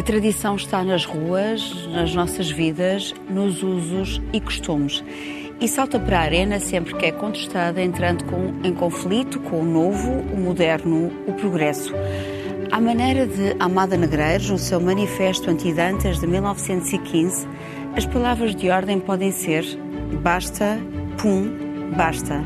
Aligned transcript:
A 0.00 0.02
tradição 0.02 0.56
está 0.56 0.82
nas 0.82 1.04
ruas, 1.04 1.86
nas 1.88 2.14
nossas 2.14 2.50
vidas, 2.50 3.14
nos 3.28 3.62
usos 3.62 4.18
e 4.32 4.40
costumes. 4.40 5.04
E 5.60 5.68
salta 5.68 6.00
para 6.00 6.20
a 6.20 6.22
arena 6.22 6.58
sempre 6.58 6.94
que 6.94 7.04
é 7.04 7.12
contestada, 7.12 7.82
entrando 7.82 8.24
com, 8.24 8.66
em 8.66 8.72
conflito 8.72 9.38
com 9.40 9.60
o 9.60 9.64
novo, 9.64 10.10
o 10.10 10.40
moderno, 10.40 11.12
o 11.26 11.34
progresso. 11.34 11.92
À 12.72 12.80
maneira 12.80 13.26
de 13.26 13.54
Amada 13.60 13.94
Negreiros, 13.94 14.48
no 14.48 14.56
seu 14.56 14.80
Manifesto 14.80 15.50
Antidantas 15.50 16.18
de 16.18 16.26
1915, 16.26 17.46
as 17.94 18.06
palavras 18.06 18.56
de 18.56 18.70
ordem 18.70 18.98
podem 18.98 19.30
ser 19.30 19.66
basta, 20.22 20.78
pum, 21.20 21.46
basta. 21.94 22.42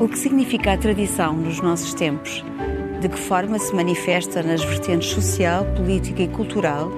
O 0.00 0.08
que 0.08 0.18
significa 0.18 0.72
a 0.72 0.76
tradição 0.76 1.32
nos 1.32 1.60
nossos 1.60 1.94
tempos? 1.94 2.44
De 3.06 3.12
que 3.12 3.20
forma 3.20 3.56
se 3.56 3.72
manifesta 3.72 4.42
nas 4.42 4.64
vertentes 4.64 5.10
social, 5.10 5.64
política 5.76 6.24
e 6.24 6.26
cultural? 6.26 6.90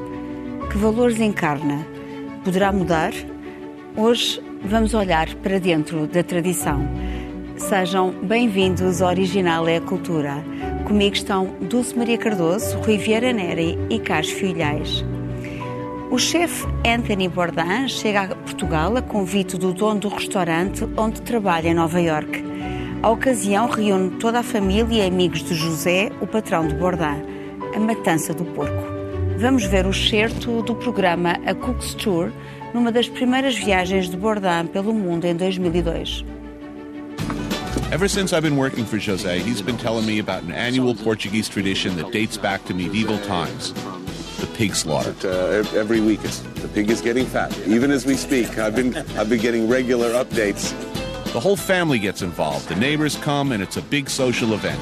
Que 0.71 0.79
valores 0.79 1.21
encarna? 1.21 1.87
Poderá 2.43 2.73
mudar? 2.73 3.13
Hoje 3.95 4.43
vamos 4.65 4.95
olhar 4.95 5.29
para 5.43 5.61
dentro 5.61 6.07
da 6.07 6.23
tradição. 6.23 6.81
Sejam 7.59 8.11
bem-vindos 8.23 9.03
ao 9.03 9.11
Original 9.11 9.69
é 9.69 9.77
a 9.77 9.81
Cultura. 9.83 10.43
Comigo 10.87 11.15
estão 11.15 11.55
Dulce 11.61 11.95
Maria 11.95 12.17
Cardoso, 12.17 12.79
Rui 12.79 12.97
Vieira 12.97 13.31
Neri 13.31 13.79
e 13.91 13.99
Carlos 13.99 14.31
Filhais. 14.31 15.05
O 16.11 16.17
chefe 16.17 16.67
Anthony 16.87 17.29
Bourdain 17.29 17.87
chega 17.87 18.23
a 18.23 18.35
Portugal 18.35 18.97
a 18.97 19.03
convite 19.03 19.59
do 19.59 19.75
dono 19.75 20.01
do 20.01 20.09
restaurante 20.09 20.89
onde 20.97 21.21
trabalha 21.21 21.69
em 21.69 21.75
Nova 21.75 22.01
York. 22.01 22.43
A 23.01 23.11
ocasião 23.11 23.69
reúne 23.69 24.11
toda 24.19 24.41
a 24.41 24.43
família 24.43 25.05
e 25.05 25.07
amigos 25.07 25.45
de 25.45 25.55
José, 25.55 26.11
o 26.21 26.27
patrão 26.27 26.67
de 26.67 26.75
Bourdain, 26.75 27.23
a 27.73 27.79
matança 27.79 28.35
do 28.35 28.45
porco. 28.45 28.83
Vamos 29.39 29.65
ver 29.65 29.87
o 29.87 29.91
excerto 29.91 30.63
do 30.63 30.75
programa 30.75 31.39
A 31.47 31.55
Cook's 31.55 31.95
Tour 31.95 32.33
numa 32.75 32.91
das 32.91 33.09
primeiras 33.09 33.57
viagens 33.57 34.11
de 34.11 34.17
Bourdain 34.17 34.67
pelo 34.67 34.93
mundo 34.93 35.27
em 35.27 35.37
2002. 35.37 36.25
Ever 37.93 38.09
since 38.09 38.35
I've 38.35 38.43
been 38.43 38.59
working 38.59 38.85
for 38.85 38.99
José, 38.99 39.39
he's 39.39 39.63
been 39.63 39.79
telling 39.79 40.05
me 40.05 40.19
about 40.19 40.43
an 40.43 40.53
annual 40.53 40.95
Portuguese 40.97 41.49
tradition 41.49 41.95
that 41.97 42.11
dates 42.11 42.37
back 42.37 42.65
to 42.65 42.75
medieval 42.75 43.19
times 43.19 43.73
the 44.41 44.47
pig 44.57 44.75
slaughter. 44.75 45.15
But, 45.23 45.25
uh, 45.25 45.79
every 45.79 46.01
week, 46.01 46.21
the 46.23 46.69
pig 46.75 46.91
is 46.91 47.01
getting 47.01 47.27
fat. 47.27 47.57
Even 47.67 47.91
as 47.91 48.07
we 48.07 48.17
speak, 48.17 48.59
I've 48.59 48.75
been 48.75 48.97
I've 49.17 49.29
been 49.29 49.41
getting 49.41 49.69
regular 49.69 50.13
updates. 50.13 50.75
The 51.33 51.41
whole 51.41 51.57
family 51.57 51.99
gets 51.99 52.23
involved. 52.23 52.69
The 52.69 52.75
neighbors 52.77 53.17
come, 53.17 53.53
and 53.53 53.63
it's 53.63 53.77
a 53.77 53.83
big 53.83 54.09
social 54.09 54.55
event. 54.55 54.81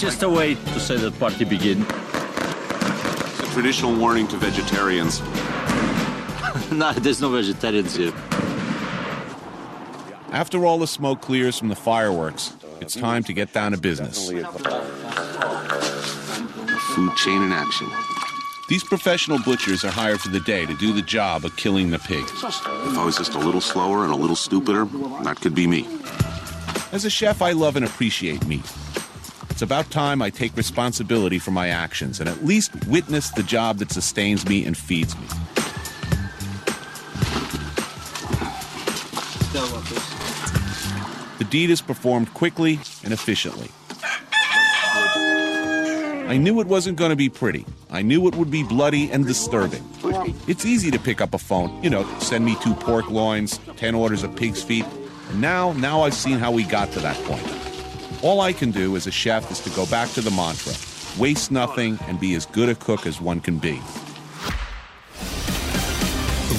Just 0.00 0.22
a 0.22 0.28
way 0.28 0.54
to 0.54 0.80
say 0.80 0.96
the 0.96 1.12
party 1.12 1.44
begin. 1.44 1.82
It's 1.82 3.40
a 3.40 3.52
traditional 3.52 3.94
warning 3.94 4.26
to 4.28 4.36
vegetarians. 4.38 5.20
no, 6.72 6.92
there's 6.94 7.20
no 7.20 7.30
vegetarians 7.30 7.94
here. 7.94 8.12
After 10.32 10.64
all 10.64 10.78
the 10.78 10.86
smoke 10.86 11.20
clears 11.20 11.58
from 11.58 11.68
the 11.68 11.76
fireworks, 11.76 12.56
it's 12.80 12.96
time 12.96 13.22
to 13.24 13.34
get 13.34 13.52
down 13.52 13.72
to 13.72 13.78
business. 13.78 14.30
Food 16.94 17.16
chain 17.16 17.42
in 17.42 17.52
action. 17.52 18.11
These 18.72 18.84
professional 18.84 19.38
butchers 19.38 19.84
are 19.84 19.90
hired 19.90 20.22
for 20.22 20.30
the 20.30 20.40
day 20.40 20.64
to 20.64 20.74
do 20.74 20.94
the 20.94 21.02
job 21.02 21.44
of 21.44 21.54
killing 21.58 21.90
the 21.90 21.98
pig. 21.98 22.24
If 22.24 22.96
I 22.96 23.04
was 23.04 23.18
just 23.18 23.34
a 23.34 23.38
little 23.38 23.60
slower 23.60 24.02
and 24.04 24.10
a 24.10 24.16
little 24.16 24.34
stupider, 24.34 24.86
that 25.24 25.42
could 25.42 25.54
be 25.54 25.66
me. 25.66 25.86
As 26.90 27.04
a 27.04 27.10
chef, 27.10 27.42
I 27.42 27.52
love 27.52 27.76
and 27.76 27.84
appreciate 27.84 28.46
meat. 28.46 28.64
It's 29.50 29.60
about 29.60 29.90
time 29.90 30.22
I 30.22 30.30
take 30.30 30.56
responsibility 30.56 31.38
for 31.38 31.50
my 31.50 31.68
actions 31.68 32.18
and 32.18 32.30
at 32.30 32.46
least 32.46 32.86
witness 32.86 33.28
the 33.28 33.42
job 33.42 33.76
that 33.76 33.92
sustains 33.92 34.48
me 34.48 34.64
and 34.64 34.74
feeds 34.74 35.14
me. 35.18 35.26
The 41.36 41.46
deed 41.50 41.68
is 41.68 41.82
performed 41.82 42.32
quickly 42.32 42.80
and 43.04 43.12
efficiently. 43.12 43.68
I 46.26 46.36
knew 46.36 46.60
it 46.60 46.66
wasn't 46.66 46.96
going 46.98 47.10
to 47.10 47.16
be 47.16 47.28
pretty. 47.28 47.64
I 47.90 48.02
knew 48.02 48.26
it 48.28 48.34
would 48.36 48.50
be 48.50 48.62
bloody 48.62 49.10
and 49.10 49.26
disturbing. 49.26 49.84
It's 50.46 50.64
easy 50.64 50.90
to 50.90 50.98
pick 50.98 51.20
up 51.20 51.34
a 51.34 51.38
phone, 51.38 51.82
you 51.82 51.90
know, 51.90 52.04
send 52.18 52.44
me 52.44 52.56
two 52.62 52.74
pork 52.74 53.10
loins, 53.10 53.58
10 53.76 53.94
orders 53.94 54.22
of 54.22 54.34
pig's 54.34 54.62
feet. 54.62 54.86
And 55.30 55.40
now, 55.40 55.72
now 55.74 56.02
I've 56.02 56.14
seen 56.14 56.38
how 56.38 56.50
we 56.50 56.64
got 56.64 56.90
to 56.92 57.00
that 57.00 57.16
point. 57.24 57.46
All 58.22 58.40
I 58.40 58.52
can 58.52 58.70
do 58.70 58.96
as 58.96 59.06
a 59.06 59.10
chef 59.10 59.50
is 59.50 59.60
to 59.60 59.70
go 59.70 59.86
back 59.86 60.08
to 60.10 60.20
the 60.20 60.30
mantra 60.30 60.72
waste 61.18 61.50
nothing 61.50 61.98
and 62.08 62.18
be 62.18 62.34
as 62.34 62.46
good 62.46 62.68
a 62.68 62.74
cook 62.74 63.06
as 63.06 63.20
one 63.20 63.40
can 63.40 63.58
be. 63.58 63.80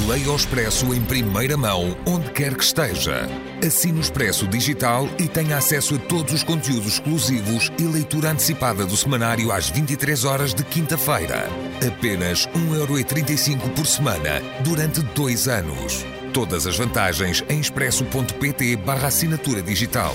Leia 0.07 0.31
o 0.31 0.35
Expresso 0.35 0.93
em 0.93 1.01
primeira 1.05 1.55
mão, 1.55 1.95
onde 2.05 2.29
quer 2.31 2.55
que 2.55 2.63
esteja. 2.63 3.29
Assine 3.65 3.99
o 3.99 4.01
Expresso 4.01 4.45
Digital 4.45 5.07
e 5.17 5.25
tenha 5.25 5.55
acesso 5.55 5.95
a 5.95 5.97
todos 5.97 6.33
os 6.33 6.43
conteúdos 6.43 6.95
exclusivos 6.95 7.71
e 7.79 7.83
leitura 7.83 8.31
antecipada 8.31 8.85
do 8.85 8.97
semanário 8.97 9.53
às 9.53 9.69
23 9.69 10.25
horas 10.25 10.53
de 10.53 10.65
quinta-feira. 10.65 11.47
Apenas 11.87 12.45
1,35€ 12.47 13.73
por 13.73 13.87
semana, 13.87 14.41
durante 14.65 15.01
dois 15.13 15.47
anos. 15.47 16.03
Todas 16.33 16.67
as 16.67 16.77
vantagens 16.77 17.41
em 17.47 17.61
expresso.pt 17.61 18.75
barra 18.77 19.07
assinatura 19.07 19.61
digital. 19.61 20.13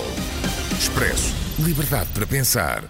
Expresso. 0.77 1.33
Liberdade 1.57 2.11
para 2.13 2.27
pensar. 2.27 2.83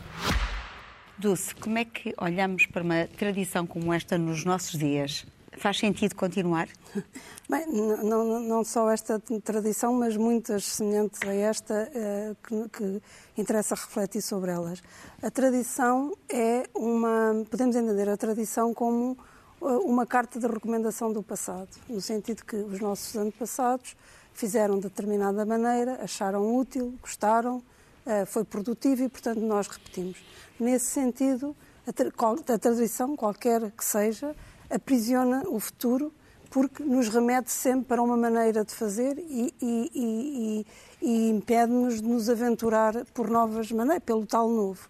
Dulce, 1.17 1.55
como 1.55 1.77
é 1.77 1.85
que 1.85 2.13
olhamos 2.17 2.65
para 2.65 2.83
uma 2.83 3.07
tradição 3.17 3.65
como 3.65 3.93
esta 3.93 4.17
nos 4.17 4.43
nossos 4.43 4.77
dias? 4.77 5.25
Faz 5.57 5.77
sentido 5.77 6.15
continuar? 6.15 6.67
Bem, 7.49 7.65
não, 7.65 8.39
não 8.41 8.63
só 8.63 8.91
esta 8.91 9.19
tradição, 9.43 9.91
mas 9.91 10.15
muitas 10.15 10.65
semelhantes 10.65 11.19
a 11.27 11.33
esta 11.33 11.89
eh, 11.95 12.35
que, 12.43 12.69
que, 12.69 13.01
interessa 13.35 13.73
refletir 13.73 14.21
sobre 14.21 14.51
elas. 14.51 14.83
A 15.19 15.31
tradição 15.31 16.15
é 16.31 16.69
uma. 16.75 17.43
Podemos 17.49 17.75
entender 17.75 18.07
a 18.07 18.15
tradição 18.15 18.71
como 18.71 19.17
eh, 19.63 19.65
uma 19.65 20.05
carta 20.05 20.39
de 20.39 20.45
recomendação 20.45 21.11
do 21.11 21.23
passado, 21.23 21.69
no 21.89 21.99
sentido 21.99 22.45
que 22.45 22.55
os 22.55 22.79
nossos 22.79 23.15
antepassados 23.15 23.97
fizeram 24.31 24.75
de 24.75 24.83
determinada 24.83 25.43
maneira, 25.43 26.03
acharam 26.03 26.55
útil, 26.55 26.93
gostaram, 27.01 27.63
eh, 28.05 28.25
foi 28.25 28.43
produtivo 28.43 29.01
e, 29.01 29.09
portanto, 29.09 29.39
nós 29.39 29.67
repetimos. 29.67 30.23
Nesse 30.59 30.85
sentido, 30.85 31.55
a, 31.88 32.53
a 32.53 32.59
tradição, 32.59 33.15
qualquer 33.15 33.71
que 33.71 33.83
seja, 33.83 34.35
aprisiona 34.69 35.41
o 35.47 35.59
futuro 35.59 36.13
porque 36.49 36.83
nos 36.83 37.09
remete 37.09 37.51
sempre 37.51 37.85
para 37.85 38.01
uma 38.01 38.17
maneira 38.17 38.65
de 38.65 38.73
fazer 38.73 39.17
e, 39.19 39.53
e, 39.61 39.91
e, 39.93 40.65
e 41.01 41.29
impede-nos 41.29 42.01
de 42.01 42.07
nos 42.07 42.29
aventurar 42.29 43.05
por 43.13 43.29
novas 43.29 43.71
maneiras, 43.71 44.03
pelo 44.03 44.25
tal 44.25 44.49
novo. 44.49 44.89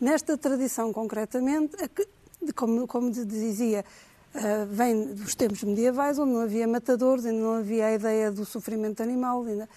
Nesta 0.00 0.36
tradição, 0.38 0.92
concretamente, 0.92 1.76
como, 2.54 2.86
como 2.86 3.10
dizia, 3.10 3.84
vem 4.68 5.14
dos 5.14 5.34
tempos 5.34 5.62
medievais, 5.62 6.18
onde 6.18 6.32
não 6.32 6.40
havia 6.40 6.66
matadores, 6.66 7.26
ainda 7.26 7.40
não 7.40 7.54
havia 7.54 7.86
a 7.86 7.92
ideia 7.92 8.30
do 8.30 8.44
sofrimento 8.44 9.02
animal, 9.02 9.44
ainda, 9.44 9.68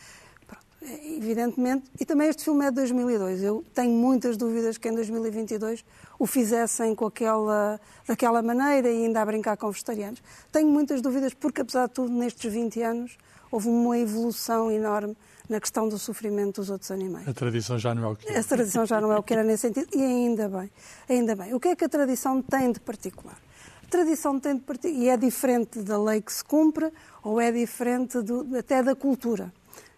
evidentemente, 1.04 1.86
e 2.00 2.06
também 2.06 2.30
este 2.30 2.44
filme 2.44 2.66
é 2.66 2.70
de 2.70 2.76
2002. 2.76 3.44
Eu 3.44 3.64
tenho 3.74 3.92
muitas 3.92 4.38
dúvidas 4.38 4.78
que 4.78 4.88
em 4.88 4.94
2022 4.94 5.84
o 6.20 6.26
fizessem 6.26 6.94
com 6.96 7.06
aquela, 7.06 7.80
daquela 8.08 8.42
maneira 8.42 8.90
e 8.90 9.06
ainda 9.06 9.22
a 9.22 9.26
brincar 9.26 9.58
com 9.58 9.70
vegetarianos. 9.72 10.22
Tenho 10.52 10.68
muitas 10.68 11.02
dúvidas 11.02 11.34
porque, 11.34 11.62
apesar 11.62 11.88
de 11.88 11.94
tudo, 11.94 12.12
nestes 12.12 12.52
20 12.52 12.82
anos 12.82 13.18
houve 13.52 13.70
uma 13.70 13.98
evolução 13.98 14.72
enorme 14.72 15.16
na 15.48 15.60
questão 15.60 15.88
do 15.88 15.98
sofrimento 15.98 16.62
dos 16.62 16.70
outros 16.70 16.92
animais. 16.92 17.28
A 17.28 17.34
tradição 17.34 17.78
já 17.78 17.94
não 17.94 18.04
é 18.04 18.08
o 18.08 18.16
que 18.16 18.28
era. 18.28 18.40
A 18.40 18.44
tradição 18.44 18.86
já 18.86 19.00
não 19.00 19.12
é 19.12 19.18
o 19.18 19.24
que 19.24 19.34
era 19.34 19.44
nesse 19.44 19.62
sentido 19.62 19.88
e 19.96 20.02
ainda 20.02 20.50
bem. 20.50 20.72
Ainda 21.08 21.36
bem. 21.36 21.54
O 21.54 21.60
que 21.60 21.70
é 21.70 21.76
que 21.76 21.86
a 21.86 21.90
tradição 21.90 22.42
tem 22.42 22.72
de 22.72 22.80
particular? 22.80 23.38
A 23.84 23.88
tradição 23.88 24.40
tem 24.40 24.56
de 24.56 24.62
particular, 24.62 25.04
e 25.04 25.10
é 25.10 25.16
diferente 25.16 25.80
da 25.80 26.02
lei 26.02 26.22
que 26.22 26.34
se 26.34 26.44
cumpre 26.44 26.92
ou 27.24 27.40
é 27.40 27.52
diferente 27.52 28.22
do, 28.22 28.58
até 28.58 28.82
da 28.82 28.96
cultura. 28.96 29.54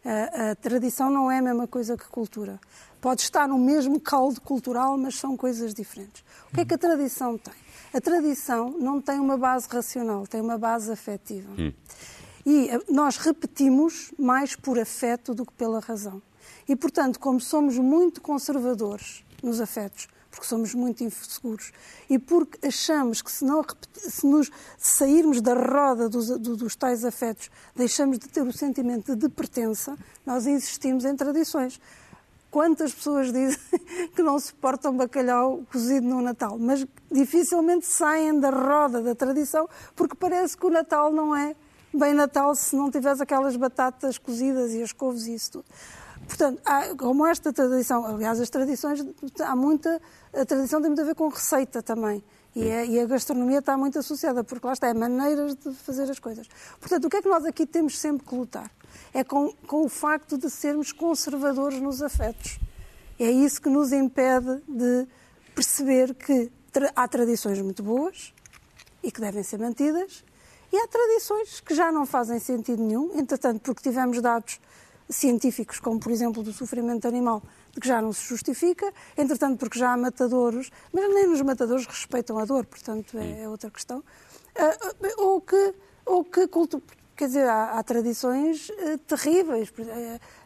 A, 0.07 0.51
a, 0.51 0.55
tradição 0.55 1.09
não 1.09 1.29
é 1.29 1.39
a 1.39 1.41
mesma 1.41 1.67
coisa 1.67 1.97
que 1.97 2.07
cultura. 2.07 2.57
Pode 3.01 3.23
estar 3.23 3.45
no 3.45 3.57
mesmo 3.57 3.99
caldo 3.99 4.39
cultural, 4.39 4.97
mas 4.97 5.19
são 5.19 5.35
coisas 5.35 5.73
diferentes. 5.73 6.23
O 6.49 6.55
que 6.55 6.61
é 6.61 6.65
que 6.65 6.73
a 6.73 6.77
tradição 6.77 7.37
tem? 7.37 7.53
A 7.93 7.99
tradição 7.99 8.73
não 8.79 9.01
tem 9.01 9.19
uma 9.19 9.37
base 9.37 9.67
racional, 9.69 10.25
tem 10.25 10.39
uma 10.39 10.57
base 10.57 10.89
afetiva. 10.89 11.51
Hum. 11.59 11.73
E 12.45 12.69
eh, 12.69 12.79
nós 12.89 13.17
repetimos 13.17 14.13
mais 14.17 14.55
por 14.55 14.79
afeto 14.79 15.35
do 15.35 15.45
que 15.45 15.51
pela 15.53 15.81
razão. 15.81 16.21
E, 16.69 16.75
portanto, 16.75 17.19
como 17.19 17.41
somos 17.41 17.77
muito 17.77 18.21
conservadores 18.21 19.25
nos 19.43 19.59
afetos, 19.59 20.07
porque 20.37 20.47
somos 20.47 20.75
muito 20.75 21.03
inseguros 21.03 21.71
e 22.07 22.19
porque 22.19 22.67
achamos 22.67 23.23
que 23.23 23.31
se, 23.31 23.43
não, 23.43 23.65
se 23.95 24.25
nos 24.27 24.51
sairmos 24.77 25.41
da 25.41 25.55
roda 25.55 26.07
dos, 26.07 26.29
dos 26.37 26.75
tais 26.75 27.03
afetos, 27.03 27.49
deixamos 27.75 28.19
de 28.19 28.27
ter 28.27 28.43
o 28.43 28.53
sentimento 28.53 29.15
de 29.15 29.27
pertença, 29.29 29.97
nós 30.23 30.45
insistimos 30.45 31.05
em 31.05 31.15
tradições. 31.15 31.81
quantas 32.51 32.93
pessoas 32.93 33.33
dizem 33.33 33.57
que 34.15 34.21
não 34.21 34.39
suportam 34.39 34.95
bacalhau 34.95 35.63
cozido 35.71 36.05
no 36.05 36.21
Natal, 36.21 36.59
mas 36.59 36.85
dificilmente 37.11 37.87
saem 37.87 38.39
da 38.39 38.51
roda 38.51 39.01
da 39.01 39.15
tradição, 39.15 39.67
porque 39.95 40.15
parece 40.15 40.55
que 40.55 40.67
o 40.67 40.69
Natal 40.69 41.11
não 41.11 41.35
é 41.35 41.55
bem 41.91 42.13
Natal 42.13 42.53
se 42.53 42.75
não 42.75 42.91
tiveres 42.91 43.19
aquelas 43.19 43.55
batatas 43.55 44.19
cozidas 44.19 44.71
e 44.73 44.83
as 44.83 44.91
couves 44.91 45.25
e 45.25 45.33
isso 45.33 45.53
tudo. 45.53 45.65
Portanto, 46.27 46.61
há, 46.65 46.93
como 46.95 47.25
esta 47.25 47.53
tradição, 47.53 48.05
aliás, 48.05 48.39
as 48.39 48.49
tradições, 48.49 49.03
há 49.39 49.55
muita, 49.55 50.01
a 50.33 50.45
tradição 50.45 50.81
tem 50.81 50.89
muito 50.89 51.01
a 51.01 51.05
ver 51.05 51.15
com 51.15 51.29
receita 51.29 51.81
também. 51.81 52.23
E 52.55 52.69
a, 52.71 52.85
e 52.85 52.99
a, 52.99 53.05
gastronomia 53.05 53.59
está 53.59 53.77
muito 53.77 53.97
associada, 53.99 54.43
porque 54.43 54.65
lá 54.65 54.73
está, 54.73 54.87
é 54.87 54.93
maneiras 54.93 55.55
de 55.55 55.73
fazer 55.73 56.09
as 56.09 56.19
coisas. 56.19 56.47
Portanto, 56.79 57.05
o 57.05 57.09
que 57.09 57.17
é 57.17 57.21
que 57.21 57.29
nós 57.29 57.45
aqui 57.45 57.65
temos 57.65 57.97
sempre 57.97 58.27
que 58.27 58.35
lutar? 58.35 58.69
É 59.13 59.23
com, 59.23 59.53
com 59.67 59.85
o 59.85 59.89
facto 59.89 60.37
de 60.37 60.49
sermos 60.49 60.91
conservadores 60.91 61.79
nos 61.79 62.01
afetos. 62.01 62.59
É 63.19 63.29
isso 63.29 63.61
que 63.61 63.69
nos 63.69 63.91
impede 63.91 64.61
de 64.67 65.07
perceber 65.55 66.13
que 66.13 66.51
tra 66.71 66.91
há 66.95 67.07
tradições 67.07 67.61
muito 67.61 67.81
boas 67.81 68.33
e 69.01 69.11
que 69.11 69.21
devem 69.21 69.43
ser 69.43 69.59
mantidas, 69.59 70.23
e 70.71 70.77
há 70.77 70.87
tradições 70.87 71.61
que 71.61 71.73
já 71.73 71.91
não 71.91 72.05
fazem 72.05 72.39
sentido 72.39 72.83
nenhum, 72.83 73.17
entretanto, 73.17 73.61
porque 73.61 73.81
tivemos 73.81 74.21
dados 74.21 74.59
científicos, 75.09 75.79
como 75.79 75.99
por 75.99 76.11
exemplo 76.11 76.43
do 76.43 76.51
sofrimento 76.51 77.07
animal, 77.07 77.41
de 77.71 77.79
que 77.79 77.87
já 77.87 78.01
não 78.01 78.11
se 78.11 78.27
justifica, 78.27 78.91
entretanto, 79.17 79.57
porque 79.57 79.79
já 79.79 79.93
há 79.93 79.97
matadouros, 79.97 80.69
mas 80.91 81.13
nem 81.13 81.27
nos 81.27 81.41
matadouros 81.41 81.85
respeitam 81.85 82.37
a 82.37 82.45
dor, 82.45 82.65
portanto 82.65 83.17
é, 83.17 83.43
é 83.43 83.49
outra 83.49 83.69
questão, 83.69 83.99
uh, 83.99 85.21
ou 85.21 85.41
que, 85.41 85.73
ou 86.05 86.23
que 86.23 86.47
culto, 86.47 86.81
quer 87.15 87.27
dizer, 87.27 87.47
há, 87.47 87.79
há 87.79 87.83
tradições 87.83 88.69
uh, 88.69 88.97
terríveis, 89.07 89.71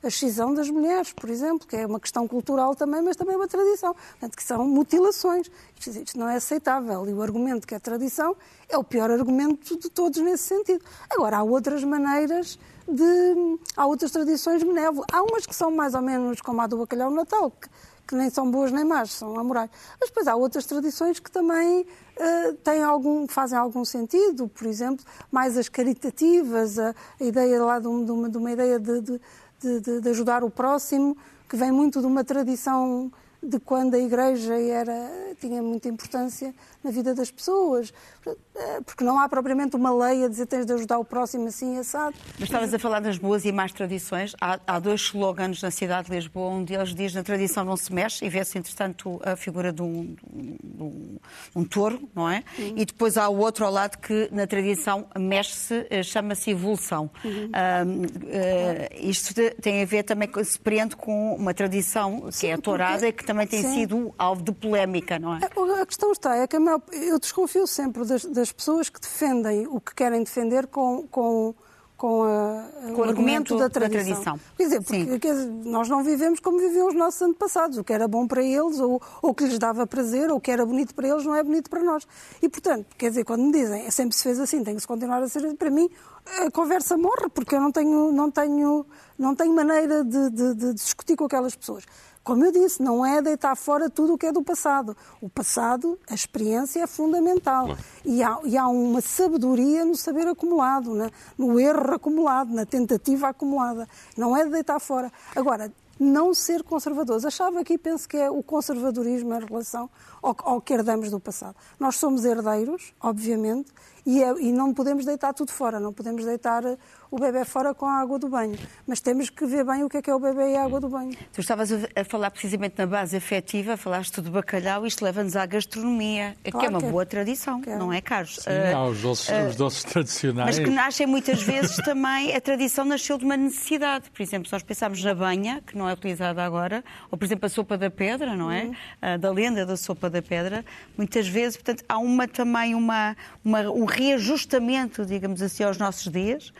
a 0.03 0.07
excisão 0.07 0.53
das 0.53 0.69
mulheres, 0.69 1.11
por 1.11 1.29
exemplo, 1.29 1.67
que 1.67 1.75
é 1.75 1.85
uma 1.85 1.99
questão 1.99 2.27
cultural 2.27 2.75
também, 2.75 3.01
mas 3.01 3.15
também 3.15 3.33
é 3.33 3.37
uma 3.37 3.47
tradição, 3.47 3.93
portanto, 3.93 4.35
que 4.35 4.43
são 4.43 4.67
mutilações. 4.67 5.49
Isto, 5.79 5.89
isto 5.99 6.19
não 6.19 6.29
é 6.29 6.35
aceitável 6.35 7.09
e 7.09 7.13
o 7.13 7.21
argumento 7.21 7.65
que 7.65 7.73
é 7.73 7.79
tradição 7.79 8.35
é 8.69 8.77
o 8.77 8.83
pior 8.83 9.09
argumento 9.09 9.77
de 9.77 9.89
todos 9.89 10.21
nesse 10.21 10.43
sentido. 10.43 10.83
Agora, 11.09 11.37
há 11.37 11.43
outras 11.43 11.83
maneiras 11.83 12.59
de. 12.88 13.60
Há 13.75 13.86
outras 13.86 14.12
tradições 14.12 14.63
benévolas. 14.63 15.06
Há 15.12 15.22
umas 15.24 15.45
que 15.45 15.56
são 15.56 15.72
mais 15.72 15.94
ou 15.94 16.01
menos 16.01 16.42
como 16.42 16.62
a 16.62 16.68
do 16.68 16.78
bacalhau 16.78 17.10
no 17.10 17.18
Natal, 17.18 17.51
que, 17.51 17.69
que 18.07 18.16
nem 18.16 18.30
são 18.30 18.50
boas 18.50 18.72
nem 18.72 18.83
más, 18.83 19.12
são 19.12 19.39
amorais. 19.39 19.69
Mas 20.00 20.10
depois 20.10 20.28
há 20.28 20.36
outras 20.36 20.66
tradições 20.66 21.19
que 21.19 21.31
também 21.31 21.81
uh, 21.81 22.54
têm 22.63 22.83
algum, 22.83 23.28
fazem 23.28 23.57
algum 23.57 23.86
sentido, 23.86 24.48
por 24.48 24.68
exemplo, 24.68 25.06
mais 25.31 25.57
as 25.57 25.69
caritativas, 25.69 26.78
a, 26.78 26.94
a 27.19 27.24
ideia 27.24 27.63
lá 27.63 27.80
de, 27.80 27.88
uma, 27.88 28.30
de 28.30 28.38
uma 28.38 28.51
ideia 28.51 28.80
de, 28.80 29.01
de, 29.01 30.01
de, 30.01 30.10
ajudar 30.10 30.44
o 30.44 30.50
próximo, 30.50 31.16
que 31.48 31.56
vem 31.56 31.72
muito 31.72 32.00
de 32.01 32.07
uma 32.07 32.24
tradição 32.24 33.12
de 33.43 33.59
quando 33.59 33.95
a 33.95 33.99
Igreja 33.99 34.53
era, 34.53 35.35
tinha 35.39 35.61
muita 35.63 35.88
importância 35.88 36.53
na 36.83 36.91
vida 36.91 37.13
das 37.15 37.31
pessoas. 37.31 37.91
Eh, 38.27 38.81
porque 38.85 39.03
não 39.03 39.19
há 39.19 39.27
propriamente 39.27 39.75
uma 39.75 39.93
lei 39.93 40.25
a 40.25 40.27
dizer 40.27 40.45
tens 40.45 40.65
de 40.65 40.73
ajudar 40.73 40.99
o 40.99 41.05
próximo 41.05 41.47
assim 41.47 41.77
assado. 41.79 42.15
Mas 42.33 42.43
estavas 42.43 42.73
a 42.73 42.77
falar 42.77 42.99
das 42.99 43.17
boas 43.17 43.45
e 43.45 43.51
más 43.51 43.71
tradições. 43.71 44.35
Há, 44.39 44.59
há 44.67 44.79
dois 44.79 45.01
slogans 45.01 45.61
na 45.61 45.71
cidade 45.71 46.09
de 46.09 46.15
Lisboa, 46.15 46.51
um 46.51 46.63
deles 46.63 46.93
diz 46.93 47.13
na 47.13 47.23
tradição 47.23 47.63
não 47.63 47.77
se 47.77 47.91
mexe, 47.93 48.23
e 48.23 48.29
vê-se, 48.29 48.57
entretanto, 48.57 49.19
a 49.23 49.35
figura 49.35 49.71
de 49.73 49.81
um, 49.81 50.15
de 50.31 50.83
um, 50.83 51.17
um 51.55 51.63
touro, 51.63 52.07
não 52.13 52.29
é? 52.29 52.44
Uhum. 52.59 52.73
E 52.77 52.85
depois 52.85 53.17
há 53.17 53.27
o 53.29 53.37
outro 53.39 53.65
ao 53.65 53.71
lado 53.71 53.97
que 53.97 54.29
na 54.31 54.45
tradição 54.45 55.07
mexe-se, 55.17 55.87
eh, 55.89 56.03
chama-se 56.03 56.51
evolução. 56.51 57.09
Uhum. 57.23 57.45
uh, 57.45 59.09
isto 59.09 59.33
tem 59.61 59.81
a 59.81 59.85
ver 59.85 60.03
também, 60.03 60.29
se 60.44 60.59
prende 60.59 60.95
com 60.95 61.35
uma 61.35 61.53
tradição 61.53 62.29
que 62.37 62.47
é 62.47 62.53
a 62.53 62.57
tourada 62.57 63.07
e 63.07 63.11
que 63.11 63.25
também 63.31 63.48
tem 63.48 63.63
Sim. 63.63 63.74
sido 63.74 64.13
alvo 64.18 64.44
de 64.44 64.51
polémica, 64.51 65.18
não 65.18 65.36
é? 65.36 65.39
A 65.81 65.86
questão 65.86 66.12
está, 66.12 66.36
é 66.36 66.45
que 66.45 66.57
eu 66.57 67.18
desconfio 67.18 67.66
sempre 67.66 68.06
das, 68.06 68.25
das, 68.25 68.51
pessoas 68.51 68.89
que 68.89 69.00
defendem 69.00 69.68
o 69.68 69.80
que 69.80 69.95
querem 69.95 70.22
defender 70.22 70.68
com, 70.68 71.07
com, 71.10 71.56
com, 71.95 72.24
a, 72.24 72.92
com 72.94 73.01
o 73.01 73.04
argumento, 73.04 73.57
da 73.57 73.69
tradição. 73.69 74.00
da 74.00 74.36
tradição. 74.36 74.39
Quer 74.57 74.63
dizer, 74.63 74.81
porque 74.81 75.19
quer 75.19 75.33
dizer, 75.33 75.50
nós 75.63 75.88
não 75.88 76.04
vivemos 76.04 76.42
como 76.42 76.60
viviam 76.60 76.88
os 76.88 76.94
nossos 76.94 77.22
antepassados. 77.22 77.78
O 77.78 77.86
que 77.86 77.94
era 77.94 78.06
bom 78.06 78.28
para 78.28 78.44
eles, 78.44 78.80
ou 78.80 79.01
o 79.22 79.33
que 79.33 79.45
lhes 79.45 79.57
dava 79.57 79.88
prazer, 79.88 80.30
ou 80.30 80.38
o 80.38 80.42
que 80.42 80.51
era 80.51 80.66
bonito 80.66 80.94
para 80.94 81.07
eles, 81.07 81.25
não 81.25 81.33
é 81.33 81.42
bonito 81.42 81.69
para 81.69 81.81
nós. 81.81 82.06
E, 82.42 82.50
portanto, 82.50 82.88
quer 82.98 83.10
dizer, 83.10 83.24
quando 83.24 83.44
me 83.44 83.51
dizem, 83.54 83.86
é 83.86 83.92
sempre 83.92 84.16
se 84.16 84.24
fez 84.24 84.39
assim, 84.42 84.62
tem 84.62 84.75
que 84.75 84.81
se 84.81 84.88
continuar 84.88 85.24
a 85.24 85.30
ser, 85.30 85.56
para 85.56 85.69
mim, 85.69 85.89
a 86.25 86.51
conversa 86.51 86.98
morre, 86.98 87.30
porque 87.33 87.56
eu 87.56 87.62
não 87.62 87.72
tenho, 87.72 88.12
não 88.12 88.30
tenho, 88.30 88.86
não 89.21 89.35
tenho 89.35 89.53
maneira 89.53 90.03
de, 90.03 90.29
de, 90.29 90.56
de 90.56 90.73
discutir 90.73 91.15
com 91.15 91.25
aquelas 91.25 91.56
pessoas. 91.56 91.85
Como 92.23 92.45
eu 92.45 92.51
disse, 92.51 92.83
não 92.83 93.06
é 93.06 93.21
deitar 93.21 93.56
fora 93.56 93.89
tudo 93.89 94.13
o 94.13 94.18
que 94.18 94.27
é 94.27 94.31
do 94.31 94.44
passado. 94.44 94.95
O 95.19 95.29
passado, 95.29 95.97
a 96.09 96.13
experiência 96.13 96.81
é 96.81 96.88
fundamental. 96.88 97.65
Claro. 97.65 97.81
E, 98.06 98.21
há, 98.21 98.39
e, 98.44 98.57
há, 98.57 98.68
uma 98.68 99.01
sabedoria 99.01 99.83
no 99.83 99.95
saber 99.95 100.27
acumulado, 100.27 100.94
na, 100.94 101.09
no 101.38 101.59
erro 101.59 101.95
acumulado, 101.95 102.53
na 102.53 102.65
tentativa 102.65 103.29
acumulada. 103.29 103.88
Não 104.15 104.38
é 104.38 104.44
de 104.44 104.51
deitar 104.51 104.79
fora. 104.79 105.12
Agora, 105.35 105.71
não 106.00 106.33
ser 106.33 106.63
conservadores. 106.63 107.25
Achava 107.25 107.59
aqui, 107.59 107.77
penso 107.77 108.09
que 108.09 108.18
é 108.18 108.29
o 108.29 108.41
conservadorismo 108.41 109.33
em 109.35 109.45
relação 109.45 109.89
ao, 110.21 110.35
ao 110.44 110.62
que 110.62 110.73
herdamos 110.73 111.12
do 111.12 111.19
passado. 111.19 111.56
Nós 111.79 111.95
somos 111.97 112.25
herdeiros, 112.25 112.94
obviamente, 113.00 113.71
e, 114.06 114.24
é, 114.24 114.33
e 114.39 114.51
não 114.51 114.74
podemos 114.74 115.06
deitar 115.06 115.33
tudo 115.33 115.51
fora, 115.51 115.80
não 115.80 115.94
podemos 115.94 116.25
deitar 116.25 116.63
o 117.12 117.19
bebê 117.19 117.44
fora 117.44 117.74
com 117.74 117.86
a 117.86 118.00
água 118.00 118.18
do 118.18 118.30
banho. 118.30 118.57
Mas 118.88 119.01
temos 119.01 119.30
que 119.30 119.45
ver 119.45 119.65
bem 119.65 119.83
o 119.83 119.89
que 119.89 119.98
é 119.98 120.01
que 120.01 120.09
é 120.09 120.15
o 120.15 120.19
bebê 120.19 120.53
e 120.53 120.56
a 120.56 120.63
água 120.63 120.80
do 120.80 120.88
banho. 120.88 121.12
Tu 121.33 121.42
estavas 121.42 121.69
a 121.71 122.03
falar 122.06 122.31
precisamente 122.31 122.75
na 122.77 122.88
base 122.88 123.18
afetiva, 123.18 123.75
falaste 123.75 124.21
do 124.21 124.31
bacalhau, 124.31 124.88
isto 124.88 125.03
leva-nos 125.03 125.36
à 125.36 125.45
gastronomia, 125.45 126.36
claro 126.44 126.59
que 126.59 126.65
é 126.65 126.69
uma 126.69 126.80
que 126.80 126.86
é. 126.86 126.89
boa 126.89 127.06
tradição, 127.06 127.62
que 127.62 127.69
é. 127.69 127.77
não 127.77 127.92
é, 127.92 128.00
Carlos? 128.00 128.36
Sim, 128.36 128.50
uh, 128.50 128.77
há 128.77 128.86
os 128.86 129.01
doces, 129.01 129.27
uh, 129.27 129.48
os 129.50 129.56
doces 129.56 129.83
tradicionais. 129.83 130.57
Mas 130.57 130.65
que 130.65 130.74
nascem 130.74 131.06
muitas 131.06 131.42
vezes 131.44 131.75
também, 131.83 132.33
a 132.33 132.39
tradição 132.39 132.86
nasceu 132.86 133.18
de 133.18 133.25
uma 133.25 133.36
necessidade. 133.36 134.09
Por 134.09 134.21
exemplo, 134.21 134.47
se 134.47 134.54
nós 134.54 134.63
pensarmos 134.63 135.04
na 135.04 135.13
banha, 135.13 135.62
que 135.68 135.77
não 135.77 135.89
é 135.89 135.94
utilizada 135.94 136.44
agora, 136.44 136.83
ou 137.12 137.18
por 137.18 137.25
exemplo 137.25 137.45
a 137.45 137.49
sopa 137.49 137.78
da 137.78 137.90
pedra, 137.90 138.35
não 138.35 138.49
é? 138.49 138.64
Uhum. 138.64 138.71
Uh, 138.71 139.18
da 139.19 139.31
lenda 139.31 139.66
da 139.66 139.75
sopa 139.75 140.09
da 140.09 140.21
pedra, 140.21 140.64
muitas 140.97 141.28
vezes, 141.28 141.57
portanto, 141.57 141.83
há 141.90 141.97
uma 141.97 142.28
também 142.28 142.73
uma, 142.73 143.18
uma 143.44 143.69
um 143.69 143.85
reajustamento, 143.92 145.06
digamos 145.06 145.42
assim, 145.42 145.64
aos 145.64 145.78
nossos 145.78 146.12
dias 146.12 146.54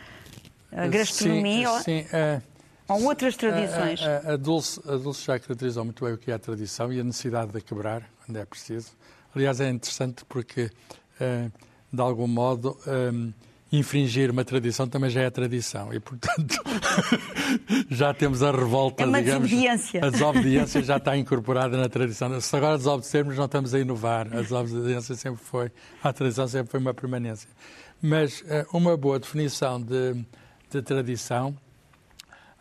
a 0.72 0.88
gastronomia 0.88 1.70
sim, 1.80 2.04
sim, 2.04 2.08
uh, 2.16 2.42
ou 2.88 3.04
outras 3.06 3.36
tradições? 3.36 4.02
A, 4.02 4.30
a, 4.30 4.34
a, 4.34 4.38
Dulce, 4.38 4.82
a 4.88 4.96
Dulce 4.96 5.26
já 5.26 5.40
caracterizou 5.40 5.84
muito 5.84 6.04
bem 6.04 6.14
o 6.14 6.18
que 6.18 6.32
é 6.32 6.34
a 6.34 6.40
tradição 6.40 6.92
e 6.92 7.00
a 7.00 7.04
necessidade 7.04 7.52
de 7.52 7.58
a 7.58 7.62
quebrar 7.62 8.10
quando 8.26 8.38
é 8.38 8.46
preciso. 8.46 8.92
Aliás, 9.36 9.60
é 9.62 9.70
interessante 9.70 10.26
porque, 10.26 10.70
uh, 11.20 11.52
de 11.92 12.02
algum 12.02 12.28
modo, 12.28 12.78
um, 12.88 13.34
infringir 13.72 14.32
uma 14.32 14.44
tradição 14.44 14.88
também 14.88 15.10
já 15.10 15.22
é 15.22 15.30
tradição 15.30 15.94
e, 15.94 16.00
portanto, 16.00 16.62
já 17.90 18.13
temos 18.13 18.44
a 18.44 18.51
revolta, 18.51 19.04
é 19.04 19.06
uma 19.06 19.22
digamos. 19.22 19.50
Desobediência. 19.50 20.06
A 20.06 20.10
desobediência 20.10 20.84
já 20.84 20.98
está 20.98 21.16
incorporada 21.16 21.78
na 21.78 21.88
tradição. 21.88 22.42
Se 22.42 22.56
agora 22.56 22.78
desobedecermos, 22.78 23.38
não 23.38 23.46
estamos 23.46 23.74
a 23.74 23.80
inovar. 23.80 24.28
A 24.34 24.42
desobediência 24.42 25.16
sempre 25.16 25.42
foi, 25.44 25.72
a 26.04 26.12
tradição 26.12 26.48
sempre 26.48 26.72
foi 26.72 26.80
uma 26.80 26.94
permanência. 26.94 27.50
Mas 28.01 28.42
uh, 28.42 28.78
uma 28.78 28.98
boa 28.98 29.20
definição 29.20 29.82
de 29.82 30.25
de 30.72 30.82
tradição, 30.82 31.56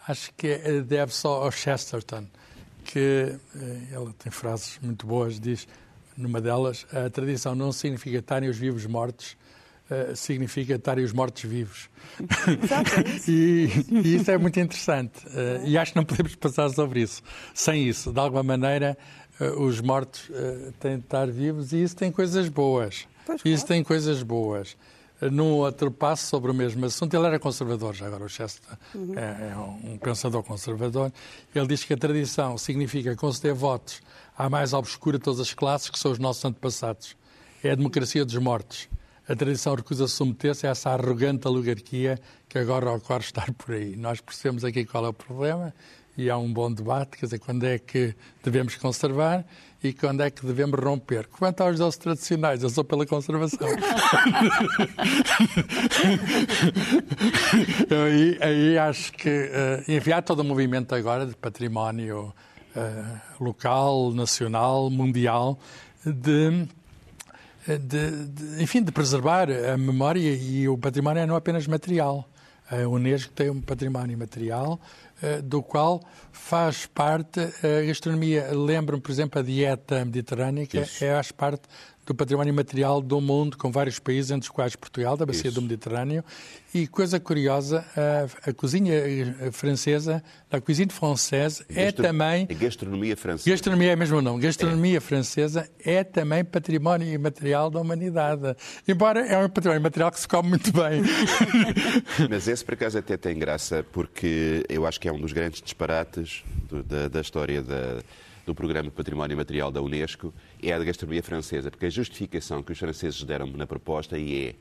acho 0.07 0.33
que 0.35 0.49
é, 0.49 0.81
deve 0.81 1.15
só 1.15 1.45
ao 1.45 1.53
Chesterton, 1.53 2.27
que 2.85 3.39
eh, 3.55 3.79
ele 3.93 4.13
tem 4.19 4.33
frases 4.33 4.79
muito 4.83 5.07
boas, 5.07 5.39
diz 5.39 5.69
numa 6.17 6.41
delas, 6.41 6.85
a 6.93 7.09
tradição 7.09 7.55
não 7.55 7.71
significa 7.71 8.19
estarem 8.19 8.49
os 8.49 8.59
vivos 8.59 8.85
mortos, 8.85 9.37
uh, 9.91 10.15
significa 10.15 10.75
estarem 10.75 11.05
os 11.05 11.13
mortos 11.13 11.43
vivos. 11.43 11.91
e, 13.29 13.69
e, 13.91 14.17
isso 14.17 14.31
é 14.31 14.39
muito 14.39 14.59
interessante. 14.61 15.27
Uh, 15.27 15.67
e 15.67 15.77
acho 15.77 15.93
que 15.93 15.97
não 15.97 16.05
podemos 16.05 16.35
passar 16.37 16.71
sobre 16.71 17.03
isso. 17.03 17.23
Sem 17.53 17.89
isso, 17.89 18.13
de 18.13 18.21
alguma 18.21 18.43
maneira, 18.43 18.97
uh, 19.41 19.63
os 19.63 19.81
mortos 19.81 20.31
têm 20.79 20.99
de 20.99 21.05
estar 21.05 21.27
vivos 21.31 21.73
e 21.73 21.83
isso 21.83 21.97
tem 21.97 22.11
coisas 22.11 22.49
boas. 22.49 23.07
Pois 23.27 23.41
isso 23.45 23.67
claro. 23.67 23.67
tem 23.67 23.85
coisas 23.85 24.23
boas 24.23 24.77
num 25.31 25.53
outro 25.57 25.91
passo 25.91 26.27
sobre 26.27 26.51
o 26.51 26.55
mesmo 26.55 26.87
assunto. 26.87 27.15
Ele 27.15 27.27
era 27.27 27.39
conservador, 27.39 27.95
já 27.95 28.07
agora 28.07 28.25
o 28.25 28.29
Chester 28.29 28.79
uhum. 28.95 29.13
é, 29.19 29.53
é, 29.53 29.57
um 29.57 29.99
pensador 29.99 30.43
conservador. 30.43 31.13
Ele 31.55 31.67
diz 31.67 31.85
que 31.85 31.93
a 31.93 31.97
tradição 31.97 32.57
significa 32.57 33.15
conceder 33.15 33.53
votos 33.53 34.01
à 34.37 34.49
mais 34.49 34.73
obscura 34.73 35.19
de 35.19 35.25
todas 35.25 35.41
as 35.41 35.53
classes, 35.53 35.91
que 35.91 35.99
são 35.99 36.11
os 36.11 36.19
nossos 36.19 36.43
antepassados. 36.45 37.17
É 37.63 37.73
a 37.73 37.75
democracia 37.75 38.25
dos 38.25 38.37
mortos. 38.37 38.89
A 39.29 39.37
tradição 39.37 39.75
recusa 39.75 40.09
submeter-se 40.09 40.67
a 40.67 40.71
essa 40.71 40.91
arrogante 40.91 41.47
oligarquia 41.47 42.19
que 42.49 42.59
agora 42.59 42.91
ocorre 42.91 43.21
estar 43.21 43.53
por 43.53 43.75
aí. 43.75 43.97
Nós 43.97 44.21
percebemos 44.21 44.65
aqui 44.65 44.85
qual 44.85 45.07
é 45.07 45.09
o 45.09 45.13
problema 45.13 45.73
e 46.17 46.29
há 46.29 46.37
um 46.37 46.53
bom 46.53 46.73
debate, 46.73 47.17
quer 47.17 47.27
dizer, 47.27 47.39
quando 47.39 47.65
é 47.65 47.79
que 47.79 48.15
devemos 48.43 48.75
conservar 48.77 49.45
e 49.83 49.93
quando 49.93 50.23
é 50.23 50.31
que 50.31 50.45
devemos 50.45 50.79
romper. 50.79 51.27
Quanto 51.29 51.63
aos 51.63 51.79
doces 51.79 51.99
tradicionais, 51.99 52.63
eu 52.63 52.69
sou 52.69 52.85
pela 52.85 53.07
conservação. 53.07 53.69
aí, 58.07 58.39
aí 58.41 58.77
acho 58.79 59.13
que, 59.13 59.29
uh, 59.29 59.83
enfim, 59.91 60.13
há 60.13 60.21
todo 60.21 60.41
o 60.41 60.45
movimento 60.45 60.95
agora 60.95 61.25
de 61.25 61.35
património 61.35 62.35
local, 63.39 64.13
nacional, 64.13 64.91
mundial, 64.91 65.59
de, 66.05 66.69
de, 67.67 68.27
de, 68.27 68.63
enfim, 68.63 68.83
de 68.83 68.93
preservar 68.93 69.49
a 69.51 69.77
memória 69.77 70.35
e 70.35 70.69
o 70.69 70.79
património 70.79 71.23
é 71.23 71.27
não 71.27 71.37
apenas 71.37 71.67
material. 71.67 72.29
A 72.71 72.87
Unesco 72.89 73.33
tem 73.33 73.51
um 73.51 73.61
património 73.61 74.17
material 74.17 74.81
do 75.45 75.63
qual 75.63 76.01
faz 76.33 76.87
parte 76.87 77.41
a 77.41 77.87
gastronomia. 77.87 78.49
Lembro-me, 78.53 79.03
por 79.03 79.11
exemplo, 79.11 79.41
a 79.41 79.43
dieta 79.43 80.05
mediterrânea, 80.05 80.67
que 80.67 80.79
é, 80.79 80.85
faz 80.85 81.33
parte 81.33 81.63
do 82.11 82.15
património 82.15 82.53
material 82.53 83.01
do 83.01 83.21
mundo, 83.21 83.57
com 83.57 83.71
vários 83.71 84.01
países, 84.01 84.33
entre 84.33 84.49
os 84.49 84.49
quais 84.49 84.75
Portugal, 84.75 85.17
da 85.17 85.25
Bacia 85.25 85.49
Isso. 85.49 85.55
do 85.55 85.63
Mediterrâneo. 85.63 86.25
E 86.75 86.87
coisa 86.87 87.21
curiosa, 87.21 87.85
a, 87.97 88.51
a 88.51 88.53
cozinha 88.53 88.95
eh, 88.95 89.51
francesa, 89.53 90.23
a 90.51 90.61
cozinha 90.61 90.89
francesa, 90.89 91.65
é 91.69 91.93
também. 91.93 92.49
A 92.51 92.55
gastronomia 92.55 93.17
francesa. 93.17 93.51
Gastronomia 93.51 93.93
é 93.93 93.97
mesmo 93.97 94.19
o 94.19 94.23
nome. 94.23 94.43
Gastronomia 94.43 94.97
é. 94.97 95.01
francesa 95.01 95.71
é 95.85 96.03
também 96.03 96.45
património 96.45 97.19
material 97.21 97.71
da 97.71 97.81
humanidade. 97.81 98.57
Embora 98.87 99.25
é 99.25 99.39
um 99.39 99.49
património 99.49 99.83
material 99.83 100.11
que 100.11 100.21
se 100.21 100.27
come 100.27 100.49
muito 100.49 100.73
bem. 100.73 101.03
Mas 102.29 102.49
esse, 102.49 102.65
por 102.65 102.75
acaso, 102.75 102.99
até 102.99 103.17
tem 103.17 103.39
graça, 103.39 103.85
porque 103.93 104.65
eu 104.69 104.85
acho 104.85 104.99
que 105.01 105.09
é 105.09 105.13
um 105.13 105.21
dos 105.21 105.33
grandes 105.33 105.63
disparates 105.63 106.43
do, 106.69 106.83
da, 106.83 107.09
da 107.09 107.21
história 107.21 107.63
da 107.63 108.01
do 108.51 108.55
Programa 108.55 108.91
de 108.91 108.97
Património 108.97 109.37
Material 109.37 109.71
da 109.71 109.81
Unesco 109.81 110.35
é 110.61 110.73
a 110.73 110.79
da 110.79 110.85
gastronomia 110.85 111.23
francesa, 111.23 111.71
porque 111.71 111.87
a 111.87 111.91
justificação 111.91 112.65
que 112.65 112.73
os 112.73 112.79
franceses 112.79 113.23
deram 113.23 113.47
na 113.47 113.67
proposta 113.67 114.19
é 114.19 114.55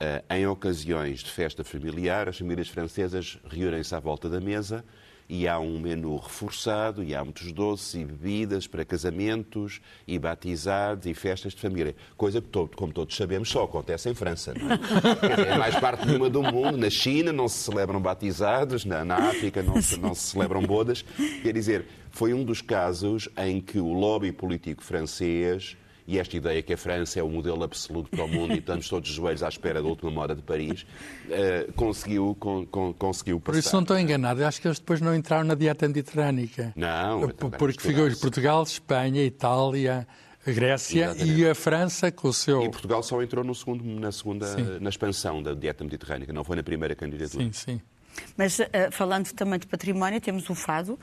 Uh, 0.00 0.22
em 0.32 0.46
ocasiões 0.46 1.24
de 1.24 1.30
festa 1.32 1.64
familiar, 1.64 2.28
as 2.28 2.38
famílias 2.38 2.68
francesas 2.68 3.36
reúnem-se 3.50 3.92
à 3.92 3.98
volta 3.98 4.28
da 4.28 4.40
mesa 4.40 4.84
e 5.28 5.46
há 5.46 5.58
um 5.58 5.78
menu 5.78 6.16
reforçado 6.16 7.04
e 7.04 7.14
há 7.14 7.22
muitos 7.22 7.52
doces 7.52 7.94
e 7.94 8.04
bebidas 8.04 8.66
para 8.66 8.84
casamentos 8.84 9.80
e 10.06 10.18
batizados 10.18 11.06
e 11.06 11.12
festas 11.12 11.52
de 11.52 11.60
família. 11.60 11.94
Coisa 12.16 12.40
que, 12.40 12.48
todo, 12.48 12.74
como 12.76 12.92
todos 12.92 13.14
sabemos, 13.14 13.50
só 13.50 13.64
acontece 13.64 14.08
em 14.08 14.14
França. 14.14 14.54
Não 14.54 14.72
é? 14.72 15.54
é 15.54 15.58
mais 15.58 15.76
parte 15.76 16.06
nenhuma 16.06 16.30
do 16.30 16.42
mundo. 16.42 16.78
Na 16.78 16.88
China 16.88 17.32
não 17.32 17.46
se 17.46 17.58
celebram 17.58 18.00
batizados, 18.00 18.84
na, 18.84 19.04
na 19.04 19.16
África 19.28 19.62
não 19.62 19.82
se, 19.82 19.98
não 19.98 20.14
se 20.14 20.28
celebram 20.28 20.62
bodas. 20.62 21.04
Quer 21.42 21.52
dizer, 21.52 21.86
foi 22.10 22.32
um 22.32 22.42
dos 22.42 22.62
casos 22.62 23.28
em 23.36 23.60
que 23.60 23.78
o 23.78 23.92
lobby 23.92 24.32
político 24.32 24.82
francês 24.82 25.76
e 26.08 26.18
esta 26.18 26.34
ideia 26.38 26.62
que 26.62 26.72
a 26.72 26.76
França 26.78 27.20
é 27.20 27.22
o 27.22 27.28
modelo 27.28 27.62
absoluto 27.62 28.08
para 28.08 28.24
o 28.24 28.28
mundo 28.28 28.54
e 28.54 28.58
estamos 28.58 28.88
todos 28.88 29.10
os 29.10 29.14
joelhos 29.14 29.42
à 29.42 29.48
espera 29.48 29.82
da 29.82 29.86
última 29.86 30.10
moda 30.10 30.34
de 30.34 30.40
Paris, 30.40 30.86
uh, 31.26 31.70
conseguiu, 31.74 32.34
con, 32.40 32.64
con, 32.64 32.94
conseguiu 32.94 33.38
passar. 33.38 33.52
Por 33.52 33.58
isso 33.58 33.74
não 33.74 33.82
estou 33.82 33.98
enganado, 33.98 34.40
eu 34.40 34.46
acho 34.46 34.58
que 34.58 34.66
eles 34.66 34.78
depois 34.78 35.02
não 35.02 35.14
entraram 35.14 35.44
na 35.44 35.54
dieta 35.54 35.86
mediterrânica. 35.86 36.72
Não, 36.74 37.28
porque 37.28 37.88
ficou 37.88 38.10
Portugal, 38.16 38.62
Espanha, 38.62 39.22
Itália, 39.22 40.08
a 40.46 40.50
Grécia 40.50 41.04
Exatamente. 41.04 41.40
e 41.40 41.46
a 41.46 41.54
França 41.54 42.10
com 42.10 42.28
o 42.28 42.32
seu. 42.32 42.62
E 42.62 42.70
Portugal 42.70 43.02
só 43.02 43.22
entrou 43.22 43.44
no 43.44 43.54
segundo, 43.54 43.84
na 43.84 44.10
segunda, 44.10 44.46
sim. 44.46 44.78
na 44.80 44.88
expansão 44.88 45.42
da 45.42 45.52
dieta 45.52 45.84
mediterrânica, 45.84 46.32
não 46.32 46.42
foi 46.42 46.56
na 46.56 46.62
primeira 46.62 46.94
candidatura. 46.94 47.44
Sim, 47.44 47.52
sim. 47.52 47.80
Mas 48.34 48.58
uh, 48.58 48.64
falando 48.90 49.30
também 49.32 49.58
de 49.58 49.66
património, 49.66 50.20
temos 50.22 50.48
o 50.48 50.54
fado 50.54 50.94
uh, 50.94 50.98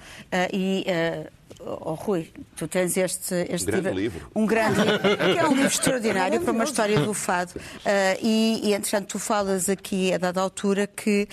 e 0.51 0.83
uh, 0.87 1.31
Oh, 1.59 1.93
Rui, 1.93 2.31
tu 2.55 2.67
tens 2.67 2.95
este, 2.97 3.47
este 3.49 3.69
um 3.69 3.71
grande 3.71 3.89
livro. 3.91 4.31
Um 4.35 4.45
grande 4.45 4.79
livro, 4.81 4.99
que 5.33 5.39
é 5.39 5.47
um 5.47 5.53
livro 5.53 5.67
extraordinário 5.67 6.41
para 6.41 6.51
uma 6.51 6.63
história 6.63 6.99
do 6.99 7.13
fado. 7.13 7.53
Uh, 7.55 8.19
e, 8.21 8.61
e, 8.63 8.73
entretanto, 8.73 9.07
tu 9.07 9.19
falas 9.19 9.69
aqui, 9.69 10.13
a 10.13 10.17
dada 10.17 10.41
altura, 10.41 10.85
que, 10.85 11.27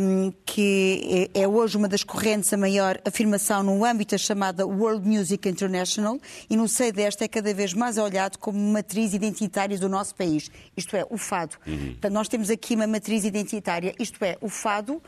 um, 0.00 0.32
que 0.46 1.28
é, 1.34 1.42
é 1.42 1.48
hoje 1.48 1.76
uma 1.76 1.88
das 1.88 2.02
correntes 2.02 2.52
a 2.52 2.56
maior 2.56 2.98
afirmação 3.06 3.62
no 3.62 3.84
âmbito 3.84 4.14
da 4.14 4.18
chamada 4.18 4.66
World 4.66 5.06
Music 5.06 5.48
International 5.48 6.18
e 6.48 6.56
no 6.56 6.68
seio 6.68 6.92
desta 6.92 7.24
é 7.24 7.28
cada 7.28 7.52
vez 7.52 7.74
mais 7.74 7.98
olhado 7.98 8.38
como 8.38 8.58
matriz 8.58 9.12
identitária 9.12 9.78
do 9.78 9.88
nosso 9.88 10.14
país. 10.14 10.50
Isto 10.76 10.96
é, 10.96 11.04
o 11.10 11.18
fado. 11.18 11.56
Uhum. 11.66 11.88
Portanto, 11.88 12.12
nós 12.12 12.28
temos 12.28 12.48
aqui 12.48 12.74
uma 12.74 12.86
matriz 12.86 13.24
identitária, 13.24 13.94
isto 13.98 14.24
é, 14.24 14.36
o 14.40 14.48
fado 14.48 14.94
uh, 14.94 15.02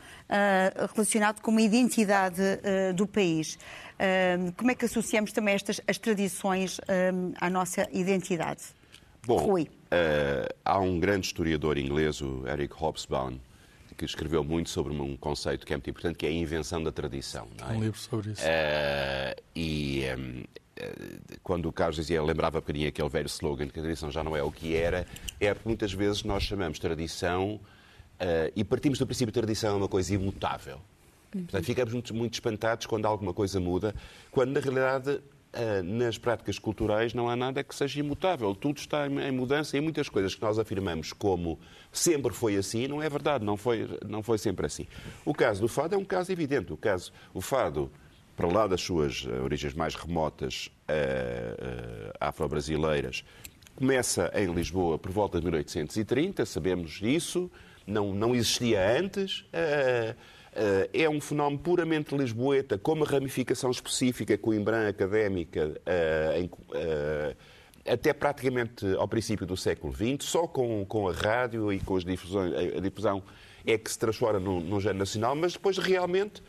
relacionado 0.93 1.41
com 1.41 1.51
uma 1.51 1.61
identidade 1.61 2.41
uh, 2.41 2.93
do 2.93 3.07
país 3.07 3.57
como 4.57 4.71
é 4.71 4.75
que 4.75 4.85
associamos 4.85 5.31
também 5.31 5.53
estas 5.53 5.81
as 5.87 5.97
tradições 5.97 6.79
à 7.39 7.49
nossa 7.49 7.87
identidade? 7.91 8.63
Bom, 9.25 9.37
Rui. 9.37 9.63
Uh, 9.63 10.51
há 10.65 10.79
um 10.79 10.99
grande 10.99 11.27
historiador 11.27 11.77
inglês, 11.77 12.21
o 12.21 12.47
Eric 12.47 12.73
Hobsbawm, 12.73 13.37
que 13.95 14.05
escreveu 14.05 14.43
muito 14.43 14.69
sobre 14.69 14.93
um 14.93 15.15
conceito 15.15 15.65
que 15.65 15.73
é 15.73 15.75
muito 15.75 15.89
importante, 15.89 16.17
que 16.17 16.25
é 16.25 16.29
a 16.29 16.31
invenção 16.31 16.81
da 16.81 16.91
tradição. 16.91 17.47
É? 17.59 17.73
Um 17.73 17.81
livro 17.81 17.99
sobre 17.99 18.31
isso. 18.31 18.41
Uh, 18.41 19.41
e 19.55 20.03
um, 20.17 20.43
quando 21.43 21.67
o 21.67 21.71
Carlos 21.71 21.97
dizia, 21.97 22.23
lembrava 22.23 22.57
um 22.57 22.61
bocadinho 22.61 22.87
aquele 22.87 23.09
velho 23.09 23.27
slogan 23.27 23.67
que 23.67 23.79
a 23.79 23.83
tradição 23.83 24.09
já 24.09 24.23
não 24.23 24.35
é 24.35 24.41
o 24.41 24.51
que 24.51 24.75
era, 24.75 25.05
é 25.39 25.53
porque 25.53 25.69
muitas 25.69 25.93
vezes 25.93 26.23
nós 26.23 26.43
chamamos 26.43 26.79
tradição 26.79 27.55
uh, 27.55 28.51
e 28.55 28.63
partimos 28.63 28.97
do 28.97 29.05
princípio 29.05 29.31
que 29.31 29.39
tradição 29.39 29.75
é 29.75 29.77
uma 29.77 29.87
coisa 29.87 30.15
imutável. 30.15 30.81
Portanto, 31.31 31.63
ficamos 31.63 31.93
muito, 31.93 32.13
muito 32.13 32.33
espantados 32.33 32.85
quando 32.85 33.05
alguma 33.05 33.33
coisa 33.33 33.59
muda, 33.59 33.95
quando 34.31 34.51
na 34.51 34.59
realidade 34.59 35.21
ah, 35.53 35.83
nas 35.83 36.17
práticas 36.17 36.57
culturais 36.57 37.13
não 37.13 37.29
há 37.29 37.35
nada 37.35 37.63
que 37.63 37.75
seja 37.75 37.99
imutável. 37.99 38.55
Tudo 38.55 38.77
está 38.77 39.07
em 39.07 39.31
mudança 39.31 39.77
e 39.77 39.81
muitas 39.81 40.07
coisas 40.07 40.33
que 40.33 40.41
nós 40.41 40.57
afirmamos 40.57 41.11
como 41.11 41.59
sempre 41.91 42.33
foi 42.33 42.55
assim, 42.55 42.87
não 42.87 43.01
é 43.01 43.09
verdade, 43.09 43.43
não 43.43 43.57
foi, 43.57 43.89
não 44.07 44.23
foi 44.23 44.37
sempre 44.37 44.65
assim. 44.65 44.87
O 45.25 45.33
caso 45.33 45.59
do 45.61 45.67
fado 45.67 45.93
é 45.95 45.97
um 45.97 46.05
caso 46.05 46.31
evidente. 46.31 46.71
O, 46.71 46.77
caso, 46.77 47.11
o 47.33 47.41
fado, 47.41 47.91
para 48.35 48.47
lá 48.47 48.65
das 48.65 48.81
suas 48.81 49.27
ah, 49.27 49.43
origens 49.43 49.73
mais 49.73 49.93
remotas 49.93 50.69
uh, 50.87 52.09
uh, 52.09 52.13
afro-brasileiras, 52.19 53.25
começa 53.75 54.31
em 54.33 54.53
Lisboa 54.53 54.97
por 54.97 55.11
volta 55.11 55.37
de 55.37 55.43
1830, 55.43 56.45
sabemos 56.45 56.99
isso, 57.01 57.51
não, 57.85 58.13
não 58.13 58.33
existia 58.33 58.97
antes. 58.97 59.41
Uh, 59.41 59.45
eh, 59.53 60.15
é 60.93 61.09
um 61.09 61.21
fenómeno 61.21 61.59
puramente 61.59 62.15
lisboeta, 62.15 62.77
com 62.77 62.93
uma 62.93 63.05
ramificação 63.05 63.71
específica 63.71 64.37
coimbrã 64.37 64.87
académica 64.89 65.79
eh, 65.85 66.49
eh, 66.73 67.35
até 67.85 68.13
praticamente 68.13 68.85
ao 68.95 69.07
princípio 69.07 69.45
do 69.45 69.55
século 69.55 69.93
XX, 69.93 70.23
só 70.27 70.47
com, 70.47 70.85
com 70.85 71.07
a 71.07 71.13
rádio 71.13 71.71
e 71.71 71.79
com 71.79 71.95
as 71.95 72.03
difusões, 72.03 72.53
a 72.53 72.79
difusão 72.79 73.23
é 73.65 73.77
que 73.77 73.89
se 73.89 73.97
transforma 73.97 74.39
num, 74.39 74.59
num 74.59 74.79
género 74.79 74.99
nacional, 74.99 75.35
mas 75.35 75.53
depois 75.53 75.77
realmente 75.77 76.43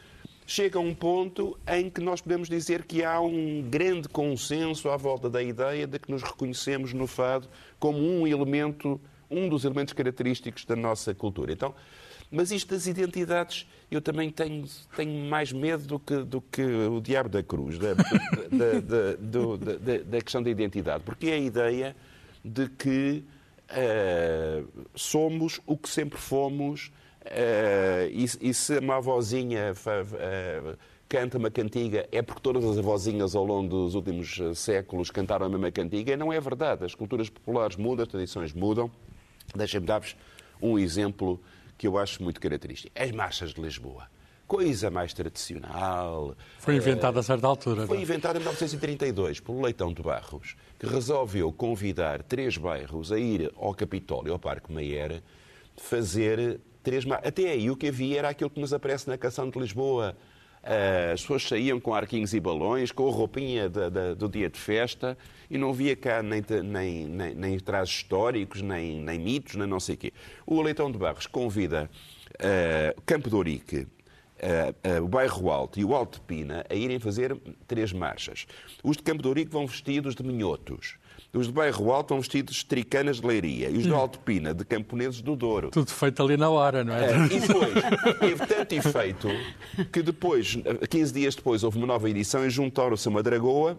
chega 0.46 0.78
a 0.78 0.82
um 0.82 0.94
ponto 0.94 1.56
em 1.66 1.88
que 1.88 2.00
nós 2.00 2.20
podemos 2.20 2.48
dizer 2.48 2.84
que 2.84 3.04
há 3.04 3.20
um 3.20 3.62
grande 3.62 4.08
consenso 4.08 4.90
à 4.90 4.96
volta 4.96 5.30
da 5.30 5.42
ideia 5.42 5.86
de 5.86 5.98
que 5.98 6.10
nos 6.10 6.22
reconhecemos 6.22 6.92
no 6.92 7.06
fado 7.06 7.48
como 7.78 7.98
um 7.98 8.26
elemento, 8.26 9.00
um 9.30 9.48
dos 9.48 9.64
elementos 9.64 9.94
característicos 9.94 10.64
da 10.64 10.74
nossa 10.74 11.14
cultura. 11.14 11.52
Então, 11.52 11.74
mas 12.32 12.50
isto 12.50 12.70
das 12.70 12.86
identidades, 12.86 13.66
eu 13.90 14.00
também 14.00 14.30
tenho, 14.30 14.64
tenho 14.96 15.28
mais 15.28 15.52
medo 15.52 15.86
do 15.86 15.98
que, 15.98 16.16
do 16.24 16.40
que 16.40 16.62
o 16.62 16.98
diabo 16.98 17.28
da 17.28 17.42
cruz, 17.42 17.78
da, 17.78 17.92
da, 17.92 18.02
da, 18.80 19.76
da, 19.76 20.02
da 20.02 20.20
questão 20.22 20.42
da 20.42 20.48
identidade, 20.48 21.04
porque 21.04 21.26
é 21.26 21.34
a 21.34 21.38
ideia 21.38 21.94
de 22.42 22.68
que 22.70 23.22
uh, 23.70 24.66
somos 24.94 25.60
o 25.66 25.76
que 25.76 25.90
sempre 25.90 26.18
fomos 26.18 26.90
uh, 27.26 28.08
e, 28.10 28.24
e, 28.40 28.54
se 28.54 28.78
uma 28.78 28.96
avózinha 28.96 29.72
uh, 29.72 30.78
canta 31.06 31.36
uma 31.36 31.50
cantiga 31.50 32.08
é 32.10 32.22
porque 32.22 32.40
todas 32.40 32.64
as 32.64 32.78
avózinhas 32.78 33.34
ao 33.34 33.44
longo 33.44 33.68
dos 33.68 33.94
últimos 33.94 34.40
séculos 34.54 35.10
cantaram 35.10 35.44
a 35.44 35.48
mesma 35.50 35.70
cantiga. 35.70 36.14
E 36.14 36.16
não 36.16 36.32
é 36.32 36.40
verdade. 36.40 36.86
As 36.86 36.94
culturas 36.94 37.28
populares 37.28 37.76
mudam, 37.76 38.04
as 38.04 38.08
tradições 38.08 38.54
mudam. 38.54 38.90
Deixem-me 39.54 39.86
dar-vos 39.86 40.16
um 40.62 40.78
exemplo 40.78 41.38
que 41.82 41.88
eu 41.88 41.98
acho 41.98 42.22
muito 42.22 42.40
característico. 42.40 42.92
As 42.96 43.10
marchas 43.10 43.52
de 43.52 43.60
Lisboa. 43.60 44.06
Coisa 44.46 44.88
mais 44.88 45.12
tradicional. 45.12 46.36
Foi 46.60 46.76
inventada 46.76 47.18
a 47.18 47.24
certa 47.24 47.44
altura. 47.48 47.88
Foi 47.88 47.98
é? 47.98 48.02
inventada 48.02 48.38
em 48.38 48.40
1932 48.40 49.40
pelo 49.40 49.60
Leitão 49.60 49.92
de 49.92 50.00
Barros, 50.00 50.54
que 50.78 50.86
resolveu 50.86 51.52
convidar 51.52 52.22
três 52.22 52.56
bairros 52.56 53.10
a 53.10 53.18
ir 53.18 53.50
ao 53.56 53.74
Capitólio, 53.74 54.32
ao 54.32 54.38
Parque 54.38 54.72
Mayer, 54.72 55.20
fazer 55.76 56.60
três 56.84 57.04
marchas. 57.04 57.26
Até 57.26 57.50
aí 57.50 57.68
o 57.68 57.76
que 57.76 57.88
havia 57.88 58.20
era 58.20 58.28
aquilo 58.28 58.50
que 58.50 58.60
nos 58.60 58.72
aparece 58.72 59.08
na 59.08 59.18
canção 59.18 59.50
de 59.50 59.58
Lisboa 59.58 60.16
as 60.62 61.20
pessoas 61.22 61.42
saíam 61.42 61.80
com 61.80 61.92
arquinhos 61.92 62.32
e 62.34 62.40
balões, 62.40 62.92
com 62.92 63.08
a 63.08 63.10
roupinha 63.10 63.68
de, 63.68 63.90
de, 63.90 64.14
do 64.14 64.28
dia 64.28 64.48
de 64.48 64.58
festa 64.58 65.18
e 65.50 65.58
não 65.58 65.70
havia 65.70 65.96
cá 65.96 66.22
nem, 66.22 66.42
nem, 66.62 67.06
nem, 67.06 67.34
nem 67.34 67.58
trajes 67.58 67.96
históricos, 67.96 68.62
nem, 68.62 69.00
nem 69.00 69.18
mitos, 69.18 69.56
nem 69.56 69.66
não 69.66 69.80
sei 69.80 69.96
o 69.96 69.98
quê. 69.98 70.12
O 70.46 70.62
Leitão 70.62 70.90
de 70.90 70.98
Barros 70.98 71.26
convida 71.26 71.90
uh, 72.34 73.02
Campo 73.04 73.28
de 73.28 73.34
Ourique, 73.34 73.78
uh, 73.78 75.00
uh, 75.00 75.04
o 75.04 75.08
Bairro 75.08 75.50
Alto 75.50 75.80
e 75.80 75.84
o 75.84 75.94
Alto 75.94 76.20
de 76.20 76.26
Pina 76.26 76.64
a 76.70 76.74
irem 76.74 77.00
fazer 77.00 77.36
três 77.66 77.92
marchas. 77.92 78.46
Os 78.84 78.96
de 78.96 79.02
Campo 79.02 79.20
de 79.20 79.28
Ourique 79.28 79.50
vão 79.50 79.66
vestidos 79.66 80.14
de 80.14 80.22
minhotos. 80.22 80.96
Os 81.34 81.46
de 81.46 81.52
Bairro 81.52 81.90
Alto 81.90 82.10
vão 82.10 82.20
vestidos 82.20 82.56
de 82.56 82.66
tricanas 82.66 83.20
de 83.20 83.26
leiria. 83.26 83.70
E 83.70 83.78
os 83.78 83.86
do 83.86 83.94
Alto 83.94 84.18
de 84.18 84.24
Pina 84.24 84.52
de 84.52 84.64
camponeses 84.66 85.22
do 85.22 85.34
Douro. 85.34 85.70
Tudo 85.70 85.90
feito 85.90 86.22
ali 86.22 86.36
na 86.36 86.50
hora, 86.50 86.84
não 86.84 86.94
é? 86.94 87.10
É, 87.10 87.16
e 87.24 87.40
depois, 87.40 88.18
teve 88.20 88.46
tanto 88.46 88.72
efeito 88.74 89.28
que 89.90 90.02
depois, 90.02 90.58
15 90.90 91.12
dias 91.12 91.34
depois, 91.34 91.64
houve 91.64 91.78
uma 91.78 91.86
nova 91.86 92.10
edição 92.10 92.44
e 92.44 92.50
juntaram-se 92.50 93.08
uma 93.08 93.22
dragoa 93.22 93.78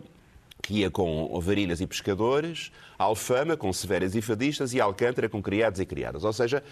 que 0.64 0.80
ia 0.80 0.90
com 0.90 1.40
varinas 1.42 1.80
e 1.82 1.86
pescadores, 1.86 2.72
Alfama 2.98 3.56
com 3.56 3.72
severas 3.72 4.16
e 4.16 4.22
fadistas 4.22 4.74
e 4.74 4.82
Alcântara 4.82 5.30
com 5.30 5.42
criados 5.42 5.80
e 5.80 5.86
criadas. 5.86 6.24
Ou 6.24 6.34
seja, 6.34 6.64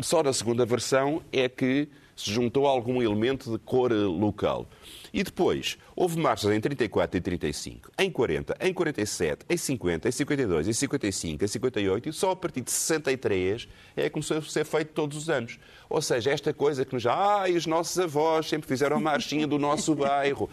só 0.00 0.22
na 0.22 0.32
segunda 0.32 0.64
versão 0.64 1.20
é 1.32 1.48
que 1.48 1.88
se 2.16 2.30
juntou 2.30 2.66
algum 2.66 3.02
elemento 3.02 3.50
de 3.50 3.58
cor 3.58 3.92
local. 3.92 4.68
E 5.12 5.22
depois, 5.22 5.78
houve 5.94 6.18
marchas 6.18 6.50
em 6.50 6.60
34 6.60 7.16
e 7.16 7.20
35, 7.20 7.92
em 7.96 8.10
40, 8.10 8.56
em 8.60 8.74
47, 8.74 9.46
em 9.48 9.56
50, 9.56 10.08
em 10.08 10.10
52, 10.10 10.66
em 10.66 10.72
55, 10.72 11.44
em 11.44 11.46
58 11.46 12.08
e 12.08 12.12
só 12.12 12.32
a 12.32 12.36
partir 12.36 12.62
de 12.62 12.72
63 12.72 13.68
é 13.96 14.02
que 14.04 14.10
começou 14.10 14.38
a 14.38 14.42
ser 14.42 14.64
feito 14.64 14.88
todos 14.88 15.16
os 15.16 15.30
anos. 15.30 15.58
Ou 15.88 16.02
seja, 16.02 16.32
esta 16.32 16.52
coisa 16.52 16.84
que 16.84 16.94
nos 16.94 17.02
já, 17.04 17.42
ah, 17.42 17.48
e 17.48 17.56
os 17.56 17.64
nossos 17.64 17.96
avós 17.96 18.48
sempre 18.48 18.66
fizeram 18.66 18.96
a 18.96 19.00
marchinha 19.00 19.46
do 19.46 19.56
nosso 19.56 19.94
bairro, 19.94 20.50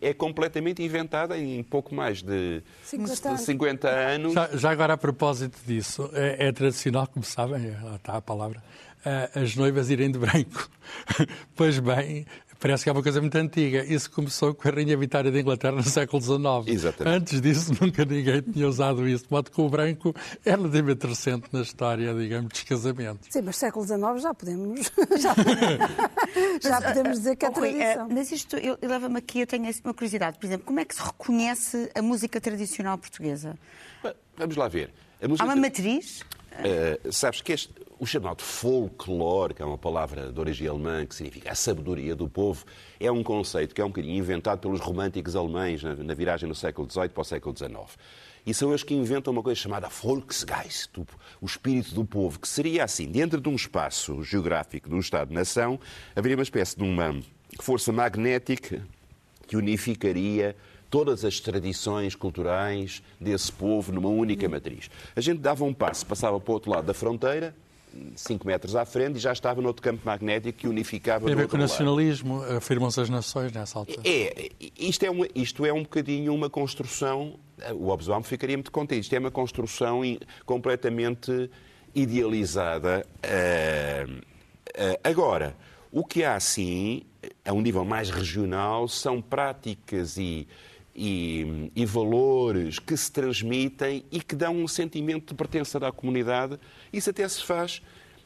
é 0.00 0.14
completamente 0.14 0.80
inventada 0.80 1.36
em 1.36 1.60
pouco 1.64 1.92
mais 1.92 2.22
de 2.22 2.62
50 2.84 3.28
anos. 3.28 3.40
50 3.40 3.88
anos. 3.88 4.32
Já, 4.32 4.48
já, 4.56 4.70
agora, 4.70 4.92
a 4.92 4.96
propósito 4.96 5.58
disso, 5.66 6.08
é, 6.12 6.46
é 6.46 6.52
tradicional, 6.52 7.08
como 7.08 7.24
sabem, 7.24 7.76
lá 7.82 7.96
está 7.96 8.16
a 8.16 8.22
palavra, 8.22 8.62
eh, 9.04 9.30
as 9.34 9.56
noivas 9.56 9.90
irem 9.90 10.10
de 10.10 10.18
branco. 10.18 10.68
pois 11.54 11.78
bem, 11.78 12.26
Parece 12.60 12.82
que 12.82 12.90
é 12.90 12.92
uma 12.92 13.02
coisa 13.02 13.20
muito 13.20 13.36
antiga. 13.36 13.84
Isso 13.84 14.10
começou 14.10 14.52
com 14.52 14.66
a 14.66 14.72
Rainha 14.72 14.96
Vitória 14.96 15.30
de 15.30 15.40
Inglaterra 15.40 15.76
no 15.76 15.82
século 15.84 16.20
XIX. 16.20 16.66
Exatamente. 16.66 17.16
Antes 17.16 17.40
disso, 17.40 17.72
nunca 17.80 18.04
ninguém 18.04 18.42
tinha 18.42 18.66
usado 18.66 19.08
isso. 19.08 19.26
De 19.26 19.30
modo 19.30 19.48
que 19.48 19.60
o 19.60 19.68
branco 19.68 20.12
é 20.44 20.50
relativamente 20.50 21.06
recente 21.06 21.48
na 21.52 21.60
história, 21.60 22.12
digamos, 22.12 22.48
dos 22.48 22.62
casamentos. 22.64 23.28
Sim, 23.30 23.42
mas 23.42 23.56
século 23.56 23.86
XIX 23.86 24.20
já 24.20 24.34
podemos, 24.34 24.90
já, 25.20 25.34
já 26.60 26.80
podemos 26.82 27.18
dizer 27.18 27.36
que 27.36 27.46
é 27.46 27.50
tradição. 27.50 28.08
Mas 28.10 28.32
isto 28.32 28.56
leva-me 28.82 29.18
aqui, 29.18 29.40
eu 29.40 29.46
tenho 29.46 29.70
uma 29.84 29.94
curiosidade. 29.94 30.36
Por 30.36 30.46
exemplo, 30.46 30.66
como 30.66 30.80
é 30.80 30.84
que 30.84 30.96
se 30.96 31.02
reconhece 31.02 31.88
a 31.94 32.02
música 32.02 32.40
tradicional 32.40 32.98
portuguesa? 32.98 33.56
Vamos 34.36 34.56
lá 34.56 34.66
ver. 34.66 34.90
Há 35.20 35.44
uma 35.44 35.56
matriz? 35.56 36.20
Uh, 36.20 37.12
sabes 37.12 37.40
que 37.40 37.52
este, 37.52 37.72
o 37.98 38.06
chamado 38.06 38.42
folclore, 38.42 39.54
que 39.54 39.62
é 39.62 39.64
uma 39.64 39.78
palavra 39.78 40.32
de 40.32 40.38
origem 40.38 40.68
alemã 40.68 41.04
que 41.04 41.14
significa 41.14 41.50
a 41.50 41.54
sabedoria 41.54 42.14
do 42.14 42.28
povo, 42.28 42.64
é 43.00 43.10
um 43.10 43.22
conceito 43.22 43.74
que 43.74 43.80
é 43.80 43.84
um 43.84 43.88
bocadinho 43.88 44.16
inventado 44.16 44.60
pelos 44.60 44.80
românticos 44.80 45.34
alemães 45.34 45.82
na, 45.82 45.96
na 45.96 46.14
viragem 46.14 46.48
do 46.48 46.54
século 46.54 46.88
XVIII 46.88 47.08
para 47.08 47.20
o 47.20 47.24
século 47.24 47.56
XIX. 47.56 47.98
E 48.46 48.54
são 48.54 48.70
eles 48.70 48.82
que 48.82 48.94
inventam 48.94 49.32
uma 49.32 49.42
coisa 49.42 49.60
chamada 49.60 49.88
Volksgeist, 49.88 50.90
o 51.40 51.46
espírito 51.46 51.94
do 51.94 52.04
povo, 52.04 52.38
que 52.38 52.48
seria 52.48 52.84
assim, 52.84 53.06
dentro 53.06 53.40
de 53.40 53.48
um 53.48 53.54
espaço 53.54 54.22
geográfico 54.22 54.88
de 54.88 54.94
um 54.94 55.00
Estado-nação, 55.00 55.78
haveria 56.14 56.36
uma 56.36 56.42
espécie 56.44 56.76
de 56.76 56.84
uma 56.84 57.20
força 57.60 57.92
magnética 57.92 58.86
que 59.46 59.56
unificaria 59.56 60.54
todas 60.90 61.24
as 61.24 61.40
tradições 61.40 62.14
culturais 62.14 63.02
desse 63.20 63.52
povo 63.52 63.92
numa 63.92 64.08
única 64.08 64.48
matriz. 64.48 64.90
A 65.14 65.20
gente 65.20 65.40
dava 65.40 65.64
um 65.64 65.74
passo, 65.74 66.06
passava 66.06 66.38
para 66.40 66.50
o 66.50 66.54
outro 66.54 66.70
lado 66.70 66.86
da 66.86 66.94
fronteira, 66.94 67.54
5 68.14 68.46
metros 68.46 68.76
à 68.76 68.84
frente 68.84 69.16
e 69.16 69.18
já 69.18 69.32
estava 69.32 69.60
no 69.60 69.68
outro 69.68 69.82
campo 69.82 70.00
magnético 70.04 70.58
que 70.58 70.68
unificava. 70.68 71.24
Tem 71.24 71.34
a 71.34 71.36
ver 71.36 71.48
com 71.48 71.56
o 71.56 71.60
nacionalismo, 71.60 72.42
afirmam-se 72.44 73.00
as 73.00 73.10
nações 73.10 73.52
nessa 73.52 73.78
altura. 73.78 74.00
É, 74.04 74.50
isto 74.78 75.04
é, 75.04 75.10
uma, 75.10 75.26
isto 75.34 75.64
é 75.64 75.72
um 75.72 75.82
bocadinho 75.82 76.34
uma 76.34 76.50
construção, 76.50 77.34
o 77.74 77.88
Obsbam 77.88 78.22
ficaria 78.22 78.56
muito 78.56 78.70
contente, 78.70 79.02
isto 79.02 79.14
é 79.14 79.18
uma 79.18 79.30
construção 79.30 80.02
completamente 80.44 81.50
idealizada. 81.94 83.06
Uh, 83.24 84.12
uh, 84.12 85.00
agora, 85.02 85.56
o 85.90 86.04
que 86.04 86.24
há 86.24 86.38
sim, 86.38 87.02
a 87.44 87.52
um 87.52 87.60
nível 87.60 87.84
mais 87.84 88.10
regional, 88.10 88.86
são 88.88 89.20
práticas 89.20 90.16
e 90.16 90.46
e, 91.00 91.70
e, 91.76 91.86
valores 91.86 92.80
que 92.80 92.96
se 92.96 93.12
transmitem 93.12 94.04
e 94.10 94.20
que 94.20 94.34
dão 94.34 94.56
um 94.56 94.66
sentimento 94.66 95.28
de 95.28 95.34
pertença 95.34 95.78
à 95.86 95.92
comunidade. 95.92 96.58
Isso 96.92 97.08
até 97.08 97.26
se 97.28 97.44
faz 97.44 97.80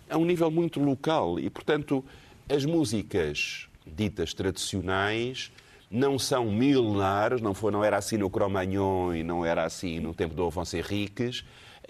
a 0.08 0.16
um 0.16 0.24
nível 0.24 0.50
muito 0.50 0.80
local 0.80 1.38
e, 1.38 1.50
portanto, 1.50 2.02
as 2.48 2.64
músicas 2.64 3.68
ditas 3.86 4.32
tradicionais 4.32 5.52
não 5.90 6.18
são 6.18 6.50
milenares, 6.50 7.42
não, 7.42 7.52
foi, 7.52 7.70
não 7.70 7.84
era 7.84 7.98
assim 7.98 8.16
no 8.16 8.30
Cromagnon 8.30 9.12
e 9.14 9.22
não 9.22 9.44
era 9.44 9.64
assim 9.64 10.00
no 10.00 10.14
tempo 10.14 10.34
do 10.34 10.46
Afonso 10.46 10.74
Henriques, 10.74 11.44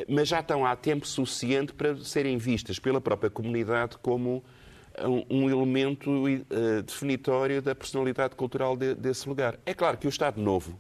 mas 0.09 0.27
já 0.27 0.41
estão 0.41 0.67
há 0.67 0.75
tempo 0.75 1.07
suficiente 1.07 1.73
para 1.73 1.97
serem 1.99 2.39
vistas 2.39 2.81
pela 2.81 3.01
própria 3.01 3.31
comunidade 3.31 3.97
como 3.99 4.43
um, 5.31 5.51
elemento 5.51 6.11
uh, 6.11 6.83
definitório 6.83 7.63
da 7.63 7.75
personalidade 7.75 8.35
cultural 8.35 8.77
de, 8.77 8.95
desse 8.95 9.29
lugar. 9.29 9.59
É 9.65 9.75
claro 9.75 9.97
que 9.97 10.07
o 10.07 10.11
Estado 10.11 10.41
Novo 10.41 10.79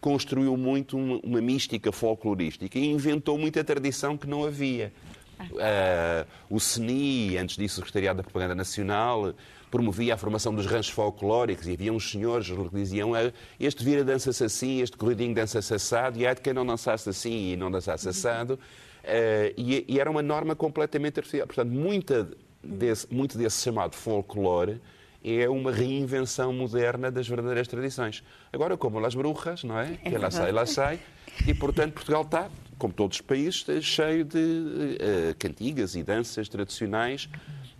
construiu 0.00 0.56
muito 0.56 0.96
uma, 0.96 1.20
uma 1.22 1.40
mística 1.40 1.92
folclorística 1.92 2.78
e 2.78 2.86
inventou 2.86 3.36
muita 3.36 3.62
tradição 3.62 4.16
que 4.16 4.26
não 4.26 4.44
havia. 4.44 4.92
Uh, 5.40 6.26
o 6.50 6.58
CNI, 6.58 7.38
antes 7.38 7.56
disso, 7.56 7.76
Secretariado 7.76 8.18
da 8.18 8.22
Propaganda 8.22 8.54
Nacional, 8.54 9.34
promovia 9.70 10.14
a 10.14 10.16
formação 10.16 10.54
dos 10.54 10.66
ranchos 10.66 10.92
folclóricos 10.92 11.66
e 11.66 11.72
havia 11.72 11.92
uns 11.92 12.10
senhores 12.10 12.48
que 12.50 12.76
diziam 12.76 13.14
ah, 13.14 13.32
este 13.58 13.84
vira 13.84 14.04
dança-se 14.04 14.44
assim, 14.44 14.82
este 14.82 14.96
corridinho 14.96 15.34
dança-se 15.34 15.72
assado 15.72 16.18
e 16.18 16.26
há 16.26 16.34
de 16.34 16.40
quem 16.40 16.52
não 16.52 16.66
dançasse 16.66 17.08
assim 17.08 17.52
e 17.52 17.56
não 17.56 17.70
dançasse 17.70 18.08
assado. 18.08 18.54
Uh, 19.02 19.54
e, 19.56 19.84
e, 19.88 19.98
era 19.98 20.10
uma 20.10 20.22
norma 20.22 20.54
completamente 20.54 21.18
artificial. 21.18 21.46
Portanto, 21.46 21.70
muita 21.70 22.28
desse, 22.62 23.12
muito 23.12 23.36
desse 23.36 23.62
chamado 23.62 23.94
folclore 23.94 24.80
é 25.22 25.48
uma 25.48 25.70
reinvenção 25.70 26.52
moderna 26.52 27.10
das 27.10 27.28
verdadeiras 27.28 27.68
tradições. 27.68 28.24
Agora, 28.52 28.76
como 28.76 28.98
las 28.98 29.14
brujas, 29.14 29.64
não 29.64 29.78
é? 29.78 29.96
Que 29.96 30.14
ela 30.14 30.30
sai, 30.30 30.48
ela 30.48 30.66
sai. 30.66 31.00
E, 31.46 31.52
portanto, 31.52 31.92
Portugal 31.92 32.22
está, 32.22 32.48
como 32.78 32.92
todos 32.92 33.18
os 33.18 33.20
países, 33.20 33.64
cheio 33.84 34.24
de 34.24 34.38
uh, 34.38 35.34
cantigas 35.38 35.94
e 35.94 36.02
danças 36.02 36.48
tradicionais 36.48 37.28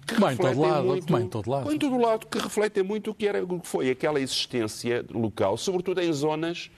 que 0.06 0.20
Bem, 0.20 0.30
refletem 0.30 0.54
todo 0.54 0.68
lado, 0.68 0.86
muito, 0.86 1.18
em 1.18 1.28
todo 1.28 1.50
lado. 1.50 1.72
Em 1.72 1.78
todo 1.78 1.98
lado, 1.98 2.26
que 2.26 2.38
refletem 2.38 2.82
muito 2.82 3.10
o 3.10 3.14
que, 3.14 3.26
era, 3.26 3.42
o 3.42 3.60
que 3.60 3.66
foi 3.66 3.90
aquela 3.90 4.20
existência 4.20 5.04
local, 5.10 5.56
sobretudo 5.56 6.00
em 6.00 6.12
zonas 6.12 6.70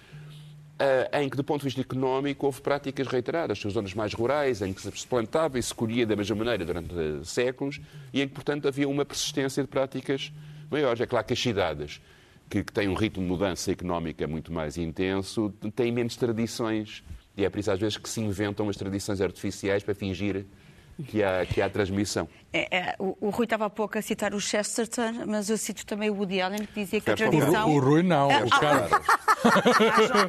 em 1.13 1.29
que, 1.29 1.37
do 1.37 1.45
ponto 1.45 1.61
de 1.61 1.67
vista 1.67 1.81
económico, 1.81 2.47
houve 2.47 2.61
práticas 2.61 3.07
reiteradas. 3.07 3.59
São 3.59 3.71
zonas 3.71 3.95
mais 3.95 4.13
rurais, 4.15 4.63
em 4.63 4.73
que 4.73 4.81
se 4.81 5.07
plantava 5.07 5.59
e 5.59 5.63
se 5.63 5.75
colhia 5.75 6.07
da 6.07 6.17
mesma 6.17 6.37
maneira 6.37 6.65
durante 6.65 6.95
séculos 7.25 7.81
e 8.13 8.21
em 8.23 8.29
que, 8.29 8.35
portanto, 8.35 8.67
havia 8.67 8.89
uma 8.89 9.05
persistência 9.05 9.63
de 9.63 9.69
práticas 9.69 10.33
maiores. 10.71 11.01
É 11.01 11.07
claro 11.07 11.27
que 11.27 11.33
as 11.33 11.41
cidades, 11.41 12.01
que, 12.49 12.65
que 12.65 12.73
têm 12.73 12.89
um 12.89 12.95
ritmo 12.95 13.23
de 13.23 13.29
mudança 13.29 13.71
económica 13.71 14.27
muito 14.27 14.53
mais 14.53 14.77
intenso, 14.77 15.53
têm 15.75 15.93
menos 15.93 16.17
tradições. 16.17 17.03
E 17.37 17.45
é 17.45 17.51
por 17.51 17.61
isso, 17.61 17.71
às 17.71 17.79
vezes, 17.79 17.97
que 17.97 18.09
se 18.09 18.21
inventam 18.21 18.69
as 18.69 18.77
tradições 18.77 19.21
artificiais 19.21 19.83
para 19.83 19.95
fingir 19.95 20.45
que 21.09 21.23
há, 21.23 21.47
que 21.47 21.61
há 21.63 21.69
transmissão. 21.71 22.29
É, 22.55 22.69
é, 22.71 22.95
o, 22.99 23.17
o, 23.19 23.31
Rui 23.31 23.45
estava 23.45 23.65
há 23.65 23.71
pouco 23.71 23.97
a 23.97 24.03
citar 24.03 24.35
o 24.35 24.41
Chesterton, 24.41 25.25
mas 25.27 25.49
eu 25.49 25.57
cito 25.57 25.87
também 25.87 26.11
o 26.11 26.15
Woody 26.15 26.43
Allen, 26.43 26.67
que 26.67 26.85
dizia 26.85 27.01
que 27.01 27.11
a 27.11 27.17
tradição... 27.17 27.67
O, 27.71 27.77
o 27.77 27.81
Rui 27.81 28.03
não, 28.03 28.31
ah, 28.31 28.43
o 28.45 28.51
Carlos. 28.51 28.91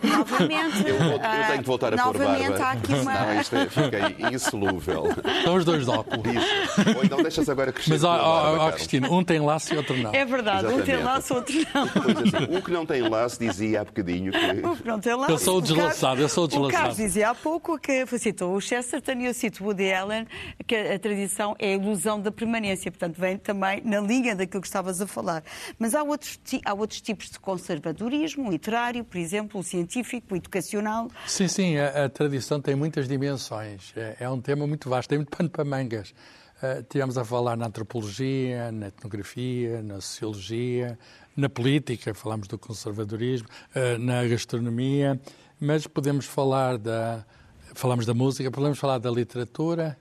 novamente... 0.04 0.88
Eu, 0.88 0.98
vou, 1.00 1.12
eu, 1.12 1.20
tenho 1.20 1.60
que 1.60 1.68
voltar 1.68 1.94
a 1.94 1.98
pôr 2.02 2.18
barba. 2.18 2.64
há 2.64 2.72
aqui 2.72 2.94
uma... 2.94 3.14
Não, 3.14 3.42
isto 3.42 3.56
é, 3.58 3.68
fica 3.68 4.32
insolúvel. 4.34 5.04
São 5.44 5.56
os 5.56 5.66
dois 5.66 5.84
de 5.84 5.92
óculos. 5.92 6.26
Isso. 6.26 6.98
Ou 6.98 7.04
então 7.04 7.22
deixas 7.22 7.50
agora 7.50 7.74
crescer 7.74 7.90
Mas, 7.90 8.06
ó, 8.06 8.16
ó, 8.16 8.68
ó 8.68 8.72
Cristina, 8.72 9.12
um 9.12 9.22
tem 9.22 9.42
laço 9.42 9.74
e 9.74 9.78
outro 9.78 9.98
não. 9.98 10.14
É 10.14 10.24
verdade, 10.24 10.60
Exatamente. 10.60 10.82
um 10.82 10.96
tem 10.96 11.04
laço, 11.04 11.34
outro 11.34 11.54
não. 11.74 11.84
Assim, 11.84 12.58
o 12.58 12.62
que 12.62 12.72
não 12.72 12.86
tem 12.86 13.02
laço 13.02 13.38
dizia 13.38 13.82
há 13.82 13.84
bocadinho 13.84 14.32
que... 14.32 14.66
O 14.66 14.78
que 14.78 14.88
não 14.88 15.00
tem 15.00 15.14
laço... 15.14 15.32
Eu 15.34 15.38
sou 15.38 15.58
o 15.58 15.62
deslaçado, 15.62 16.22
eu 16.22 16.30
sou 16.30 16.46
o 16.46 16.48
deslaçado. 16.48 16.74
O 16.74 16.78
Carlos 16.78 16.98
dizia 16.98 17.32
há 17.32 17.36
pouco 17.36 17.78
que 17.78 18.06
citou 18.18 18.56
o 18.56 18.62
Chesterton 18.62 19.12
e 19.20 19.26
eu 19.26 19.34
cito 19.34 19.62
o 19.62 19.68
Woody 19.68 19.92
Allen, 19.92 20.26
que 20.66 20.74
a 20.74 20.98
tradição 20.98 21.54
é 21.60 21.74
a 21.74 21.76
ilusão 21.76 22.13
da 22.20 22.32
permanência 22.32 22.92
portanto 22.92 23.20
vem 23.20 23.38
também 23.38 23.82
na 23.84 24.00
linha 24.00 24.36
daquilo 24.36 24.62
que 24.62 24.68
estavas 24.68 25.02
a 25.02 25.08
falar. 25.08 25.44
Mas 25.78 25.94
há 25.96 26.04
outros, 26.04 26.40
há 26.66 26.74
outros 26.74 27.02
tipos 27.02 27.30
de 27.30 27.40
conservadorismo, 27.40 28.50
literário, 28.50 29.04
por 29.04 29.18
exemplo, 29.18 29.62
científico, 29.64 30.36
educacional. 30.36 31.10
Sim, 31.28 31.48
sim, 31.48 31.78
a, 31.78 32.06
a 32.06 32.10
tradição 32.10 32.62
tem 32.62 32.76
muitas 32.76 33.08
dimensões. 33.08 33.94
É, 33.96 34.18
é, 34.22 34.30
um 34.30 34.40
tema 34.40 34.66
muito 34.68 34.90
vasto, 34.90 35.10
tem 35.10 35.18
muito 35.18 35.36
pano 35.36 35.50
para 35.50 35.64
mangas. 35.64 36.14
Uh, 36.62 37.20
a 37.20 37.26
falar 37.26 37.58
na 37.58 37.66
antropologia, 37.66 38.72
na 38.72 38.88
etnografia, 38.88 39.82
na 39.82 39.96
sociologia, 39.96 40.98
na 41.36 41.50
política, 41.50 42.14
falamos 42.14 42.48
do 42.48 42.58
conservadorismo, 42.58 43.50
uh, 43.76 43.98
na 44.00 44.26
gastronomia, 44.26 45.20
mas 45.60 45.86
podemos 45.88 46.26
falar 46.26 46.78
da, 46.78 47.26
falamos 47.74 48.06
da 48.06 48.14
música, 48.14 48.50
podemos 48.50 48.80
falar 48.80 48.98
da 48.98 49.12
literatura, 49.12 49.98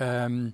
um, 0.00 0.48
Eh, 0.48 0.52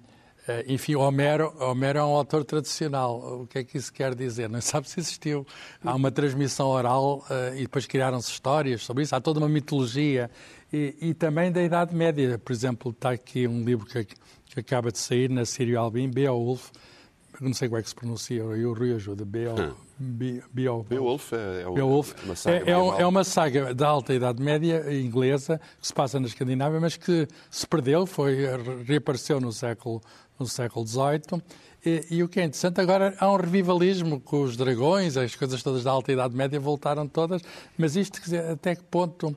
enfim, 0.66 0.94
Homero, 0.94 1.54
Homero 1.60 1.98
é 1.98 2.04
um 2.04 2.14
autor 2.14 2.44
tradicional. 2.44 3.42
O 3.42 3.46
que 3.46 3.58
é 3.58 3.64
que 3.64 3.76
isso 3.76 3.92
quer 3.92 4.14
dizer? 4.14 4.48
Não 4.48 4.60
sabe 4.60 4.88
se 4.88 5.00
existiu. 5.00 5.46
Há 5.84 5.94
uma 5.94 6.10
transmissão 6.10 6.68
oral 6.68 7.24
uh, 7.28 7.54
e 7.54 7.62
depois 7.62 7.86
criaram-se 7.86 8.30
histórias 8.30 8.82
sobre 8.82 9.02
isso. 9.02 9.14
Há 9.14 9.20
toda 9.20 9.38
uma 9.38 9.48
mitologia. 9.48 10.30
E, 10.72 10.96
e, 11.00 11.14
também 11.14 11.50
da 11.50 11.62
Idade 11.62 11.94
Média. 11.94 12.38
Por 12.38 12.52
exemplo, 12.52 12.90
está 12.90 13.10
aqui 13.10 13.46
um 13.46 13.64
livro 13.64 13.86
que, 13.86 14.04
que 14.04 14.60
acaba 14.60 14.90
de 14.90 14.98
sair 14.98 15.30
na 15.30 15.44
Sírio 15.44 15.78
Albin, 15.78 16.08
Beowulf. 16.08 16.70
Não 17.40 17.52
sei 17.52 17.68
como 17.68 17.78
é 17.78 17.82
que 17.82 17.88
se 17.88 17.94
pronuncia, 17.94 18.44
o 18.44 18.72
Rui 18.72 18.94
ajuda. 18.94 19.24
Beowulf. 19.24 20.88
Beowulf 20.88 21.32
é, 21.32 21.62
é, 21.62 21.70
Beowulf 21.70 22.14
uma 22.24 22.36
saga, 22.36 22.56
é, 22.56 22.70
é, 22.70 22.72
é, 22.72 23.06
uma 23.06 23.24
saga 23.24 23.74
da 23.74 23.88
alta 23.88 24.14
Idade 24.14 24.42
Média 24.42 24.84
inglesa 24.92 25.60
que 25.80 25.86
se 25.86 25.92
passa 25.92 26.20
na 26.20 26.26
Escandinávia, 26.26 26.80
mas 26.80 26.96
que 26.96 27.26
se 27.50 27.66
perdeu, 27.66 28.06
foi, 28.06 28.46
reapareceu 28.84 29.40
no 29.40 29.52
século 29.52 30.00
no 30.38 30.46
século 30.46 30.86
XVIII. 30.86 31.42
E, 31.84 32.06
e, 32.10 32.22
o 32.22 32.28
que 32.28 32.40
é 32.40 32.44
interessante, 32.44 32.80
agora 32.80 33.14
há 33.18 33.30
um 33.30 33.36
revivalismo 33.36 34.20
com 34.20 34.42
os 34.42 34.56
dragões, 34.56 35.16
as 35.16 35.34
coisas 35.34 35.62
todas 35.62 35.84
da 35.84 35.90
Alta 35.90 36.12
Idade 36.12 36.34
Média 36.34 36.58
voltaram 36.58 37.06
todas, 37.06 37.42
mas 37.76 37.96
isto, 37.96 38.20
quer 38.20 38.24
dizer, 38.24 38.50
até 38.50 38.74
que 38.74 38.82
ponto, 38.84 39.36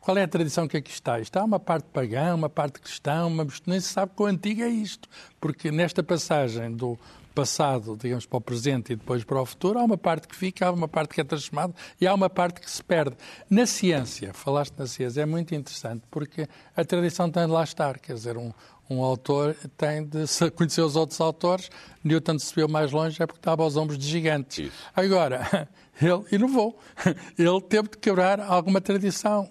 qual 0.00 0.16
é 0.16 0.22
a 0.22 0.28
tradição 0.28 0.66
que 0.66 0.76
aqui 0.76 0.90
está? 0.90 1.20
Está 1.20 1.44
uma 1.44 1.60
parte 1.60 1.86
pagã, 1.92 2.34
uma 2.34 2.48
parte 2.48 2.80
cristã, 2.80 3.26
uma, 3.26 3.46
nem 3.66 3.78
se 3.80 3.88
sabe 3.88 4.12
quão 4.14 4.28
antigo 4.28 4.62
é 4.62 4.68
isto, 4.68 5.08
porque 5.40 5.70
nesta 5.70 6.02
passagem 6.02 6.72
do 6.72 6.98
passado, 7.38 7.96
digamos, 7.96 8.26
para 8.26 8.36
o 8.36 8.40
presente 8.40 8.92
e 8.92 8.96
depois 8.96 9.22
para 9.22 9.40
o 9.40 9.46
futuro, 9.46 9.78
há 9.78 9.84
uma 9.84 9.96
parte 9.96 10.26
que 10.26 10.34
fica, 10.34 10.66
há 10.66 10.72
uma 10.72 10.88
parte 10.88 11.14
que 11.14 11.20
é 11.20 11.24
transformada 11.24 11.72
e 12.00 12.04
há 12.04 12.12
uma 12.12 12.28
parte 12.28 12.60
que 12.60 12.68
se 12.68 12.82
perde. 12.82 13.16
Na 13.48 13.64
ciência, 13.64 14.34
falaste 14.34 14.74
na 14.76 14.88
ciência, 14.88 15.20
é 15.20 15.24
muito 15.24 15.54
interessante, 15.54 16.02
porque 16.10 16.48
a 16.76 16.84
tradição 16.84 17.30
tem 17.30 17.46
de 17.46 17.52
lá 17.52 17.62
estar, 17.62 17.96
quer 18.00 18.14
dizer, 18.14 18.36
um, 18.36 18.52
um 18.90 19.00
autor 19.04 19.54
tem 19.76 20.04
de 20.04 20.24
conhecer 20.56 20.80
os 20.80 20.96
outros 20.96 21.20
autores. 21.20 21.70
Newton 22.02 22.40
se 22.40 22.52
viu 22.52 22.66
mais 22.66 22.90
longe 22.90 23.22
é 23.22 23.26
porque 23.26 23.38
estava 23.38 23.62
aos 23.62 23.76
ombros 23.76 23.96
de 23.96 24.08
gigantes. 24.08 24.66
Isso. 24.66 24.72
Agora, 24.96 25.68
ele 26.02 26.24
inovou. 26.32 26.76
Ele 27.38 27.60
teve 27.60 27.88
de 27.88 27.98
quebrar 27.98 28.40
alguma 28.40 28.80
tradição. 28.80 29.48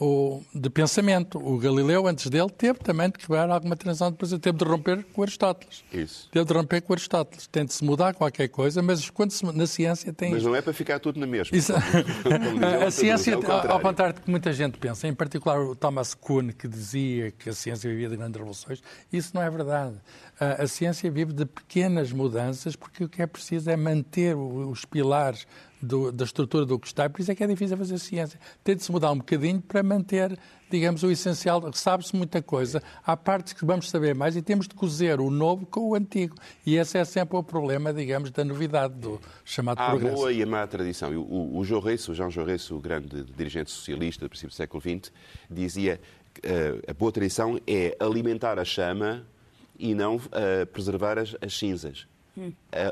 O, 0.00 0.42
de 0.54 0.70
pensamento. 0.70 1.38
O 1.38 1.58
Galileu, 1.58 2.06
antes 2.06 2.30
dele, 2.30 2.48
teve 2.50 2.78
também 2.78 3.08
de 3.10 3.18
quebrar 3.18 3.50
alguma 3.50 3.76
transição 3.76 4.10
de 4.10 4.16
pensamento, 4.16 4.42
teve 4.42 4.58
de 4.58 4.64
romper 4.64 5.04
com 5.12 5.22
Aristóteles. 5.22 5.84
Isso. 5.92 6.28
Teve 6.30 6.44
de 6.44 6.52
romper 6.52 6.80
com 6.82 6.92
Aristóteles. 6.92 7.46
Tem 7.48 7.64
de 7.64 7.72
se 7.72 7.84
mudar 7.84 8.14
qualquer 8.14 8.48
coisa, 8.48 8.80
mas 8.80 9.10
quando 9.10 9.32
se, 9.32 9.44
na 9.44 9.66
ciência 9.66 10.12
tem. 10.12 10.30
Mas 10.30 10.44
não 10.44 10.54
é 10.54 10.62
para 10.62 10.72
ficar 10.72 11.00
tudo 11.00 11.18
na 11.18 11.26
mesma. 11.26 11.56
Isso... 11.56 11.72
a 12.86 12.90
ciência, 12.92 13.34
ao, 13.34 13.72
ao 13.72 13.80
contrário 13.80 14.14
do 14.14 14.20
que 14.20 14.30
muita 14.30 14.52
gente 14.52 14.78
pensa, 14.78 15.08
em 15.08 15.14
particular 15.14 15.60
o 15.60 15.74
Thomas 15.74 16.14
Kuhn, 16.14 16.50
que 16.52 16.68
dizia 16.68 17.32
que 17.32 17.50
a 17.50 17.52
ciência 17.52 17.90
vivia 17.90 18.08
de 18.08 18.16
grandes 18.16 18.36
revoluções, 18.36 18.82
isso 19.12 19.32
não 19.34 19.42
é 19.42 19.50
verdade. 19.50 19.96
A, 20.38 20.62
a 20.62 20.66
ciência 20.68 21.10
vive 21.10 21.32
de 21.32 21.44
pequenas 21.44 22.12
mudanças, 22.12 22.76
porque 22.76 23.02
o 23.02 23.08
que 23.08 23.20
é 23.20 23.26
preciso 23.26 23.68
é 23.68 23.76
manter 23.76 24.36
os 24.36 24.84
pilares 24.84 25.44
do, 25.80 26.10
da 26.10 26.24
estrutura 26.24 26.64
do 26.66 26.78
que 26.78 26.86
está, 26.86 27.08
por 27.08 27.20
isso 27.20 27.30
é 27.30 27.34
que 27.34 27.42
é 27.42 27.46
difícil 27.46 27.76
fazer 27.76 27.98
ciência. 27.98 28.38
Tem 28.64 28.76
de 28.76 28.82
se 28.82 28.90
mudar 28.90 29.12
um 29.12 29.18
bocadinho 29.18 29.60
para 29.60 29.82
manter, 29.82 30.38
digamos, 30.70 31.02
o 31.02 31.10
essencial. 31.10 31.72
Sabe-se 31.72 32.14
muita 32.16 32.42
coisa, 32.42 32.82
há 33.04 33.16
partes 33.16 33.52
que 33.52 33.64
vamos 33.64 33.88
saber 33.88 34.14
mais 34.14 34.36
e 34.36 34.42
temos 34.42 34.66
de 34.66 34.74
cozer 34.74 35.20
o 35.20 35.30
novo 35.30 35.66
com 35.66 35.90
o 35.90 35.94
antigo. 35.94 36.34
E 36.66 36.76
esse 36.76 36.98
é 36.98 37.04
sempre 37.04 37.36
o 37.36 37.42
problema, 37.42 37.92
digamos, 37.92 38.30
da 38.30 38.44
novidade, 38.44 38.94
do 38.94 39.20
chamado 39.44 39.80
há 39.80 39.90
progresso. 39.90 40.12
Há 40.12 40.14
a 40.14 40.16
boa 40.16 40.32
e 40.32 40.42
a 40.42 40.46
má 40.46 40.66
tradição. 40.66 41.10
O, 41.12 41.20
o, 41.20 41.58
o 41.58 41.64
Jaurès, 41.64 42.08
o 42.08 42.14
Jean 42.14 42.30
Jaurès, 42.30 42.70
o 42.70 42.78
grande 42.78 43.24
dirigente 43.36 43.70
socialista 43.70 44.24
do 44.24 44.28
princípio 44.28 44.50
do 44.50 44.56
século 44.56 44.82
XX, 44.82 45.12
dizia 45.50 46.00
que 46.34 46.40
uh, 46.46 46.90
a 46.90 46.94
boa 46.94 47.12
tradição 47.12 47.60
é 47.66 47.96
alimentar 48.00 48.58
a 48.58 48.64
chama 48.64 49.24
e 49.78 49.94
não 49.94 50.16
uh, 50.16 50.66
preservar 50.72 51.18
as, 51.18 51.36
as 51.40 51.56
cinzas 51.56 52.06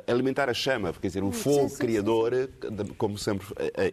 alimentar 0.06 0.48
a 0.48 0.54
chama, 0.54 0.92
quer 0.92 1.06
dizer, 1.06 1.22
o 1.22 1.32
fogo 1.32 1.68
sim, 1.68 1.68
sim, 1.68 1.78
criador, 1.78 2.32
sim. 2.32 2.94
como 2.96 3.18
sempre, 3.18 3.46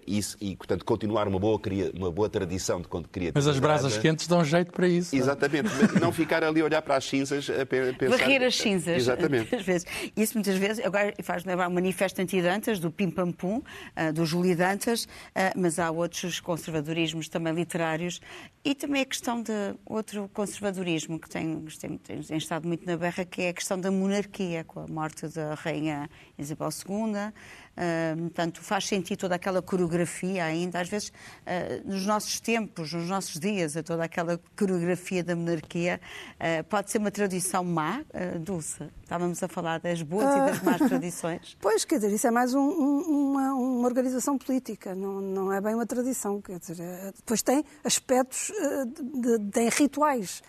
isso, 0.07 0.37
e, 0.39 0.55
portanto, 0.55 0.85
continuar 0.85 1.27
uma 1.27 1.39
boa, 1.39 1.59
uma 1.93 2.11
boa 2.11 2.29
tradição 2.29 2.81
de 2.81 2.87
criatividade. 2.87 3.31
Mas 3.35 3.47
as 3.47 3.59
brasas 3.59 3.97
quentes 3.97 4.27
dão 4.27 4.43
jeito 4.43 4.71
para 4.71 4.87
isso. 4.87 5.15
Exatamente, 5.15 5.69
não 5.99 6.11
ficar 6.11 6.43
ali 6.43 6.61
a 6.61 6.65
olhar 6.65 6.81
para 6.81 6.95
as 6.95 7.05
cinzas 7.05 7.49
a 7.49 7.65
pensar... 7.65 8.17
Varrer 8.17 8.43
as 8.43 8.55
cinzas. 8.55 8.97
Exatamente. 8.97 9.49
Muitas 9.53 9.65
vezes. 9.65 9.87
Isso 10.15 10.33
muitas 10.35 10.57
vezes, 10.57 10.85
agora 10.85 11.13
faz 11.21 11.43
lembrar 11.45 11.67
o 11.67 11.71
Manifesto 11.71 12.21
Antidantas, 12.21 12.79
do 12.79 12.91
Pim 12.91 13.09
Pam 13.09 13.31
Pum, 13.31 13.61
ah, 13.95 14.11
do 14.11 14.25
Júlio 14.25 14.55
Dantas, 14.55 15.07
mas 15.55 15.79
há 15.79 15.91
outros 15.91 16.39
conservadorismos 16.39 17.27
também 17.27 17.53
literários 17.53 18.19
e 18.65 18.73
também 18.73 19.01
a 19.01 19.05
questão 19.05 19.43
de 19.43 19.51
outro 19.85 20.29
conservadorismo 20.33 21.19
que 21.19 21.29
tem, 21.29 21.59
tem, 21.81 21.97
tem 21.97 22.37
estado 22.37 22.65
muito 22.65 22.85
na 22.85 22.95
berra, 22.95 23.25
que 23.25 23.41
é 23.41 23.49
a 23.49 23.53
questão 23.53 23.79
da 23.79 23.91
monarquia, 23.91 24.63
com 24.63 24.79
a 24.79 24.87
morte 24.87 25.27
da 25.27 25.53
rainha 25.53 26.09
Isabel 26.37 26.69
II. 26.69 27.33
Uh, 27.73 28.21
portanto, 28.23 28.61
faz 28.61 28.87
sentido 28.87 29.17
toda 29.17 29.35
aquela 29.35 29.61
coreografia 29.61 30.45
ainda. 30.45 30.79
Às 30.79 30.89
vezes, 30.89 31.09
uh, 31.09 31.89
nos 31.89 32.05
nossos 32.05 32.39
tempos, 32.39 32.93
nos 32.93 33.09
nossos 33.09 33.39
dias, 33.39 33.73
toda 33.83 34.03
aquela 34.03 34.39
coreografia 34.55 35.23
da 35.23 35.35
monarquia 35.35 35.99
uh, 36.35 36.63
pode 36.65 36.91
ser 36.91 36.99
uma 36.99 37.09
tradição 37.09 37.63
má, 37.63 38.01
uh, 38.01 38.39
Dulce. 38.39 38.83
Estávamos 39.01 39.41
a 39.41 39.47
falar 39.47 39.79
das 39.79 40.03
boas 40.03 40.25
e 40.25 40.39
das 40.51 40.61
más 40.61 40.77
tradições. 40.77 41.57
Pois, 41.63 41.85
quer 41.85 41.95
dizer, 41.95 42.13
isso 42.13 42.27
é 42.27 42.31
mais 42.31 42.53
um, 42.53 42.59
um, 42.59 43.31
uma, 43.31 43.53
uma, 43.53 43.87
organização 43.87 44.37
política, 44.37 44.93
não, 44.93 45.21
não 45.21 45.53
é 45.53 45.59
bem 45.61 45.73
uma 45.73 45.85
tradição. 45.85 46.41
Quer 46.41 46.59
dizer, 46.59 46.79
é, 46.79 47.11
depois 47.15 47.41
tem 47.41 47.63
aspectos 47.83 48.51
de, 48.85 49.21
de, 49.21 49.37
de 49.37 49.69
rituais 49.69 50.43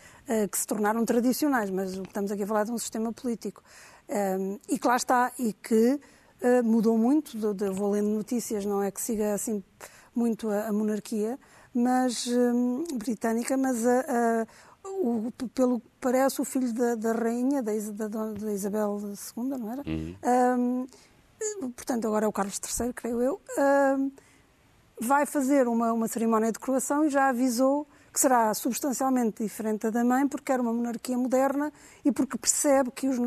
que 0.51 0.59
se 0.59 0.67
tornaram 0.67 1.05
tradicionais, 1.05 1.71
mas 1.71 1.93
estamos 1.93 2.33
aqui 2.33 2.43
a 2.43 2.47
falar 2.47 2.65
de 2.65 2.73
um 2.73 2.79
sistema 2.79 3.13
político. 3.13 3.63
Um, 4.09 4.59
e 4.69 4.79
que 4.79 4.87
lá 4.87 4.97
está, 4.97 5.33
e 5.39 5.53
que 5.53 6.01
mudou 6.63 6.99
muito, 6.99 7.37
de, 7.37 7.55
de, 7.55 7.71
vou 7.71 7.91
lendo 7.91 8.09
notícias, 8.09 8.65
não 8.65 8.83
é 8.83 8.91
que 8.91 9.01
siga 9.01 9.35
assim 9.35 9.63
muito 10.15 10.49
a, 10.49 10.69
a 10.69 10.73
monarquia 10.73 11.39
mas, 11.75 12.29
um, 12.29 12.85
britânica, 12.95 13.57
mas 13.57 13.85
a, 13.85 14.01
a, 14.01 14.47
o, 14.85 15.33
pelo 15.53 15.81
que 15.81 15.87
parece 16.01 16.41
o 16.41 16.45
filho 16.45 16.73
da, 16.73 16.95
da 16.95 17.13
rainha, 17.13 17.61
da, 17.63 17.73
da, 18.07 18.33
da, 18.33 18.53
Isabel 18.53 19.01
II, 19.03 19.45
não 19.45 19.73
era? 19.73 19.83
Uhum. 19.85 20.87
Um, 21.61 21.71
portanto, 21.73 22.07
agora 22.07 22.27
é 22.27 22.29
o 22.29 22.33
Carlos 22.33 22.61
III, 22.81 22.93
creio 22.93 23.21
eu, 23.21 23.41
vai 25.01 25.27
fazer 25.27 25.67
uma, 25.67 25.93
uma 25.93 26.07
cerimónia 26.07 26.53
de 26.53 26.59
coroação 26.61 27.05
e 27.05 27.11
já 27.11 27.29
avisou 27.29 27.87
que 28.13 28.21
será 28.21 28.55
substancialmente 28.55 29.43
diferente 29.43 29.91
da 29.91 30.05
mãe, 30.05 30.29
porque 30.29 30.53
era 30.53 30.63
uma 30.63 30.73
monarquia 30.73 31.19
moderna 31.19 31.73
e 32.05 32.13
porque 32.13 32.39
percebe 32.39 32.93
que 32.93 33.09
os 33.09 33.19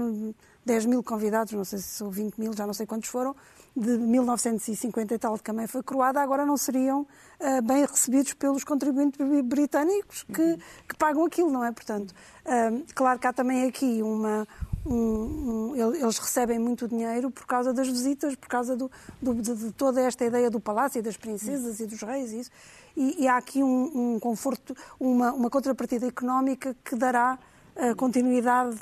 10 0.67 0.85
mil 0.85 1.01
convidados, 1.01 1.53
não 1.53 1.63
sei 1.63 1.79
se 1.79 1.85
são 1.85 2.11
20 2.11 2.37
mil, 2.37 2.53
já 2.53 2.67
não 2.67 2.73
sei 2.73 2.85
quantos 2.85 3.09
foram, 3.09 3.33
de 3.75 3.97
1950 3.97 5.13
e 5.13 5.17
tal, 5.17 5.37
de 5.37 5.53
mãe 5.53 5.65
foi 5.65 5.81
coroada, 5.81 6.19
agora 6.19 6.45
não 6.45 6.57
seriam 6.57 7.01
uh, 7.01 7.61
bem 7.63 7.85
recebidos 7.85 8.33
pelos 8.33 8.63
contribuintes 8.63 9.17
britânicos 9.45 10.23
que, 10.23 10.57
que, 10.87 10.95
pagam 10.97 11.23
aquilo, 11.25 11.49
não 11.49 11.63
é? 11.63 11.71
Portanto, 11.71 12.11
uh, 12.11 12.83
claro 12.93 13.17
que 13.17 13.27
há 13.27 13.33
também 13.33 13.65
aqui 13.65 14.01
uma. 14.03 14.47
Um, 14.85 15.73
um, 15.73 15.75
eles 15.75 16.17
recebem 16.17 16.57
muito 16.57 16.87
dinheiro 16.87 17.29
por 17.29 17.45
causa 17.45 17.73
das 17.73 17.89
visitas, 17.89 18.35
por 18.35 18.47
causa 18.47 18.73
do, 18.75 18.89
do, 19.21 19.33
de, 19.33 19.53
de, 19.53 19.71
toda 19.73 19.99
esta 20.01 20.23
ideia 20.23 20.49
do 20.49 20.61
palácio 20.61 20.99
e 20.99 21.01
das 21.01 21.17
princesas 21.17 21.81
e 21.81 21.85
dos 21.85 22.01
reis 22.01 22.31
e 22.31 22.39
isso. 22.39 22.51
E, 22.95 23.23
e 23.23 23.27
há 23.27 23.35
aqui 23.35 23.61
um, 23.61 24.13
um 24.15 24.19
conforto, 24.19 24.73
uma, 24.97 25.33
uma 25.33 25.49
contrapartida 25.49 26.07
económica 26.07 26.73
que 26.85 26.95
dará 26.95 27.37
a 27.77 27.95
continuidade 27.95 28.79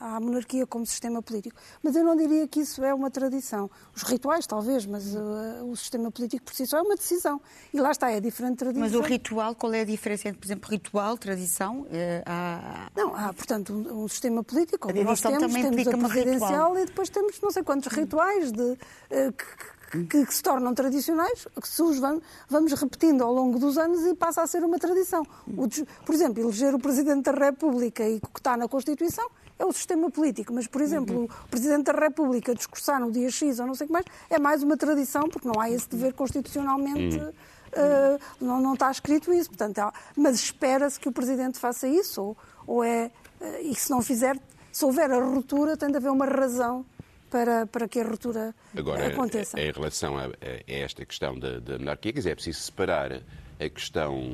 à 0.00 0.18
monarquia 0.20 0.66
como 0.66 0.86
sistema 0.86 1.20
político. 1.20 1.56
Mas 1.82 1.94
eu 1.94 2.04
não 2.04 2.16
diria 2.16 2.46
que 2.48 2.60
isso 2.60 2.82
é 2.84 2.94
uma 2.94 3.10
tradição. 3.10 3.70
Os 3.94 4.02
rituais, 4.02 4.46
talvez, 4.46 4.86
mas 4.86 5.14
uh, 5.14 5.64
o 5.64 5.76
sistema 5.76 6.10
político 6.10 6.44
por 6.44 6.54
si 6.54 6.66
só 6.66 6.78
é 6.78 6.82
uma 6.82 6.96
decisão. 6.96 7.40
E 7.72 7.80
lá 7.80 7.90
está, 7.90 8.10
é 8.10 8.20
diferente 8.20 8.58
tradição. 8.58 8.82
Mas 8.82 8.94
o 8.94 9.00
ritual, 9.00 9.54
qual 9.54 9.72
é 9.74 9.80
a 9.80 9.84
diferença 9.84 10.28
entre, 10.28 10.40
por 10.40 10.46
exemplo, 10.46 10.70
ritual, 10.70 11.18
tradição? 11.18 11.86
Há... 12.24 12.90
Não, 12.96 13.14
há, 13.14 13.32
portanto, 13.32 13.72
um, 13.72 14.04
um 14.04 14.08
sistema 14.08 14.42
político. 14.42 14.88
A 14.88 15.04
nós 15.04 15.20
temos, 15.20 15.38
também 15.40 15.70
temos 15.70 15.88
a 15.88 16.08
presidencial 16.08 16.78
e 16.78 16.86
depois 16.86 17.08
temos 17.10 17.40
não 17.40 17.50
sei 17.50 17.62
quantos 17.62 17.92
rituais 17.92 18.52
de, 18.52 18.62
uh, 18.62 19.32
que, 19.32 19.77
que, 19.90 20.04
que, 20.04 20.34
se 20.34 20.42
tornam 20.42 20.74
tradicionais, 20.74 21.46
que 21.60 21.68
se 21.68 21.82
os 21.82 21.98
vamos, 21.98 22.22
vamos, 22.48 22.72
repetindo 22.72 23.22
ao 23.22 23.32
longo 23.32 23.58
dos 23.58 23.78
anos 23.78 24.04
e 24.04 24.14
passa 24.14 24.42
a 24.42 24.46
ser 24.46 24.62
uma 24.62 24.78
tradição. 24.78 25.26
O, 25.46 25.66
por 26.04 26.14
exemplo, 26.14 26.42
eleger 26.42 26.74
o 26.74 26.78
Presidente 26.78 27.24
da 27.24 27.32
República 27.32 28.06
e 28.06 28.16
o 28.16 28.28
que 28.28 28.40
está 28.40 28.56
na 28.56 28.68
Constituição 28.68 29.26
é 29.58 29.64
o 29.64 29.72
sistema 29.72 30.10
político, 30.10 30.52
mas, 30.52 30.66
por 30.66 30.80
exemplo, 30.80 31.24
o 31.24 31.48
Presidente 31.48 31.90
da 31.90 31.92
República 31.92 32.54
discursar 32.54 33.00
no 33.00 33.10
dia 33.10 33.28
X 33.30 33.58
ou 33.58 33.66
não 33.66 33.74
sei 33.74 33.86
o 33.86 33.88
que 33.88 33.92
mais, 33.92 34.06
é 34.30 34.38
mais 34.38 34.62
uma 34.62 34.76
tradição, 34.76 35.28
porque 35.28 35.48
não 35.48 35.60
há 35.60 35.68
esse 35.70 35.88
dever 35.88 36.12
constitucionalmente. 36.12 37.18
Uh, 37.18 38.18
não, 38.40 38.60
não 38.62 38.74
está 38.74 38.90
escrito 38.90 39.32
isso, 39.32 39.50
portanto, 39.50 39.78
há, 39.80 39.92
mas 40.16 40.36
espera-se 40.36 40.98
que 40.98 41.08
o 41.08 41.12
Presidente 41.12 41.58
faça 41.58 41.86
isso, 41.86 42.22
ou, 42.22 42.36
ou 42.66 42.84
é, 42.84 43.10
uh, 43.40 43.44
e 43.62 43.74
se 43.74 43.90
não 43.90 44.00
fizer, 44.00 44.38
se 44.72 44.84
houver 44.84 45.10
a 45.10 45.22
ruptura, 45.22 45.76
tem 45.76 45.90
de 45.90 45.96
haver 45.96 46.10
uma 46.10 46.24
razão 46.24 46.86
para, 47.30 47.66
para 47.66 47.88
que 47.88 48.00
a 48.00 48.04
ruptura 48.04 48.54
Agora, 48.76 49.06
aconteça. 49.06 49.60
em 49.60 49.70
relação 49.70 50.16
a, 50.18 50.24
a 50.26 50.30
esta 50.66 51.04
questão 51.04 51.38
da, 51.38 51.58
da 51.60 51.78
monarquia, 51.78 52.12
quer 52.12 52.18
dizer, 52.20 52.30
é 52.30 52.34
preciso 52.34 52.60
separar 52.60 53.20
a 53.60 53.68
questão 53.68 54.30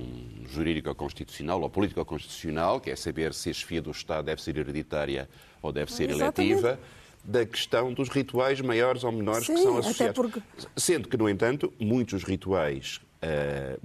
jurídico-constitucional 0.52 1.60
ou 1.62 1.70
político-constitucional, 1.70 2.80
que 2.80 2.90
é 2.90 2.96
saber 2.96 3.32
se 3.34 3.50
a 3.50 3.52
chefia 3.52 3.80
do 3.82 3.90
Estado 3.90 4.26
deve 4.26 4.42
ser 4.42 4.56
hereditária 4.56 5.28
ou 5.62 5.72
deve 5.72 5.92
ser 5.92 6.10
Exatamente. 6.10 6.52
eletiva, 6.52 6.80
da 7.24 7.46
questão 7.46 7.92
dos 7.92 8.08
rituais 8.10 8.60
maiores 8.60 9.02
ou 9.02 9.10
menores 9.10 9.46
que 9.46 9.56
Sim, 9.56 9.62
são 9.62 9.78
até 9.78 9.86
associados. 9.88 10.14
porque- 10.16 10.42
Sendo 10.76 11.08
que, 11.08 11.16
no 11.16 11.28
entanto, 11.28 11.72
muitos 11.80 12.22
rituais 12.22 13.00
ah, 13.22 13.78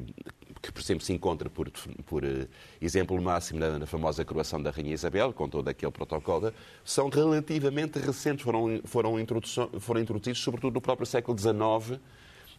que, 0.61 0.71
por 0.71 0.81
exemplo, 0.81 1.03
se 1.05 1.13
encontra 1.13 1.49
por, 1.49 1.71
por 2.05 2.23
eh, 2.23 2.47
exemplo 2.81 3.19
máximo 3.21 3.59
na, 3.59 3.79
na 3.79 3.85
famosa 3.85 4.25
coroação 4.25 4.61
da 4.61 4.71
Rainha 4.71 4.93
Isabel, 4.93 5.31
com 5.31 5.47
todo 5.47 5.67
aquele 5.67 5.91
protocolo, 5.91 6.51
são 6.83 7.09
relativamente 7.09 7.97
recentes, 7.99 8.43
foram, 8.43 8.81
foram, 8.83 9.15
foram 9.79 10.01
introduzidos 10.01 10.41
sobretudo 10.41 10.73
no 10.73 10.81
próprio 10.81 11.05
século 11.05 11.37
XIX, 11.37 11.99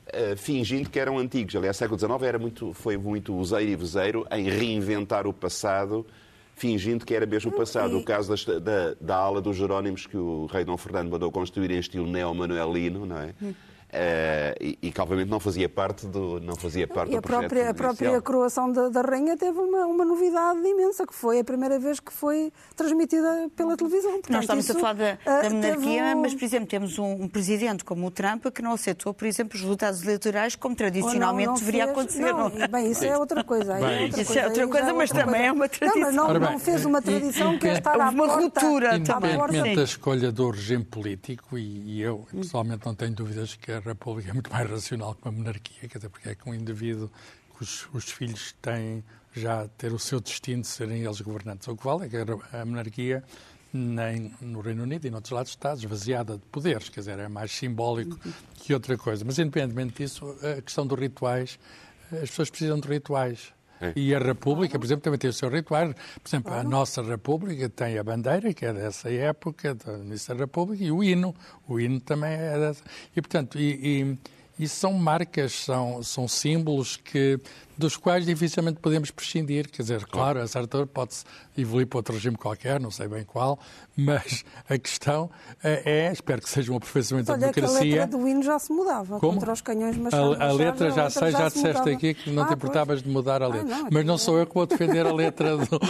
eh, 0.07 0.35
fingindo 0.37 0.89
que 0.89 0.99
eram 0.99 1.19
antigos. 1.19 1.55
Aliás, 1.57 1.77
o 1.77 1.79
século 1.79 1.99
XIX 1.99 2.23
era 2.23 2.39
muito, 2.39 2.73
foi 2.73 2.97
muito 2.97 3.35
useiro 3.35 3.71
e 3.71 3.77
vezeiro 3.77 4.27
em 4.31 4.49
reinventar 4.49 5.27
o 5.27 5.33
passado, 5.33 6.07
fingindo 6.57 7.05
que 7.07 7.15
era 7.15 7.27
mesmo 7.27 7.51
o 7.51 7.55
passado. 7.57 7.99
O 7.99 8.05
caso 8.05 8.29
das- 8.31 8.45
da, 8.45 8.95
da 9.01 9.17
ala 9.17 9.41
dos 9.41 9.57
Jerónimos 9.57 10.07
que 10.07 10.17
o 10.17 10.47
rei 10.47 10.65
Dom 10.65 10.77
Fernando 10.77 11.11
mandou 11.11 11.31
construir 11.31 11.71
em 11.71 11.79
estilo 11.79 12.07
neo-manuelino, 12.07 13.05
não 13.07 13.19
é? 13.19 13.35
Eh, 13.93 14.55
e, 14.61 14.79
e 14.83 14.93
que 14.93 15.01
obviamente 15.01 15.29
não 15.29 15.41
fazia 15.41 15.69
parte 15.69 16.07
do, 16.07 16.39
não 16.41 16.55
fazia 16.55 16.87
parte 16.87 17.13
E 17.13 17.17
a 17.17 17.21
própria, 17.23 17.71
a 17.71 17.75
própria 17.75 18.21
coroação 18.21 18.71
da, 18.71 18.89
da 18.89 19.01
rainha 19.01 19.37
teve 19.37 19.59
uma, 19.59 19.85
uma 19.87 20.05
novidade 20.05 20.61
imensa, 20.61 21.05
que 21.05 21.13
foi 21.15 21.41
a 21.41 21.45
primeira 21.45 21.77
vez 21.79 21.99
que 21.99 22.13
foi 22.13 22.53
transmitida 22.77 23.51
pela 23.57 23.77
televisão. 23.77 24.13
Portanto, 24.13 24.31
Nós 24.33 24.43
estamos 24.45 24.65
isso, 24.65 24.77
a 24.77 24.81
falar 24.81 24.93
da, 24.93 25.19
ah, 25.27 25.43
da 25.43 25.51
monarquia, 25.51 26.03
teve 26.03 26.15
mas, 26.15 26.35
por 26.35 26.45
exemplo, 26.45 26.67
temos 26.69 26.99
um, 27.01 27.23
um 27.25 27.29
presidente 27.29 27.85
como 27.85 28.07
o 28.07 28.11
Trump 28.13 28.47
que 28.47 28.63
não 28.63 28.73
aceitou, 28.75 29.13
por 29.13 29.27
exemplo, 29.27 29.57
os 29.57 29.61
resultados 29.63 30.03
eleitorais 30.05 30.55
como 30.55 30.77
tradicionalmente 30.77 31.47
não- 31.47 31.53
não 31.55 31.59
deveria 31.59 31.85
fez- 31.87 31.97
acontecer. 31.99 32.21
Não, 32.33 32.49
não 32.49 32.63
é? 32.65 32.69
bem, 32.69 32.91
isso 32.93 33.05
é 33.05 33.19
outra 33.19 33.43
coisa. 33.43 33.75
aí 33.75 33.85
Bem, 33.85 34.05
outra 34.05 34.23
isso 34.23 34.39
é 34.39 34.47
outra 34.47 34.69
coisa, 34.69 34.95
mas 34.95 35.11
outra 35.11 35.25
também 35.27 35.47
é 35.47 35.53
uma 35.53 35.67
Não, 35.67 35.71
mas 35.97 36.15
não, 36.15 36.27
tradição. 36.27 36.29
Bem, 36.41 36.41
não 36.53 36.59
fez 36.61 36.85
uma 36.85 37.03
tradição 37.03 37.59
que 37.59 37.67
é 37.69 37.73
estar 37.73 38.01
à 38.01 38.09
uma 38.11 38.27
porta, 38.27 38.41
ruptura 38.41 39.01
também. 39.01 39.31
Independentemente 39.35 39.77
da 39.77 39.83
escolha 39.83 40.31
do 40.33 40.51
regime 40.51 40.85
político, 40.85 41.59
e, 41.59 41.97
e 41.97 42.03
eu 42.03 42.25
pessoalmente 42.33 42.87
não 42.87 42.95
tenho 42.95 43.13
dúvidas 43.15 43.57
que 43.57 43.80
a 43.81 43.89
República 43.89 44.31
é 44.31 44.33
muito 44.33 44.51
mais 44.53 44.69
racional 44.69 45.15
que 45.15 45.27
uma 45.27 45.33
monarquia, 45.33 45.89
quer 45.89 45.99
dizer, 45.99 46.09
porque 46.09 46.29
é 46.29 46.35
que 46.35 46.49
um 46.49 46.55
indivíduo, 46.55 47.11
os, 47.61 47.89
os 47.93 48.05
filhos 48.05 48.55
têm 48.61 49.03
já 49.35 49.69
ter 49.69 49.93
o 49.93 49.99
seu 49.99 50.21
destino 50.21 50.63
de 50.63 50.69
serem 50.69 51.03
eles 51.03 51.21
governantes. 51.21 51.67
O 51.69 51.77
que 51.77 51.85
vale 51.85 52.07
é 52.07 52.09
que 52.09 52.17
a 52.57 52.65
monarquia, 52.65 53.25
nem 53.73 54.35
no 54.41 54.61
Reino 54.61 54.83
Unido 54.83 55.07
e 55.07 55.11
noutros 55.11 55.33
lados, 55.33 55.51
está 55.51 55.73
esvaziada 55.73 56.37
de 56.37 56.45
poderes, 56.47 56.89
quer 56.89 57.01
dizer, 57.01 57.19
é 57.19 57.29
mais 57.29 57.53
simbólico 57.53 58.19
que 58.55 58.75
outra 58.75 58.99
coisa. 58.99 59.25
Mas, 59.25 59.39
independentemente 59.39 60.03
disso, 60.03 60.37
a 60.59 60.61
questão 60.61 60.87
dos 60.87 60.99
rituais, 60.99 61.59
as 62.13 62.31
pessoas 62.31 62.51
precisam 62.51 62.79
de 62.79 62.89
rituais. 62.89 63.53
E 63.97 64.15
a 64.15 64.19
República, 64.19 64.79
por 64.79 64.85
exemplo, 64.85 65.03
também 65.03 65.19
tem 65.19 65.31
o 65.31 65.33
seu 65.33 65.49
ritual. 65.49 65.95
Por 66.23 66.29
exemplo, 66.29 66.53
a 66.53 66.63
nossa 66.63 67.03
República 67.03 67.69
tem 67.69 67.99
a 67.99 68.05
bandeira, 68.05 68.53
que 68.53 68.65
é 68.65 68.73
dessa 68.73 69.11
época, 69.11 69.75
da 69.75 69.99
início 69.99 70.35
da 70.35 70.41
República, 70.41 70.85
e 70.85 70.93
o 70.93 71.03
hino. 71.03 71.35
O 71.67 71.81
hino 71.81 72.01
também 72.01 72.33
é 72.33 72.59
dessa. 72.59 72.83
E, 73.17 73.21
portanto, 73.21 73.59
e, 73.59 74.19
e, 74.59 74.65
e 74.65 74.69
são 74.69 74.93
marcas, 74.93 75.53
são, 75.53 76.03
são 76.03 76.29
símbolos 76.29 76.97
que, 76.97 77.41
dos 77.81 77.97
quais 77.97 78.25
dificilmente 78.27 78.79
podemos 78.81 79.11
prescindir. 79.11 79.69
Quer 79.71 79.83
dizer, 79.83 80.05
claro, 80.07 80.41
a 80.41 80.47
certa 80.47 80.77
altura 80.79 80.87
pode-se 80.87 81.25
evoluir 81.59 81.87
para 81.87 81.99
outro 81.99 82.15
regime 82.15 82.37
qualquer, 82.37 82.79
não 82.81 82.91
sei 82.91 83.09
bem 83.09 83.25
qual, 83.25 83.59
mas 83.97 84.45
a 84.69 84.79
questão 84.79 85.31
é, 85.63 86.07
é, 86.09 86.13
espero 86.13 86.41
que 86.41 86.49
seja 86.49 86.73
um 86.73 86.77
aperfeiçoamento 86.77 87.27
da 87.27 87.33
Olha 87.35 87.53
que 87.53 87.59
a 87.61 87.63
democracia. 87.65 88.01
letra 88.03 88.19
do 88.19 88.29
hino 88.29 88.43
já 88.43 88.59
se 88.59 88.73
mudava 88.73 89.19
Como? 89.19 89.35
contra 89.35 89.53
os 89.53 89.61
canhões 89.61 89.97
Machado 89.97 90.35
A, 90.41 90.45
a 90.47 90.53
letra 90.53 90.91
já 90.91 91.11
sei, 91.11 91.31
já 91.33 91.51
se 91.51 91.57
disseste 91.57 91.79
mudava. 91.81 91.91
aqui 91.97 92.15
que 92.15 92.31
não 92.31 92.43
Ah, 92.43 92.47
te 92.47 92.49
pois. 92.49 92.59
importavas 92.59 93.03
de 93.03 93.09
mudar 93.09 93.43
a 93.43 93.49
letra. 93.49 93.65
não, 93.77 93.89
Mas 93.91 94.05
não 94.07 94.17
sou 94.19 94.39
eu 94.39 94.47
que 94.47 94.55
vou 94.55 94.67
defender 94.67 95.07
a 95.07 95.13
letra 95.13 95.57
do. 95.59 95.81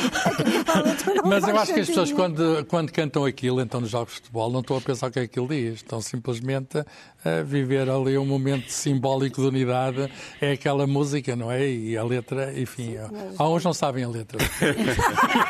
Mas 1.25 1.47
eu 1.47 1.57
acho 1.59 1.75
que 1.75 1.81
as 1.81 1.87
pessoas, 1.89 2.13
quando, 2.13 2.65
quando 2.67 2.91
cantam 2.93 3.25
aquilo, 3.25 3.61
então 3.61 3.81
nos 3.81 3.91
jogos 3.91 4.15
de 4.15 4.21
futebol, 4.21 4.51
não 4.51 4.61
estão 4.61 4.77
a 4.77 4.81
pensar 4.81 5.09
o 5.09 5.11
que 5.11 5.19
é 5.19 5.23
que 5.23 5.31
aquilo 5.41 5.49
diz. 5.49 5.75
Estão 5.77 6.01
simplesmente 6.01 6.79
a 7.25 7.43
viver 7.45 7.89
ali 7.91 8.17
um 8.19 8.25
momento 8.27 8.69
simbólico 8.71 9.41
de 9.41 9.47
unidade. 9.49 10.11
É 10.41 10.53
aquela 10.53 10.87
música, 10.87 11.35
não 11.37 11.51
é? 11.51 11.61
E 11.81 11.97
a 11.97 12.05
letra, 12.05 12.53
enfim. 12.59 12.97
Há 13.39 13.49
uns 13.49 13.65
não 13.65 13.73
sabem 13.73 14.05
a 14.05 14.09
letra. 14.09 14.39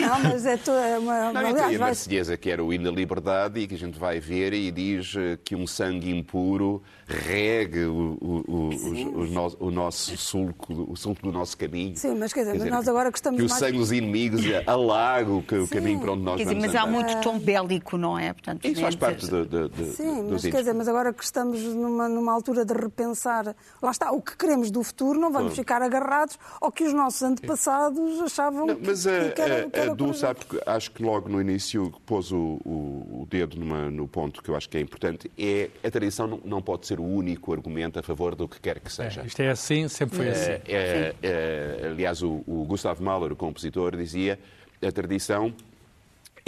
Não, 0.00 0.20
mas 0.22 0.46
é, 0.46 0.56
to- 0.56 0.70
é 0.70 0.98
uma. 0.98 1.32
Não, 1.32 1.40
e 1.40 1.44
tem 1.44 1.52
aliás, 1.52 1.64
a 1.66 1.68
vai 1.70 1.78
Marselhesa, 1.78 2.36
que 2.36 2.50
era 2.50 2.62
o 2.64 2.72
hino 2.72 2.84
da 2.84 2.90
liberdade, 2.90 3.60
e 3.60 3.66
que 3.66 3.74
a 3.74 3.78
gente 3.78 3.98
vai 3.98 4.20
ver 4.20 4.52
e 4.52 4.70
diz 4.70 5.14
eh, 5.16 5.38
que 5.44 5.54
um 5.54 5.66
sangue 5.66 6.10
impuro 6.10 6.82
regue 7.08 7.84
o, 7.86 8.18
o, 8.20 8.44
o, 8.46 9.20
o 9.22 9.26
no- 9.26 9.56
o 9.60 9.70
nosso 9.70 10.16
sulco, 10.16 10.72
o 10.90 10.96
sulco 10.96 11.22
do 11.22 11.32
nosso 11.32 11.56
caminho. 11.56 11.96
Sim, 11.96 12.14
mas 12.16 12.32
quer 12.32 12.44
dizer, 12.44 12.58
mas 12.58 12.70
nós 12.70 12.86
agora 12.88 13.10
que 13.10 13.18
estamos 13.18 13.38
Que 13.40 13.46
o 13.46 13.48
mais- 13.48 13.58
sangue 13.58 13.78
dos 13.78 13.92
inimigos 13.92 14.42
alaga 14.66 15.30
o, 15.32 15.42
que- 15.42 15.54
o 15.56 15.66
Sim. 15.66 15.74
caminho 15.74 16.00
para 16.00 16.12
onde 16.12 16.22
nós 16.22 16.36
Quer 16.36 16.42
dizer, 16.44 16.54
vamos 16.56 16.66
mas 16.66 16.74
há 16.76 16.82
andar. 16.82 16.92
muito 16.92 17.20
tom 17.22 17.38
bélico, 17.38 17.96
não 17.96 18.18
é? 18.18 18.32
Portanto, 18.32 18.64
Isso 18.66 18.80
faz 18.80 18.94
dizer- 18.94 19.06
parte 19.06 19.26
do, 19.26 19.46
do, 19.46 19.68
do, 19.68 19.84
Sim, 19.92 20.22
dos 20.24 20.32
mas 20.32 20.42
quer 20.42 20.58
dizer, 20.58 20.74
mas 20.74 20.88
agora 20.88 21.12
que 21.12 21.24
estamos 21.24 21.60
numa, 21.62 22.08
numa 22.08 22.32
altura 22.32 22.64
de 22.64 22.74
repensar, 22.74 23.56
lá 23.82 23.90
está, 23.90 24.12
o 24.12 24.20
que 24.20 24.36
queremos 24.36 24.70
do 24.70 24.82
futuro, 24.82 25.18
não 25.18 25.32
vamos 25.32 25.54
ficar 25.54 25.80
agarrados 25.82 26.38
ao 26.60 26.70
que 26.70 26.84
os 26.84 26.92
nossos 26.92 27.22
antepassados 27.22 28.20
achavam 28.20 28.66
Não, 28.66 28.76
que, 28.76 28.86
mas 28.86 29.06
a, 29.06 29.30
que 29.30 29.40
era, 29.40 29.70
que 29.70 29.78
a, 29.78 29.82
era 29.82 29.92
a 29.92 29.94
Du, 29.94 30.04
corajoso. 30.04 30.20
sabe, 30.20 30.40
que 30.44 30.60
acho 30.66 30.90
que 30.90 31.02
logo 31.02 31.28
no 31.28 31.40
início 31.40 31.92
pôs 32.04 32.30
o, 32.32 32.36
o, 32.64 33.22
o 33.22 33.26
dedo 33.30 33.58
numa- 33.58 33.90
no 33.90 34.06
ponto 34.06 34.42
que 34.42 34.48
eu 34.50 34.56
acho 34.56 34.68
que 34.68 34.76
é 34.76 34.80
importante, 34.80 35.30
é 35.38 35.70
a 35.82 35.90
tradição 35.90 36.26
não, 36.26 36.40
não 36.44 36.62
pode 36.62 36.86
ser 36.86 36.97
o 37.00 37.04
único 37.04 37.52
argumento 37.52 37.98
a 37.98 38.02
favor 38.02 38.34
do 38.34 38.48
que 38.48 38.60
quer 38.60 38.80
que 38.80 38.92
seja. 38.92 39.22
É, 39.22 39.26
isto 39.26 39.40
é 39.40 39.50
assim, 39.50 39.88
sempre 39.88 40.16
foi 40.16 40.28
assim. 40.28 40.50
É, 40.52 40.62
é, 40.66 41.14
é, 41.22 41.86
aliás, 41.88 42.22
o, 42.22 42.42
o 42.46 42.64
Gustav 42.66 43.00
Mahler, 43.00 43.32
o 43.32 43.36
compositor, 43.36 43.96
dizia 43.96 44.38
a 44.82 44.92
tradição 44.92 45.52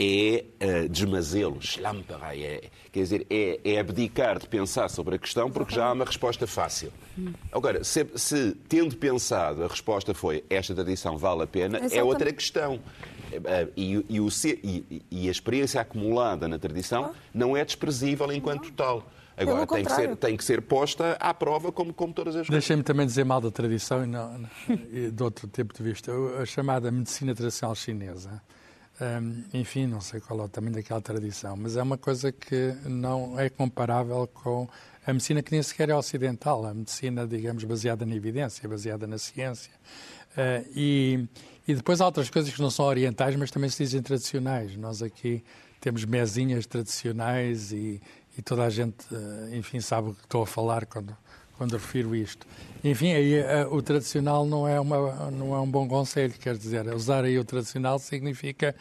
é 0.02 0.44
uh, 0.62 0.88
desmazê-lo, 0.88 1.60
schlamperei, 1.60 2.42
é, 2.44 2.60
quer 2.90 3.00
dizer, 3.00 3.26
é, 3.28 3.60
é 3.62 3.78
abdicar 3.78 4.38
de 4.38 4.46
pensar 4.48 4.88
sobre 4.88 5.16
a 5.16 5.18
questão 5.18 5.50
porque 5.50 5.74
já 5.74 5.86
há 5.86 5.92
uma 5.92 6.06
resposta 6.06 6.46
fácil. 6.46 6.90
Agora, 7.52 7.84
se, 7.84 8.06
se 8.14 8.56
tendo 8.66 8.96
pensado 8.96 9.62
a 9.62 9.66
resposta 9.66 10.14
foi 10.14 10.42
esta 10.48 10.74
tradição 10.74 11.18
vale 11.18 11.42
a 11.42 11.46
pena, 11.46 11.76
é 11.78 11.80
Exatamente. 11.84 12.08
outra 12.08 12.32
questão. 12.32 12.80
Eh, 13.30 13.68
E, 13.76 14.04
e 14.08 14.20
o 14.20 14.30
ser- 14.30 14.58
e- 14.64 15.02
e 15.10 15.28
a 15.28 15.30
experiência 15.30 15.80
acumulada 15.82 16.48
na 16.48 16.58
tradição 16.58 17.12
não 17.34 17.54
é 17.56 17.62
desprezível 17.64 18.32
enquanto 18.32 18.72
tal. 18.72 19.06
Agora, 19.40 19.66
tem 19.66 19.84
que, 19.84 19.92
ser, 19.92 20.16
tem 20.16 20.36
que 20.36 20.44
ser 20.44 20.60
posta 20.62 21.16
à 21.20 21.32
prova 21.32 21.72
como, 21.72 21.94
como 21.94 22.12
todas 22.12 22.36
as 22.36 22.46
coisas. 22.46 22.52
Deixem-me 22.52 22.82
também 22.82 23.06
dizer 23.06 23.24
mal 23.24 23.40
da 23.40 23.50
tradição 23.50 24.04
e, 24.04 24.06
não, 24.06 24.48
e 24.92 25.10
de 25.10 25.22
outro 25.22 25.48
tipo 25.48 25.72
de 25.74 25.82
vista. 25.82 26.12
A 26.40 26.44
chamada 26.44 26.90
medicina 26.90 27.34
tradicional 27.34 27.74
chinesa, 27.74 28.42
hum, 29.00 29.44
enfim, 29.54 29.86
não 29.86 30.00
sei 30.00 30.20
qual 30.20 30.40
é 30.40 30.42
o 30.44 30.48
tamanho 30.48 30.74
daquela 30.74 31.00
tradição, 31.00 31.56
mas 31.56 31.76
é 31.76 31.82
uma 31.82 31.96
coisa 31.96 32.30
que 32.30 32.76
não 32.84 33.38
é 33.38 33.48
comparável 33.48 34.28
com 34.32 34.68
a 35.06 35.12
medicina 35.12 35.42
que 35.42 35.52
nem 35.52 35.62
sequer 35.62 35.88
é 35.88 35.96
ocidental, 35.96 36.66
a 36.66 36.74
medicina, 36.74 37.26
digamos, 37.26 37.64
baseada 37.64 38.04
na 38.04 38.14
evidência, 38.14 38.68
baseada 38.68 39.06
na 39.06 39.16
ciência. 39.16 39.72
Eh, 40.36 40.64
e, 40.74 41.28
e 41.66 41.74
depois 41.74 42.00
há 42.00 42.06
outras 42.06 42.28
coisas 42.28 42.52
que 42.52 42.60
não 42.60 42.70
são 42.70 42.84
orientais, 42.84 43.34
mas 43.36 43.50
também 43.50 43.70
se 43.70 43.82
dizem 43.82 44.02
tradicionais. 44.02 44.76
Nós 44.76 45.02
aqui 45.02 45.42
temos 45.80 46.04
mesinhas 46.04 46.66
tradicionais 46.66 47.72
e, 47.72 48.00
e 48.36 48.42
toda 48.42 48.64
a 48.64 48.70
gente, 48.70 49.06
eh, 49.12 49.56
enfim, 49.56 49.80
sabe 49.80 50.10
o 50.10 50.14
que 50.14 50.22
estou 50.24 50.42
a 50.42 50.46
falar 50.46 50.86
quando, 50.86 51.16
quando 51.60 51.72
refiro 51.72 52.16
isto. 52.16 52.46
Enfim, 52.82 53.12
aí 53.12 53.34
eh, 53.34 53.66
o 53.70 53.82
tradicional 53.82 54.46
não 54.46 54.66
é, 54.66 54.80
uma, 54.80 55.30
não 55.30 55.54
é 55.54 55.60
um 55.60 55.70
bom 55.70 55.86
conselho, 55.86 56.32
quer 56.40 56.56
dizer, 56.56 56.88
usar 56.94 57.22
aí 57.22 57.38
o 57.38 57.44
tradicional 57.44 57.98
significa, 57.98 58.74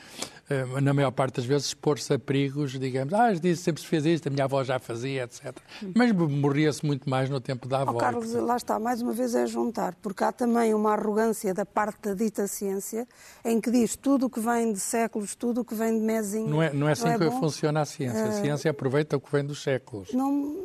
eh, 0.50 0.66
na 0.80 0.94
maior 0.94 1.12
parte 1.12 1.36
das 1.36 1.46
vezes, 1.46 1.68
expor-se 1.68 2.14
a 2.14 2.18
perigos, 2.18 2.80
digamos, 2.80 3.14
ah, 3.14 3.34
disse 3.34 3.64
sempre 3.64 3.82
se 3.82 3.88
fez 3.90 4.06
isto, 4.06 4.28
a 4.28 4.30
minha 4.30 4.46
avó 4.46 4.64
já 4.64 4.80
fazia, 4.80 5.24
etc. 5.26 5.58
Mas 5.94 6.14
morria-se 6.14 6.86
muito 6.86 7.10
mais 7.10 7.30
no 7.30 7.42
tempo 7.42 7.68
da 7.68 7.82
avó. 7.82 7.98
Carlos, 7.98 8.32
lá 8.32 8.56
está, 8.56 8.80
mais 8.80 9.02
uma 9.02 9.12
vez 9.12 9.36
é 9.36 9.46
juntar, 9.46 9.94
porque 9.96 10.24
há 10.24 10.32
também 10.32 10.74
uma 10.74 10.94
arrogância 10.94 11.54
da 11.54 11.66
parte 11.66 12.04
da 12.04 12.14
dita 12.14 12.48
ciência, 12.48 13.06
em 13.44 13.60
que 13.60 13.70
diz 13.70 13.98
tudo 13.98 14.28
o 14.28 14.30
que 14.30 14.40
vem 14.40 14.72
de 14.72 14.80
séculos, 14.80 15.36
tudo 15.36 15.60
o 15.60 15.66
que 15.66 15.76
vem 15.76 16.00
de 16.00 16.06
mesinho. 16.06 16.48
Não 16.48 16.64
é, 16.64 16.72
não 16.72 16.88
é 16.88 16.94
assim 16.94 17.12
que 17.12 17.26
bom? 17.26 17.42
funciona 17.42 17.82
a 17.82 17.86
ciência. 17.86 18.24
A 18.24 18.32
ciência 18.32 18.72
aproveita 18.72 19.18
o 19.18 19.20
que 19.20 19.30
vem 19.30 19.44
dos 19.44 19.62
séculos. 19.62 20.14
Não, 20.14 20.56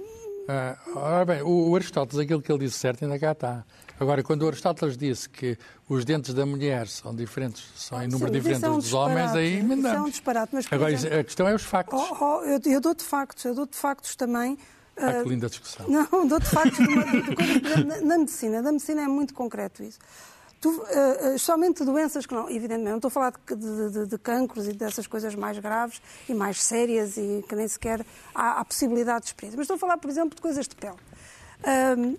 Ah, 0.46 0.76
ora 0.94 1.24
bem, 1.24 1.42
o, 1.42 1.70
o 1.70 1.74
Aristóteles, 1.76 2.22
aquilo 2.22 2.42
que 2.42 2.52
ele 2.52 2.66
disse 2.66 2.78
certo, 2.78 3.02
ainda 3.04 3.18
cá 3.18 3.33
está. 3.33 3.64
Agora, 3.98 4.22
quando 4.22 4.42
o 4.42 4.48
Aristóteles 4.48 4.96
disse 4.96 5.28
que 5.28 5.57
os 5.88 6.04
dentes 6.04 6.35
da 6.35 6.44
mulher 6.44 6.87
são 6.88 7.14
diferentes, 7.14 7.64
são 7.76 8.02
em 8.02 8.09
número 8.09 8.30
sim, 8.33 8.38
diferente 8.40 8.64
é 8.64 8.68
um 8.70 8.78
dos 8.78 8.92
homens, 8.92 9.33
aí 9.35 9.54
Isso 9.54 9.57
é 9.57 9.62
um 9.62 9.72
emendamos. 9.72 10.11
disparate, 10.11 10.54
mas, 10.54 10.66
Agora, 10.70 10.92
exemplo- 10.92 11.18
a 11.18 11.24
questão 11.24 11.48
é 11.48 11.54
os 11.54 11.62
factos. 11.62 11.98
Oh, 11.98 12.16
oh, 12.20 12.42
eu, 12.44 12.61
eu 12.64 12.80
dou-te 12.80 13.02
factos, 13.04 13.44
eu 13.44 13.54
dou-te 13.54 13.76
factos 13.76 14.16
também. 14.16 14.59
Ah, 14.96 15.09
ah, 15.09 15.22
que 15.22 15.28
linda 15.28 15.48
discussão. 15.48 15.87
Não, 15.88 16.26
dou-te 16.26 16.46
factos 16.46 16.76
de 16.78 16.92
uma, 16.92 17.04
de 17.04 17.42
exemplo, 17.64 17.85
na, 17.85 18.00
na 18.00 18.18
medicina. 18.18 18.62
Da 18.62 18.70
medicina 18.72 19.02
é 19.02 19.09
muito 19.09 19.33
concreto 19.33 19.83
isso. 19.83 19.98
Tu, 20.64 20.70
uh, 20.70 21.38
somente 21.38 21.85
doenças 21.85 22.24
que 22.24 22.33
não, 22.33 22.48
evidentemente, 22.48 22.88
não 22.88 22.96
estou 22.96 23.09
a 23.09 23.11
falar 23.11 23.35
de, 23.46 23.55
de, 23.55 23.90
de, 23.90 24.07
de 24.07 24.16
cancros 24.16 24.66
e 24.66 24.72
dessas 24.72 25.07
coisas 25.07 25.35
mais 25.35 25.59
graves 25.59 26.00
e 26.27 26.33
mais 26.33 26.62
sérias 26.62 27.18
e 27.18 27.44
que 27.46 27.55
nem 27.55 27.68
sequer 27.68 28.00
há, 28.35 28.61
há 28.61 28.64
possibilidade 28.64 29.24
de 29.24 29.27
experiência, 29.27 29.59
mas 29.59 29.64
estou 29.64 29.74
a 29.74 29.79
falar, 29.79 29.98
por 29.98 30.09
exemplo, 30.09 30.35
de 30.35 30.40
coisas 30.40 30.66
de 30.66 30.74
pele. 30.74 30.96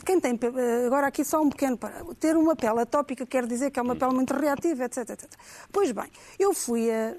Quem 0.05 0.19
tem, 0.19 0.39
agora 0.85 1.07
aqui 1.07 1.25
só 1.25 1.41
um 1.41 1.49
pequeno 1.49 1.75
para 1.75 2.03
ter 2.19 2.37
uma 2.37 2.55
pele 2.55 2.81
atópica 2.81 3.25
quer 3.25 3.47
dizer 3.47 3.71
que 3.71 3.79
é 3.79 3.81
uma 3.81 3.95
pele 3.95 4.13
muito 4.13 4.31
reativa, 4.31 4.85
etc, 4.85 5.09
etc. 5.09 5.27
Pois 5.71 5.91
bem, 5.91 6.11
eu 6.37 6.53
fui 6.53 6.91
a, 6.91 7.15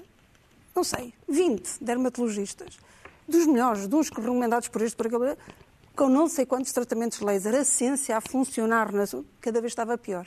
não 0.73 0.85
sei, 0.85 1.13
20 1.27 1.83
dermatologistas, 1.83 2.79
dos 3.27 3.45
melhores, 3.45 3.85
dos 3.85 4.09
recomendados 4.09 4.69
por 4.69 4.81
este, 4.81 4.95
por 4.95 5.07
aquele, 5.07 5.35
com 5.93 6.07
não 6.07 6.29
sei 6.29 6.45
quantos 6.45 6.71
tratamentos 6.71 7.19
laser, 7.19 7.53
a 7.53 7.65
ciência 7.65 8.15
a 8.15 8.21
funcionar, 8.21 8.91
cada 9.41 9.59
vez 9.59 9.73
estava 9.73 9.97
pior. 9.97 10.25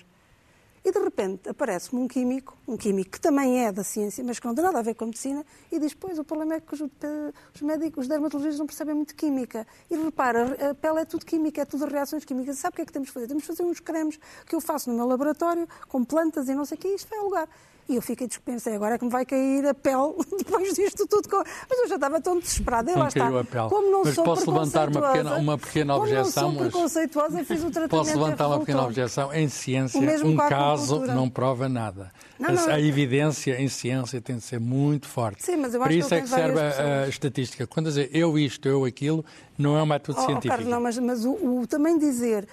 E 0.83 0.91
de 0.91 0.99
repente 0.99 1.49
aparece-me 1.49 2.01
um 2.01 2.09
químico, 2.09 2.57
um 2.67 2.77
químico 2.77 3.11
que 3.11 3.21
também 3.21 3.67
é 3.67 3.71
da 3.71 3.85
ciência, 3.85 4.25
mas 4.25 4.39
que 4.39 4.47
não 4.47 4.55
tem 4.55 4.65
nada 4.65 4.79
a 4.79 4.83
ver 4.83 4.95
com 4.95 5.05
a 5.05 5.07
medicina, 5.09 5.45
e 5.71 5.79
diz: 5.79 5.93
Pois, 5.93 6.19
o 6.19 6.25
problema 6.25 6.55
é 6.55 6.61
que 6.61 6.73
os, 6.73 6.81
os 6.81 7.61
médicos, 7.61 8.05
os 8.05 8.09
dermatologistas 8.09 8.59
não 8.59 8.67
percebem 8.67 8.95
muito 8.95 9.15
química. 9.15 9.67
E 9.91 9.97
repara, 9.97 10.71
a 10.71 10.75
pele 10.75 11.01
é 11.01 11.05
tudo 11.05 11.27
química, 11.27 11.61
é 11.61 11.65
tudo 11.67 11.85
reações 11.85 12.25
químicas. 12.25 12.59
Sabe 12.59 12.73
o 12.73 12.77
que 12.77 12.83
é 12.83 12.87
que 12.87 12.93
temos 12.93 13.09
de 13.09 13.13
fazer? 13.13 13.27
Temos 13.27 13.43
de 13.43 13.47
fazer 13.47 13.63
uns 13.63 13.81
cremes 13.81 14.19
que 14.47 14.55
eu 14.55 14.61
faço 14.61 14.89
no 14.89 14.97
meu 14.97 15.07
laboratório, 15.07 15.69
com 15.87 16.03
plantas 16.03 16.49
e 16.49 16.55
não 16.55 16.65
sei 16.65 16.79
o 16.79 16.81
que, 16.81 16.89
e 16.89 16.95
isto 16.95 17.09
vai 17.09 17.19
ao 17.19 17.27
lugar. 17.27 17.49
E 17.91 17.97
eu 17.97 18.03
fiquei 18.03 18.29
dispensei, 18.29 18.77
agora 18.77 18.95
é 18.95 18.99
que 18.99 19.05
me 19.05 19.11
vai 19.11 19.27
cair 19.27 19.67
a 19.67 19.75
pele 19.75 20.15
depois 20.39 20.75
disto 20.75 21.09
tudo. 21.09 21.29
Mas 21.69 21.79
eu 21.81 21.89
já 21.89 21.97
estava 21.97 22.21
tão 22.21 22.39
desesperada. 22.39 22.93
E 22.93 22.95
lá 22.95 23.09
está. 23.09 23.27
A 23.27 23.45
pele. 23.45 23.69
Como 23.69 23.91
não 23.91 24.05
mas 24.05 24.15
sou 24.15 24.23
posso 24.25 24.49
levantar 24.49 24.89
uma 24.89 25.03
pequena, 25.03 25.37
uma 25.37 25.59
pequena 25.59 25.97
objeção? 25.97 26.45
Como 26.45 26.55
não 26.55 26.71
sou 26.71 26.71
preconceituosa, 26.71 27.45
fiz 27.45 27.65
o 27.65 27.71
tratamento 27.71 27.91
Posso 27.91 28.17
levantar 28.17 28.47
uma 28.47 28.61
pequena 28.61 28.85
objeção? 28.85 29.35
Em 29.35 29.49
ciência, 29.49 30.01
um 30.25 30.37
caso 30.37 31.01
não 31.01 31.29
prova 31.29 31.69
nada. 31.69 32.13
Não, 32.39 32.55
não, 32.55 32.69
a, 32.71 32.75
a 32.75 32.81
evidência 32.81 33.61
em 33.61 33.69
ciência 33.69 34.21
tem 34.21 34.37
de 34.37 34.43
ser 34.43 34.61
muito 34.61 35.07
forte. 35.07 35.45
Sim, 35.45 35.57
mas 35.57 35.75
eu 35.75 35.83
acho 35.83 35.91
Por 35.91 35.99
isso 35.99 36.09
que 36.09 36.15
é 36.15 36.21
que 36.23 36.29
serve 36.29 36.59
a, 36.59 37.03
a, 37.03 37.09
estatística. 37.09 37.67
Quando 37.67 37.87
dizer 37.87 38.09
eu 38.15 38.39
isto, 38.39 38.67
eu 38.67 38.85
aquilo, 38.87 39.25
não 39.59 39.77
é 39.77 39.83
um 39.83 39.87
método 39.87 40.19
oh, 40.19 40.25
científico. 40.25 40.49
Carlos, 40.49 40.69
não, 40.69 40.81
mas, 40.81 40.99
mas 40.99 41.25
o, 41.25 41.33
o, 41.33 41.67
também 41.67 41.99
dizer 41.99 42.49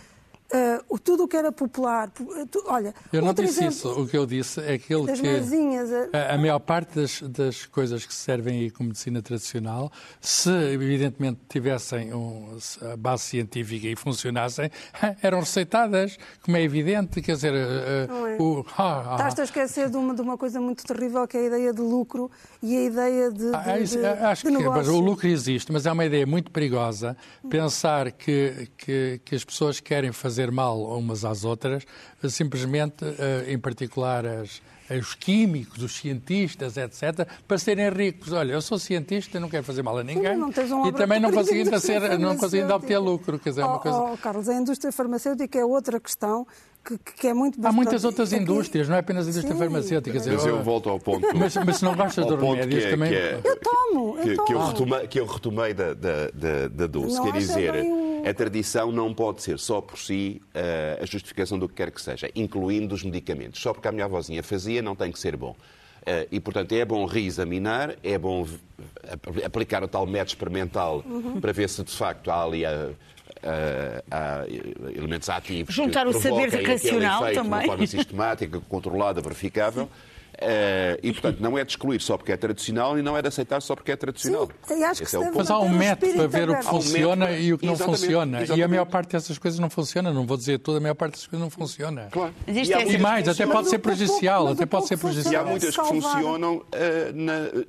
Uh, 0.49 0.97
tudo 0.99 1.25
o 1.25 1.27
que 1.27 1.36
era 1.36 1.51
popular. 1.51 2.10
Uh, 2.19 2.45
tu, 2.47 2.63
olha, 2.67 2.95
eu 3.12 3.21
não 3.21 3.33
disse 3.33 3.65
exemplo, 3.65 3.91
isso. 3.91 4.01
O 4.01 4.07
que 4.07 4.17
eu 4.17 4.25
disse 4.25 4.62
é 4.62 4.75
aquilo 4.75 5.05
que. 5.05 5.21
Marzinhas, 5.21 5.89
uh... 5.89 6.10
a, 6.13 6.36
a, 6.36 6.38
maior 6.38 6.60
parte 6.60 6.95
das, 6.95 7.21
das, 7.21 7.65
coisas 7.65 8.05
que 8.05 8.13
servem 8.13 8.62
aí 8.62 8.71
como 8.71 8.88
medicina 8.88 9.21
tradicional, 9.21 9.91
se 10.21 10.49
evidentemente 10.49 11.41
tivessem 11.49 12.13
um, 12.13 12.57
a 12.93 12.95
base 12.95 13.23
científica 13.23 13.88
e 13.88 13.95
funcionassem, 13.97 14.71
eram 15.21 15.41
receitadas, 15.41 16.17
como 16.41 16.55
é 16.55 16.62
evidente. 16.62 17.21
Quer 17.21 17.36
dizer. 17.36 17.53
Não 18.07 18.27
é. 18.27 18.38
o, 18.39 18.65
ah, 18.77 19.03
ah, 19.05 19.15
Estás 19.15 19.39
a 19.39 19.43
esquecer 19.43 19.89
de 19.89 19.97
uma, 19.97 20.15
de 20.15 20.21
uma 20.21 20.38
coisa 20.38 20.62
muito 20.62 20.86
terrível 20.86 21.27
que 21.27 21.36
é 21.36 21.41
a 21.41 21.43
ideia 21.43 21.73
de 21.73 21.81
lucro 21.81 22.31
e 22.63 22.73
a 22.73 22.83
ideia 22.86 23.31
de. 23.31 23.51
Ah, 23.53 23.77
de, 23.77 23.97
de, 23.97 24.05
acho 24.05 24.49
de 24.49 24.55
que 24.55 24.63
mas 24.63 24.88
o 24.88 24.99
lucro 25.01 25.27
existe, 25.27 25.73
mas 25.73 25.86
é 25.86 25.91
uma 25.91 26.05
ideia 26.05 26.25
muito 26.25 26.51
perigosa 26.51 27.17
pensar 27.49 28.13
que, 28.13 28.69
que, 28.77 29.19
que 29.25 29.36
as 29.36 29.43
pessoas 29.43 29.81
querem 29.81 30.13
fazer 30.13 30.37
fazer 30.38 30.52
mal 30.52 30.80
umas 30.97 31.26
às 31.26 31.43
outras, 31.43 31.84
simplesmente, 32.30 33.04
eh, 33.04 33.45
em 33.52 33.58
particular 33.58 34.23
as, 34.23 34.62
os 34.91 35.15
químicos, 35.15 35.82
os 35.82 35.95
cientistas, 35.95 36.78
etc., 36.78 37.28
para 37.47 37.58
serem 37.58 37.89
ricos. 37.89 38.32
Olha, 38.32 38.52
eu 38.52 38.62
sou 38.62 38.78
cientista, 38.78 39.39
não 39.39 39.50
quero 39.50 39.63
fazer 39.63 39.82
mal 39.82 39.97
a 39.97 40.04
ninguém 40.04 40.38
um 40.38 40.88
e 40.88 40.91
também 40.91 41.19
não 41.19 41.32
consigo 41.32 41.58
ainda, 41.58 41.80
ser, 41.80 42.19
não 42.19 42.38
consigo 42.38 42.62
ainda 42.62 42.76
obter 42.76 43.00
lucro. 43.00 43.39
Quer 43.39 43.50
dizer, 43.50 43.63
oh, 43.63 43.67
uma 43.67 43.80
coisa... 43.80 43.97
oh, 43.97 44.17
Carlos, 44.17 44.47
a 44.47 44.54
indústria 44.54 44.91
farmacêutica 44.91 45.58
é 45.58 45.65
outra 45.65 46.00
questão 46.00 46.45
que, 46.88 47.13
que, 47.13 47.28
é 47.28 47.34
muito 47.34 47.65
Há 47.65 47.71
muitas 47.71 48.06
outras 48.06 48.32
indústrias, 48.32 48.88
não 48.88 48.95
é 48.95 49.00
apenas 49.00 49.28
a 49.28 49.30
indústria 49.30 49.54
Sim. 49.54 49.60
farmacêutica. 49.60 50.17
Mas 50.17 50.45
eu 50.45 50.63
volto 50.63 50.89
ao 50.89 51.00
ponto. 51.00 51.28
Mas, 51.36 51.56
mas 51.58 51.78
se 51.78 51.84
não 51.84 51.95
gostas 51.95 52.26
de 52.26 52.36
remédios 52.36 52.86
é, 52.86 52.89
também. 52.89 53.13
É, 53.13 53.41
eu 53.43 53.60
tomo, 53.60 54.17
eu 54.17 54.23
que, 54.23 54.36
tomo. 54.36 54.45
Que 54.47 54.54
eu 54.54 54.65
retomei, 54.65 55.08
que 55.08 55.19
eu 55.19 55.26
retomei 55.26 55.73
da, 55.73 55.93
da, 55.93 56.28
da, 56.34 56.67
da 56.69 56.88
Dulce. 56.88 57.21
Quer 57.21 57.34
dizer, 57.34 57.73
a 58.28 58.34
tradição 58.34 58.91
não 58.91 59.13
pode 59.13 59.41
ser 59.41 59.60
só 59.60 59.82
por 59.82 59.97
si 59.97 60.41
uh, 60.56 61.04
a 61.04 61.06
justificação 61.06 61.60
do 61.60 61.67
que 61.67 61.76
quer 61.76 61.91
que 61.91 62.02
seja, 62.02 62.30
incluindo 62.34 62.95
os 62.95 63.04
medicamentos. 63.04 63.62
Só 63.62 63.73
porque 63.73 63.88
a 63.88 63.91
minha 63.91 64.06
avózinha 64.06 64.41
fazia, 64.41 64.82
não 64.82 64.95
tem 64.95 65.12
que 65.12 65.19
ser 65.19 65.36
bom. 65.36 65.52
Uh, 65.52 66.26
e, 66.32 66.39
portanto, 66.39 66.71
é 66.71 66.86
bom 66.86 67.06
reexaminar, 67.06 67.95
é 68.02 68.17
bom 68.17 68.47
aplicar 69.43 69.84
o 69.84 69.88
tal 69.88 70.06
método 70.06 70.30
experimental 70.30 71.04
uhum. 71.06 71.41
para 71.41 71.52
ver 71.52 71.67
se, 71.67 71.84
de 71.84 71.91
facto, 71.91 72.32
há 72.32 72.43
ali 72.43 72.65
a 72.65 72.91
uh, 73.43 74.89
elementos 74.95 75.30
ativos. 75.30 75.73
Juntar 75.73 76.08
o 76.08 76.13
saber 76.13 76.50
racional 76.65 77.21
também. 77.21 77.34
De 77.34 77.47
uma 77.47 77.62
forma 77.63 77.86
sistemática, 77.88 78.62
controlada, 78.67 79.21
verificável. 79.21 79.89
Uh, 80.38 81.00
e, 81.02 81.12
portanto, 81.12 81.39
não 81.39 81.58
é 81.58 81.65
de 81.65 81.71
excluir 81.71 82.00
só 82.00 82.15
porque 82.15 82.32
é 82.32 82.38
tradicional 82.38 82.97
e 82.97 83.02
não 83.02 83.17
é 83.17 83.21
de 83.23 83.28
aceitar 83.28 83.60
só 83.60 83.76
porque 83.76 83.91
é 83.91 83.95
tradicional. 83.95 84.47
Sim, 84.67 84.84
acho 84.84 85.04
que 85.04 85.15
é 85.15 85.19
o 85.19 85.36
Mas 85.36 85.50
há 85.50 85.60
um 85.60 85.69
método 85.69 86.13
para 86.13 86.28
ver 86.28 86.50
o 86.50 86.58
que 86.58 86.65
funciona 86.65 87.26
um 87.26 87.34
e 87.36 87.54
o 87.54 87.58
que 87.58 87.65
não 87.65 87.73
exatamente, 87.73 88.00
funciona. 88.00 88.38
Exatamente. 88.38 88.60
E 88.60 88.63
a 88.63 88.67
maior 88.67 88.86
parte 88.86 89.12
dessas 89.13 89.38
coisas 89.39 89.60
não 89.60 89.69
funciona. 89.69 90.13
Não 90.13 90.28
vou 90.28 90.38
dizer 90.38 90.60
tudo, 90.60 90.78
a 90.78 90.80
maior 90.80 90.93
parte 90.93 91.13
dessas 91.13 91.28
coisas 91.28 91.43
não 91.43 91.50
funciona. 91.50 92.08
Claro. 92.12 92.34
E, 92.47 92.71
é 92.71 92.91
e 92.91 92.97
mais, 93.00 93.28
até 93.28 93.47
pode 93.47 93.69
ser 93.69 93.80
prejudicial. 93.80 94.47
Até 94.50 94.65
pode 94.67 94.88
ser 94.88 94.97
prejudicial. 94.97 95.34
E 95.34 95.36
há 95.36 95.50
muitas 95.50 95.76
que 95.76 95.84
funcionam 95.84 96.58
uh, 96.58 96.63
na, 97.15 97.65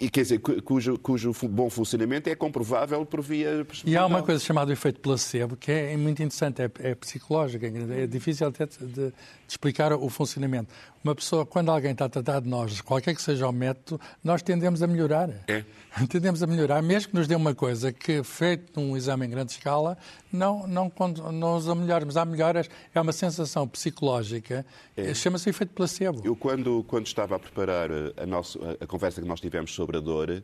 e 0.00 0.08
quer 0.08 0.22
dizer, 0.22 0.38
cujo, 0.38 0.98
cujo 0.98 1.32
bom 1.48 1.68
funcionamento 1.68 2.28
é 2.28 2.34
comprovável 2.34 3.04
por 3.04 3.20
via. 3.20 3.66
E 3.84 3.96
há 3.96 4.06
uma 4.06 4.22
coisa 4.22 4.42
chamada 4.42 4.72
efeito 4.72 5.00
placebo 5.00 5.56
que 5.56 5.70
é 5.70 5.96
muito 5.96 6.22
interessante, 6.22 6.62
é, 6.62 6.70
é 6.80 6.94
psicológica, 6.94 7.66
é 7.66 8.06
difícil 8.06 8.48
até 8.48 8.66
de, 8.66 8.86
de, 8.86 9.12
explicar 9.46 9.92
o 9.92 10.08
funcionamento. 10.08 10.72
Uma 11.04 11.14
pessoa, 11.14 11.44
quando 11.44 11.70
alguém 11.70 11.81
está 11.90 12.04
a 12.04 12.08
tratar 12.08 12.40
de 12.40 12.48
nós, 12.48 12.80
qualquer 12.80 13.14
que 13.14 13.20
seja 13.20 13.48
o 13.48 13.52
método, 13.52 14.00
nós 14.22 14.40
tendemos 14.40 14.82
a 14.82 14.86
melhorar. 14.86 15.28
É. 15.48 15.64
Tendemos 16.08 16.42
a 16.42 16.46
melhorar, 16.46 16.80
mesmo 16.82 17.10
que 17.10 17.16
nos 17.16 17.28
dê 17.28 17.34
uma 17.34 17.54
coisa 17.54 17.92
que, 17.92 18.22
feito 18.22 18.80
num 18.80 18.96
exame 18.96 19.26
em 19.26 19.30
grande 19.30 19.52
escala, 19.52 19.98
não, 20.32 20.66
não, 20.66 20.90
não 21.16 21.32
nos 21.32 21.68
a 21.68 21.74
melhores. 21.74 22.16
Há 22.16 22.24
melhoras, 22.24 22.70
é 22.94 23.00
uma 23.00 23.12
sensação 23.12 23.68
psicológica, 23.68 24.64
é. 24.96 25.12
chama-se 25.12 25.50
efeito 25.50 25.74
placebo. 25.74 26.22
Eu, 26.24 26.34
quando, 26.34 26.82
quando 26.88 27.06
estava 27.06 27.36
a 27.36 27.38
preparar 27.38 27.90
a, 28.16 28.24
nossa, 28.24 28.58
a 28.80 28.86
conversa 28.86 29.20
que 29.20 29.28
nós 29.28 29.40
tivemos 29.40 29.74
sobre 29.74 29.98
a 29.98 30.00
dor, 30.00 30.42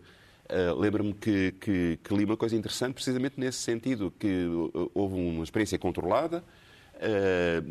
Uh, 0.50 0.74
Lembro-me 0.80 1.12
que, 1.12 1.52
que, 1.60 1.98
que, 2.02 2.14
li 2.14 2.24
uma 2.24 2.34
coisa 2.34 2.56
interessante 2.56 2.94
precisamente 2.94 3.34
nesse 3.38 3.58
sentido, 3.58 4.10
que 4.18 4.46
houve 4.94 5.14
uma 5.14 5.44
experiência 5.44 5.78
controlada 5.78 6.38
uh, 6.38 6.42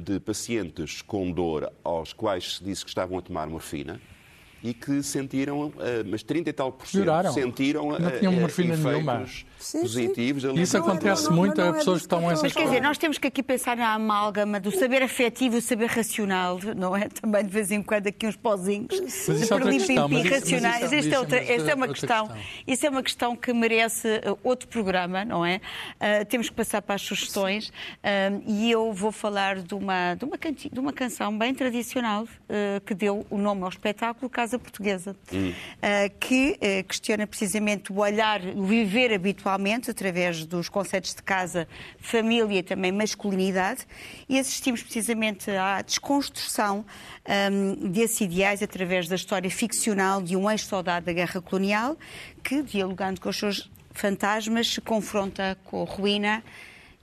de 0.06 0.20
pacientes 0.20 1.02
com 1.02 1.32
dor 1.32 1.72
aos 1.84 2.14
quais 2.14 2.58
se 2.58 2.64
disse 2.64 2.84
que 2.84 2.90
estavam 2.90 3.18
a 3.18 3.22
tomar 3.22 3.48
morfina, 3.48 4.00
e 4.64 4.74
que 4.74 5.04
sentiram, 5.04 5.72
eh, 5.80 6.04
mas 6.06 6.24
30 6.24 6.50
e 6.50 6.54
tal 6.54 6.72
por 6.72 6.88
cento 6.88 7.02
Melhoraram. 7.02 7.32
sentiram 7.32 8.00
não 8.00 8.12
tinham 8.12 8.34
eh, 8.34 8.40
morfina 8.40 8.76
nenhuma. 8.76 9.26
Positivos. 9.72 10.44
Sim, 10.44 10.54
Isso 10.54 10.78
acontece 10.78 11.24
não, 11.24 11.32
não, 11.32 11.38
muito 11.38 11.62
a 11.62 11.74
pessoas 11.74 12.00
que 12.00 12.06
estão 12.06 12.30
essas 12.30 12.44
Mas 12.44 12.54
quer 12.54 12.66
dizer, 12.66 12.82
nós 12.82 12.98
temos 12.98 13.18
que 13.18 13.28
aqui 13.28 13.44
pensar 13.44 13.76
na 13.78 13.94
amálgama 13.94 14.60
do 14.60 14.72
saber 14.72 15.02
afetivo 15.02 15.56
e 15.56 15.58
o 15.60 15.62
saber 15.62 15.88
racional, 15.88 16.60
não 16.76 16.96
é? 16.96 17.10
Também 17.10 17.44
de 17.44 17.52
vez 17.52 17.72
em 17.72 17.82
quando 17.82 18.08
aqui 18.08 18.28
uns 18.28 18.36
pozinhos 18.36 18.88
mas 19.28 19.42
de 19.42 19.48
perlim 19.48 20.28
racionais. 20.28 20.94
Esta 20.94 21.16
é, 21.16 21.20
outra, 21.20 21.38
esta 21.38 21.72
é 21.72 21.76
uma 21.76 21.88
questão, 21.88 22.28
questão. 22.28 22.44
Isso 22.66 22.86
é 22.86 22.90
uma 22.90 23.04
questão 23.04 23.36
que 23.36 23.54
merece 23.54 24.08
uh, 24.08 24.38
outro 24.44 24.68
programa, 24.68 25.26
não 25.26 25.46
é? 25.46 25.58
Uh, 25.96 26.26
temos 26.26 26.50
que 26.50 26.56
passar 26.56 26.82
para 26.82 26.96
as 26.96 27.02
sugestões 27.02 27.70
uh, 27.70 28.44
e 28.46 28.72
eu 28.72 28.92
vou 28.94 29.12
falar 29.12 29.58
de 29.58 29.74
uma, 29.74 30.16
de 30.16 30.26
uma, 30.26 30.38
de 30.38 30.80
uma 30.80 30.94
canção 30.94 31.38
bem 31.38 31.54
tradicional 31.54 32.28
que 32.86 32.94
deu 32.94 33.26
o 33.30 33.38
nome 33.38 33.64
ao 33.64 33.70
espetáculo 33.70 34.30
Casa 34.30 34.58
Portuguesa, 34.58 35.16
hum. 35.34 35.54
que 36.20 36.58
questiona 36.88 37.28
precisamente 37.28 37.92
o 37.92 38.00
olhar, 38.00 38.42
o 38.56 38.64
viver 38.64 39.12
habitualmente, 39.48 39.90
através 39.90 40.46
dos 40.46 40.68
conceitos 40.68 41.16
de 41.16 41.24
casa, 41.24 41.68
família 42.00 42.60
e 42.60 42.64
também 42.64 42.92
masculinidade, 42.92 43.88
e 44.28 44.38
assistimos 44.38 44.84
precisamente 44.84 45.50
à 45.52 45.82
desconstrução 45.82 46.86
um, 47.52 47.90
desses 47.90 48.22
ideais 48.22 48.62
através 48.62 49.08
da 49.08 49.16
história 49.16 49.50
ficcional 49.50 50.22
de 50.22 50.36
um 50.36 50.50
ex-soldado 50.52 51.06
da 51.06 51.14
guerra 51.14 51.42
colonial 51.42 51.98
que, 52.44 52.62
dialogando 52.62 53.22
com 53.22 53.30
os 53.30 53.38
seus 53.38 53.72
fantasmas, 53.92 54.74
se 54.74 54.82
confronta 54.82 55.58
com 55.64 55.82
a 55.82 55.86
ruína 55.86 56.44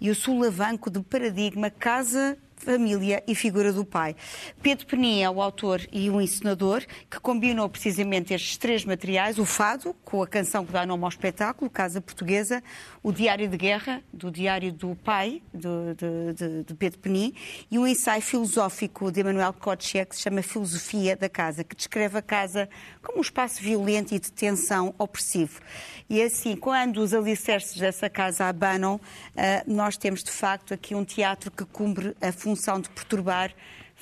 e 0.00 0.10
o 0.10 0.14
sulavanco 0.14 0.90
do 0.90 1.02
paradigma 1.02 1.70
casa 1.70 2.36
família 2.64 3.22
e 3.26 3.34
figura 3.34 3.72
do 3.72 3.84
pai. 3.84 4.16
Pedro 4.62 4.86
Penin 4.86 5.20
é 5.20 5.28
o 5.28 5.42
autor 5.42 5.82
e 5.92 6.08
o 6.08 6.20
encenador 6.20 6.82
que 7.10 7.20
combinou 7.20 7.68
precisamente 7.68 8.32
estes 8.32 8.56
três 8.56 8.84
materiais, 8.84 9.38
o 9.38 9.44
fado, 9.44 9.94
com 10.02 10.22
a 10.22 10.26
canção 10.26 10.64
que 10.64 10.72
dá 10.72 10.86
nome 10.86 11.04
ao 11.04 11.10
espetáculo, 11.10 11.70
Casa 11.70 12.00
Portuguesa, 12.00 12.62
o 13.02 13.12
Diário 13.12 13.46
de 13.46 13.56
Guerra, 13.56 14.02
do 14.10 14.30
Diário 14.30 14.72
do 14.72 14.96
Pai, 14.96 15.42
de, 15.52 16.34
de, 16.34 16.64
de, 16.64 16.74
Pedro 16.74 16.98
Penin, 17.00 17.34
e 17.70 17.78
um 17.78 17.86
ensaio 17.86 18.22
filosófico 18.22 19.12
de 19.12 19.20
Emmanuel 19.20 19.52
Kotschek, 19.52 20.10
que 20.10 20.16
se 20.16 20.22
chama 20.22 20.40
Filosofia 20.42 21.14
da 21.14 21.28
Casa, 21.28 21.62
que 21.62 21.76
descreve 21.76 22.16
a 22.16 22.22
casa 22.22 22.68
como 23.02 23.18
um 23.18 23.20
espaço 23.20 23.62
violento 23.62 24.14
e 24.14 24.18
de 24.18 24.32
tensão 24.32 24.94
opressivo. 24.98 25.60
E 26.08 26.22
assim, 26.22 26.56
quando 26.56 26.98
os 26.98 27.12
alicerces 27.12 27.76
dessa 27.76 28.08
casa 28.08 28.46
abanam, 28.46 29.00
eh, 29.36 29.62
nós 29.66 29.96
temos 29.96 30.22
de 30.22 30.30
facto 30.30 30.72
aqui 30.72 30.94
um 30.94 31.04
teatro 31.04 31.50
que 31.50 31.64
cumpre 31.64 32.16
a 32.20 32.32
função 32.32 32.53
de 32.80 32.90
perturbar 32.90 33.54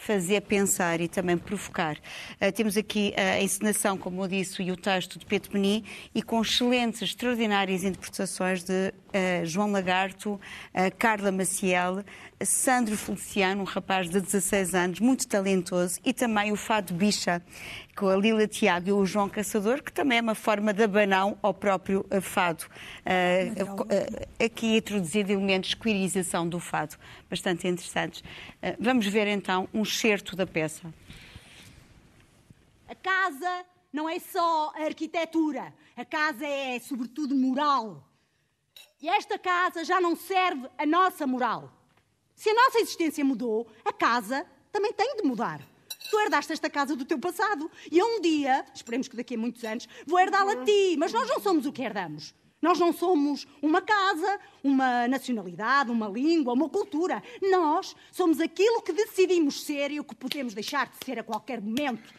fazer 0.02 0.40
pensar 0.42 1.00
e 1.00 1.08
também 1.08 1.38
provocar. 1.38 1.96
Uh, 2.40 2.50
temos 2.52 2.76
aqui 2.76 3.14
a 3.16 3.40
encenação, 3.40 3.96
como 3.96 4.24
eu 4.24 4.28
disse, 4.28 4.62
e 4.62 4.72
o 4.72 4.76
texto 4.76 5.18
de 5.18 5.24
Pedro 5.24 5.52
Beni, 5.52 5.84
e 6.14 6.22
com 6.22 6.42
excelentes, 6.42 7.02
extraordinárias 7.02 7.84
interpretações 7.84 8.64
de 8.64 8.72
uh, 8.72 9.46
João 9.46 9.70
Lagarto, 9.70 10.32
uh, 10.32 10.40
Carla 10.98 11.30
Maciel, 11.30 12.04
Sandro 12.44 12.96
Feliciano, 12.96 13.62
um 13.62 13.64
rapaz 13.64 14.08
de 14.08 14.20
16 14.20 14.74
anos, 14.74 15.00
muito 15.00 15.26
talentoso, 15.26 15.98
e 16.04 16.12
também 16.12 16.52
o 16.52 16.56
Fado 16.56 16.92
Bicha, 16.94 17.42
com 17.96 18.08
a 18.08 18.16
Lila 18.16 18.46
Tiago 18.46 18.88
e 18.88 18.92
o 18.92 19.04
João 19.04 19.28
Caçador, 19.28 19.82
que 19.82 19.92
também 19.92 20.18
é 20.18 20.20
uma 20.20 20.34
forma 20.34 20.72
de 20.72 20.82
abanão 20.82 21.38
ao 21.42 21.52
próprio 21.52 22.06
fado. 22.20 22.64
aqui 24.44 24.76
introduzido 24.76 25.32
elementos 25.32 25.70
de 25.70 25.76
queerização 25.76 26.48
do 26.48 26.58
fado, 26.58 26.96
bastante 27.28 27.68
interessantes. 27.68 28.22
vamos 28.78 29.06
ver 29.06 29.26
então 29.28 29.68
um 29.72 29.82
excerto 29.82 30.34
da 30.34 30.46
peça. 30.46 30.92
A 32.88 32.94
casa 32.94 33.64
não 33.92 34.08
é 34.08 34.18
só 34.18 34.72
a 34.74 34.84
arquitetura, 34.84 35.72
a 35.96 36.04
casa 36.04 36.46
é, 36.46 36.78
sobretudo, 36.80 37.34
moral. 37.34 38.08
E 39.00 39.08
esta 39.08 39.38
casa 39.38 39.84
já 39.84 40.00
não 40.00 40.16
serve 40.16 40.68
a 40.78 40.86
nossa 40.86 41.26
moral. 41.26 41.81
Se 42.34 42.50
a 42.50 42.54
nossa 42.54 42.80
existência 42.80 43.24
mudou, 43.24 43.66
a 43.84 43.92
casa 43.92 44.46
também 44.70 44.92
tem 44.92 45.16
de 45.16 45.22
mudar. 45.22 45.60
Tu 46.10 46.18
herdaste 46.18 46.52
esta 46.52 46.68
casa 46.68 46.96
do 46.96 47.04
teu 47.04 47.18
passado 47.18 47.70
e 47.90 47.98
eu 47.98 48.06
um 48.06 48.20
dia, 48.20 48.64
esperemos 48.74 49.08
que 49.08 49.16
daqui 49.16 49.34
a 49.34 49.38
muitos 49.38 49.64
anos, 49.64 49.88
vou 50.06 50.18
herdá-la 50.18 50.52
a 50.52 50.64
ti. 50.64 50.96
Mas 50.98 51.12
nós 51.12 51.28
não 51.28 51.40
somos 51.40 51.66
o 51.66 51.72
que 51.72 51.82
herdamos. 51.82 52.34
Nós 52.60 52.78
não 52.78 52.92
somos 52.92 53.46
uma 53.60 53.82
casa, 53.82 54.38
uma 54.62 55.08
nacionalidade, 55.08 55.90
uma 55.90 56.08
língua, 56.08 56.52
uma 56.52 56.68
cultura. 56.68 57.20
Nós 57.50 57.96
somos 58.12 58.40
aquilo 58.40 58.82
que 58.82 58.92
decidimos 58.92 59.62
ser 59.64 59.90
e 59.90 59.98
o 59.98 60.04
que 60.04 60.14
podemos 60.14 60.54
deixar 60.54 60.88
de 60.88 61.04
ser 61.04 61.18
a 61.18 61.24
qualquer 61.24 61.60
momento. 61.60 62.12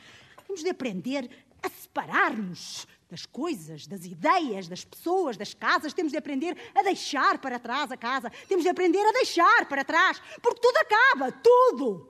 Temos 0.45 0.61
de 0.61 0.69
aprender 0.69 1.29
a 1.61 1.69
separar-nos 1.69 2.85
das 3.13 3.27
coisas, 3.27 3.85
das 3.85 4.05
ideias, 4.05 4.67
das 4.67 4.83
pessoas, 4.83 5.37
das 5.37 5.53
casas. 5.53 5.93
Temos 5.93 6.11
de 6.11 6.17
aprender 6.17 6.57
a 6.73 6.81
deixar 6.81 7.37
para 7.37 7.59
trás 7.59 7.91
a 7.91 7.97
casa. 7.97 8.31
Temos 8.49 8.63
de 8.63 8.71
aprender 8.71 9.05
a 9.05 9.11
deixar 9.11 9.67
para 9.67 9.83
trás, 9.83 10.19
porque 10.41 10.59
tudo 10.59 10.77
acaba, 10.77 11.31
tudo. 11.31 12.09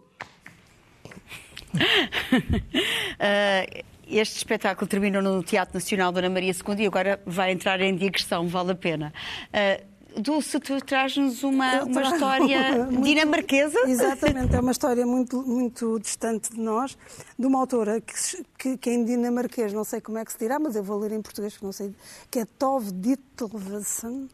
uh, 1.76 3.84
este 4.08 4.38
espetáculo 4.38 4.88
terminou 4.88 5.22
no 5.22 5.44
Teatro 5.44 5.74
Nacional 5.74 6.14
Dona 6.14 6.30
Maria 6.30 6.54
II 6.54 6.84
e 6.84 6.88
agora 6.88 7.22
vai 7.26 7.52
entrar 7.52 7.82
em 7.82 7.98
digressão, 7.98 8.48
vale 8.48 8.72
a 8.72 8.76
pena. 8.76 9.14
Uh, 9.50 9.93
Dulce, 10.18 10.60
tu 10.60 10.80
traz-nos 10.80 11.44
uma, 11.44 11.84
uma 11.84 12.02
história 12.02 12.86
muito, 12.86 13.02
dinamarquesa. 13.02 13.80
Exatamente, 13.88 14.56
é 14.56 14.60
uma 14.60 14.72
história 14.74 15.06
muito, 15.06 15.42
muito 15.42 16.00
distante 16.00 16.52
de 16.52 16.60
nós, 16.60 16.98
de 17.38 17.46
uma 17.46 17.60
autora 17.60 18.02
que, 18.02 18.14
que, 18.58 18.78
que, 18.78 18.90
em 18.90 19.04
dinamarquês, 19.04 19.74
não 19.74 19.84
sei 19.84 20.02
como 20.02 20.18
é 20.18 20.26
que 20.26 20.32
se 20.32 20.40
dirá, 20.40 20.60
mas 20.60 20.76
eu 20.76 20.84
vou 20.84 20.98
ler 21.00 21.12
em 21.12 21.22
português, 21.22 21.58
não 21.62 21.72
sei, 21.72 21.94
que 22.30 22.40
é 22.40 22.46
Tove 22.46 22.92
Dittelvesen, 22.92 24.30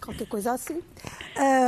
qualquer 0.00 0.28
coisa 0.28 0.52
assim, 0.52 0.80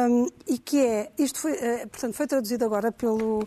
um, 0.08 0.26
e 0.46 0.58
que 0.58 0.78
é, 0.78 1.10
isto 1.18 1.38
foi, 1.40 1.52
uh, 1.52 1.88
portanto, 1.88 2.14
foi 2.14 2.26
traduzido 2.26 2.64
agora 2.64 2.90
pelo 2.92 3.46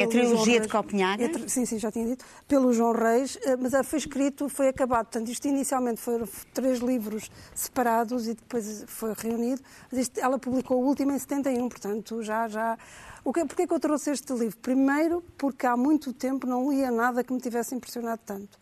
é 0.00 0.04
a 0.04 0.08
trilogia 0.08 0.60
de 0.60 0.68
Copenhague? 0.68 1.24
É, 1.24 1.48
sim, 1.48 1.64
sim, 1.64 1.78
já 1.78 1.90
tinha 1.90 2.06
dito. 2.06 2.24
Pelo 2.46 2.72
João 2.72 2.92
Reis, 2.92 3.38
eh, 3.42 3.56
mas 3.56 3.72
foi 3.86 3.98
escrito, 3.98 4.48
foi 4.48 4.68
acabado. 4.68 5.06
Portanto, 5.06 5.30
isto 5.30 5.46
inicialmente 5.46 6.00
foram 6.00 6.28
três 6.52 6.78
livros 6.80 7.30
separados 7.54 8.26
e 8.26 8.34
depois 8.34 8.84
foi 8.86 9.12
reunido. 9.16 9.62
Mas 9.90 10.00
isto, 10.02 10.18
ela 10.18 10.38
publicou 10.38 10.82
o 10.82 10.86
último 10.86 11.12
em 11.12 11.18
71, 11.18 11.68
portanto, 11.68 12.22
já, 12.22 12.48
já... 12.48 12.78
O 13.24 13.32
que, 13.32 13.44
porquê 13.44 13.66
que 13.66 13.72
eu 13.72 13.80
trouxe 13.80 14.10
este 14.10 14.32
livro? 14.32 14.56
Primeiro, 14.58 15.24
porque 15.38 15.66
há 15.66 15.76
muito 15.76 16.12
tempo 16.12 16.46
não 16.46 16.70
lia 16.70 16.90
nada 16.90 17.24
que 17.24 17.32
me 17.32 17.40
tivesse 17.40 17.74
impressionado 17.74 18.20
tanto. 18.24 18.58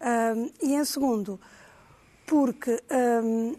Um, 0.00 0.50
e 0.62 0.74
em 0.74 0.84
segundo, 0.84 1.40
porque... 2.26 2.82
Um, 3.24 3.54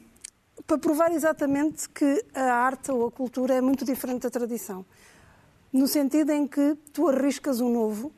para 0.68 0.78
provar 0.78 1.12
exatamente 1.12 1.90
que 1.90 2.24
a 2.34 2.54
arte 2.54 2.92
ou 2.92 3.08
a 3.08 3.12
cultura 3.12 3.56
é 3.56 3.60
muito 3.60 3.84
diferente 3.84 4.22
da 4.22 4.30
tradição 4.30 4.86
no 5.74 5.88
sentido 5.88 6.32
em 6.32 6.48
que 6.48 6.78
tu 6.94 7.10
arriscas 7.10 7.60
o 7.60 7.68
novo 7.68 8.12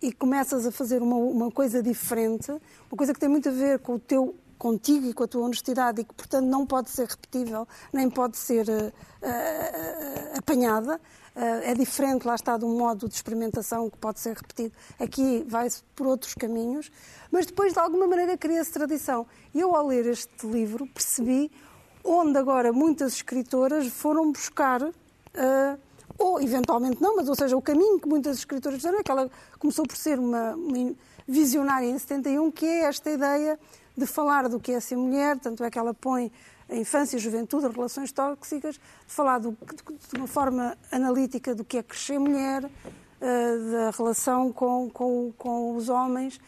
e 0.00 0.12
começas 0.12 0.66
a 0.66 0.70
fazer 0.70 1.02
uma, 1.02 1.16
uma 1.16 1.50
coisa 1.50 1.82
diferente, 1.82 2.50
uma 2.50 2.96
coisa 2.96 3.14
que 3.14 3.18
tem 3.18 3.28
muito 3.28 3.48
a 3.48 3.52
ver 3.52 3.78
com 3.78 3.94
o 3.94 3.98
teu 3.98 4.36
contigo 4.58 5.06
e 5.06 5.14
com 5.14 5.24
a 5.24 5.28
tua 5.28 5.44
honestidade 5.44 6.02
e 6.02 6.04
que, 6.04 6.12
portanto, 6.12 6.44
não 6.44 6.66
pode 6.66 6.90
ser 6.90 7.06
repetível, 7.06 7.66
nem 7.92 8.10
pode 8.10 8.36
ser 8.36 8.68
uh, 8.68 8.72
uh, 8.72 10.38
apanhada. 10.38 11.00
Uh, 11.34 11.62
é 11.62 11.74
diferente, 11.74 12.26
lá 12.26 12.34
está, 12.34 12.58
de 12.58 12.64
um 12.64 12.76
modo 12.76 13.08
de 13.08 13.14
experimentação 13.14 13.88
que 13.88 13.96
pode 13.96 14.18
ser 14.18 14.36
repetido. 14.36 14.74
Aqui 14.98 15.44
vai-se 15.48 15.82
por 15.94 16.08
outros 16.08 16.34
caminhos, 16.34 16.90
mas 17.30 17.46
depois, 17.46 17.72
de 17.72 17.78
alguma 17.78 18.06
maneira, 18.06 18.36
cria-se 18.36 18.72
tradição. 18.72 19.26
E 19.54 19.60
eu, 19.60 19.74
ao 19.74 19.86
ler 19.86 20.06
este 20.06 20.46
livro, 20.46 20.86
percebi 20.88 21.50
onde 22.04 22.36
agora 22.36 22.72
muitas 22.72 23.14
escritoras 23.14 23.86
foram 23.86 24.32
buscar 24.32 24.82
ou 26.18 26.40
eventualmente 26.42 27.00
não, 27.00 27.16
mas 27.16 27.28
ou 27.28 27.34
seja, 27.34 27.56
o 27.56 27.62
caminho 27.62 28.00
que 28.00 28.08
muitas 28.08 28.38
escritoras 28.38 28.78
fizeram 28.78 28.98
é 28.98 29.02
que 29.02 29.10
ela 29.10 29.30
começou 29.58 29.86
por 29.86 29.96
ser 29.96 30.18
uma, 30.18 30.54
uma 30.54 30.94
visionária 31.26 31.86
em 31.86 31.98
71, 31.98 32.50
que 32.50 32.66
é 32.66 32.80
esta 32.84 33.10
ideia 33.10 33.58
de 33.96 34.06
falar 34.06 34.48
do 34.48 34.58
que 34.58 34.72
é 34.72 34.80
ser 34.80 34.96
mulher, 34.96 35.38
tanto 35.38 35.62
é 35.62 35.70
que 35.70 35.78
ela 35.78 35.94
põe 35.94 36.32
a 36.68 36.76
infância, 36.76 37.16
a 37.16 37.20
juventude, 37.20 37.66
as 37.66 37.74
relações 37.74 38.12
tóxicas, 38.12 38.74
de 38.74 39.12
falar 39.14 39.38
do, 39.38 39.52
de 39.52 40.18
uma 40.18 40.26
forma 40.26 40.76
analítica 40.90 41.54
do 41.54 41.64
que 41.64 41.78
é 41.78 41.82
crescer 41.82 42.18
mulher, 42.18 42.68
eh, 43.20 43.56
da 43.72 43.90
relação 43.90 44.52
com, 44.52 44.88
com, 44.90 45.32
com 45.36 45.74
os 45.74 45.88
homens, 45.88 46.38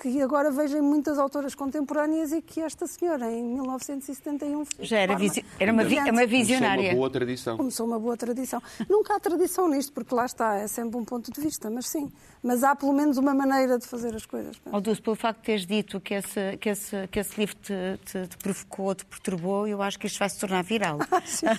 que 0.00 0.20
agora 0.22 0.50
vejo 0.50 0.80
muitas 0.82 1.18
autoras 1.18 1.54
contemporâneas 1.54 2.32
e 2.32 2.40
que 2.40 2.60
esta 2.60 2.86
senhora, 2.86 3.30
em 3.30 3.42
1971, 3.42 4.64
já 4.80 4.98
era, 4.98 5.16
visi 5.16 5.44
era 5.58 5.72
uma, 5.72 5.82
vi 5.82 5.98
uma 5.98 6.24
visionária. 6.24 6.90
Começou 6.90 6.94
uma 6.94 6.96
boa 6.96 7.10
tradição. 7.10 7.56
Começou 7.56 7.86
uma 7.86 7.98
boa 7.98 8.16
tradição. 8.16 8.62
Nunca 8.88 9.16
há 9.16 9.20
tradição 9.20 9.68
nisto, 9.68 9.92
porque 9.92 10.14
lá 10.14 10.24
está, 10.24 10.56
é 10.56 10.68
sempre 10.68 10.96
um 10.96 11.04
ponto 11.04 11.32
de 11.32 11.40
vista, 11.40 11.68
mas 11.68 11.88
sim. 11.88 12.12
Mas 12.42 12.62
há 12.62 12.76
pelo 12.76 12.92
menos 12.92 13.18
uma 13.18 13.34
maneira 13.34 13.78
de 13.78 13.86
fazer 13.86 14.14
as 14.14 14.24
coisas. 14.24 14.56
Oh, 14.72 14.80
Dulce, 14.80 15.02
pelo 15.02 15.16
facto 15.16 15.40
de 15.40 15.46
teres 15.46 15.66
dito 15.66 16.00
que 16.00 16.14
esse, 16.14 16.56
que 16.58 16.68
esse, 16.68 17.08
que 17.08 17.18
esse 17.18 17.38
livro 17.38 17.56
te, 17.56 17.74
te, 18.04 18.26
te 18.28 18.36
provocou, 18.38 18.94
te 18.94 19.04
perturbou, 19.04 19.66
eu 19.66 19.82
acho 19.82 19.98
que 19.98 20.06
isto 20.06 20.18
vai 20.18 20.28
se 20.28 20.38
tornar 20.38 20.62
viral. 20.62 20.98
Ah, 21.10 21.52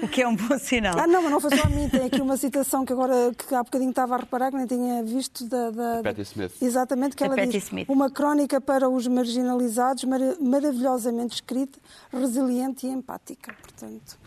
o 0.02 0.08
que 0.08 0.22
é 0.22 0.28
um 0.28 0.34
bom 0.34 0.58
sinal. 0.58 0.98
Ah, 0.98 1.06
não, 1.06 1.22
mas 1.22 1.30
não 1.30 1.40
foi 1.40 1.56
só 1.56 1.66
a 1.66 1.70
mim. 1.70 1.88
Tem 1.88 2.04
aqui 2.04 2.20
uma 2.20 2.36
citação 2.36 2.84
que 2.84 2.92
agora, 2.92 3.32
que 3.34 3.54
há 3.54 3.62
bocadinho 3.62 3.90
estava 3.90 4.14
a 4.14 4.18
reparar, 4.18 4.50
que 4.50 4.56
nem 4.56 4.66
tinha 4.66 5.02
visto 5.02 5.46
da. 5.46 5.70
da... 5.70 6.02
Patti 6.02 6.22
Smith. 6.22 6.52
Exatamente 6.62 7.03
exatamente 7.04 7.16
que 7.16 7.24
ela 7.24 7.46
diz. 7.46 7.64
Smith. 7.64 7.88
Uma 7.88 8.10
crónica 8.10 8.60
para 8.60 8.88
os 8.88 9.06
marginalizados, 9.06 10.04
mar 10.04 10.20
maravilhosamente 10.40 11.34
escrita, 11.34 11.78
resiliente 12.12 12.86
e 12.86 12.90
empática. 12.90 13.54
Portanto. 13.54 14.18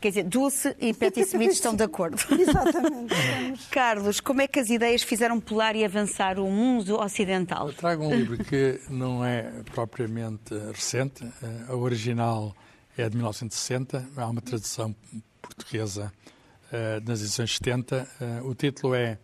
Quer 0.00 0.08
dizer, 0.08 0.24
Dulce 0.24 0.74
e 0.80 0.94
Patti 0.94 1.20
Smith 1.20 1.52
estão 1.52 1.74
de 1.74 1.82
acordo. 1.82 2.16
Exatamente. 2.32 3.14
Carlos, 3.70 4.20
como 4.20 4.40
é 4.40 4.46
que 4.46 4.58
as 4.58 4.70
ideias 4.70 5.02
fizeram 5.02 5.40
pular 5.40 5.76
e 5.76 5.84
avançar 5.84 6.38
o 6.38 6.50
mundo 6.50 6.98
ocidental? 6.98 7.68
Eu 7.68 7.74
trago 7.74 8.04
um 8.04 8.14
livro 8.14 8.42
que 8.44 8.80
não 8.88 9.24
é 9.24 9.62
propriamente 9.72 10.54
recente. 10.72 11.26
A 11.68 11.74
original 11.74 12.54
é 12.96 13.08
de 13.08 13.16
1960, 13.16 14.08
há 14.16 14.26
uma 14.26 14.40
tradução 14.40 14.94
portuguesa 15.40 16.12
uh, 16.72 17.08
nas 17.08 17.20
edições 17.20 17.54
70. 17.56 18.08
Uh, 18.20 18.48
o 18.48 18.54
título 18.54 18.94
é 18.94 19.18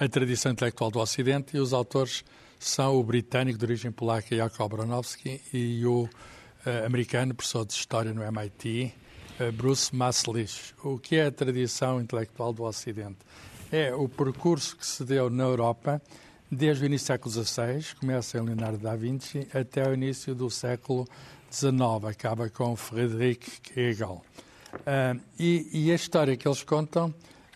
a 0.00 0.08
tradição 0.08 0.52
intelectual 0.52 0.90
do 0.90 1.00
Ocidente 1.00 1.56
e 1.56 1.60
os 1.60 1.72
autores 1.72 2.24
são 2.58 2.96
o 2.96 3.02
britânico 3.02 3.58
de 3.58 3.64
origem 3.64 3.90
polaca 3.90 4.36
Jakob 4.36 4.76
Bronowski 4.76 5.40
e 5.52 5.84
o 5.84 6.04
uh, 6.04 6.86
americano, 6.86 7.34
professor 7.34 7.66
de 7.66 7.72
História 7.72 8.14
no 8.14 8.22
MIT, 8.22 8.94
uh, 9.40 9.42
eh, 9.42 9.50
Bruce 9.50 9.94
Maslich. 9.94 10.72
O 10.84 10.98
que 10.98 11.16
é 11.16 11.26
a 11.26 11.32
tradição 11.32 12.00
intelectual 12.00 12.52
do 12.52 12.62
Ocidente? 12.62 13.18
É 13.72 13.92
o 13.92 14.08
percurso 14.08 14.76
que 14.76 14.86
se 14.86 15.04
deu 15.04 15.28
na 15.28 15.44
Europa 15.44 16.00
desde 16.50 16.84
o 16.84 16.86
início 16.86 17.06
do 17.06 17.08
século 17.08 17.44
XVI, 17.44 17.94
começa 17.98 18.38
em 18.38 18.42
Leonardo 18.42 18.78
da 18.78 18.94
Vinci, 18.94 19.48
até 19.52 19.86
o 19.86 19.92
início 19.92 20.34
do 20.34 20.48
século 20.48 21.06
XIX, 21.50 22.04
acaba 22.08 22.48
com 22.48 22.76
Friedrich 22.76 23.60
Hegel. 23.76 24.22
Uh, 24.74 25.20
e, 25.38 25.68
e 25.72 25.92
a 25.92 25.94
história 25.94 26.36
que 26.36 26.46
eles 26.46 26.62
contam 26.62 27.12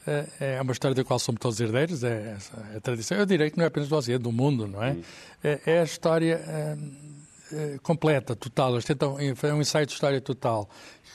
é, 0.07 0.57
é 0.57 0.63
uma 0.63 0.73
história 0.73 0.95
da 0.95 1.05
qual 1.05 1.19
somos 1.19 1.41
todos 1.41 1.61
herdeiros, 1.61 2.03
é, 2.03 2.37
é 2.73 2.77
a 2.77 2.81
tradição. 2.81 3.17
Eu 3.17 3.27
diria 3.27 3.51
que 3.51 3.57
não 3.57 3.65
é 3.65 3.69
apenas 3.69 3.89
do 3.89 3.97
Ocidente, 3.97 4.23
do 4.23 4.33
mundo, 4.33 4.67
não 4.67 4.83
é? 4.83 4.97
É, 5.43 5.61
é 5.67 5.81
a 5.81 5.85
história 5.85 6.43
é, 6.47 6.77
é, 7.53 7.79
completa, 7.83 8.35
total. 8.35 8.73
Eles 8.73 8.85
tentam, 8.85 9.17
é 9.19 9.55
um 9.55 9.61
ensaio 9.61 9.87
de 9.87 9.93
história 9.93 10.21
total. 10.21 10.69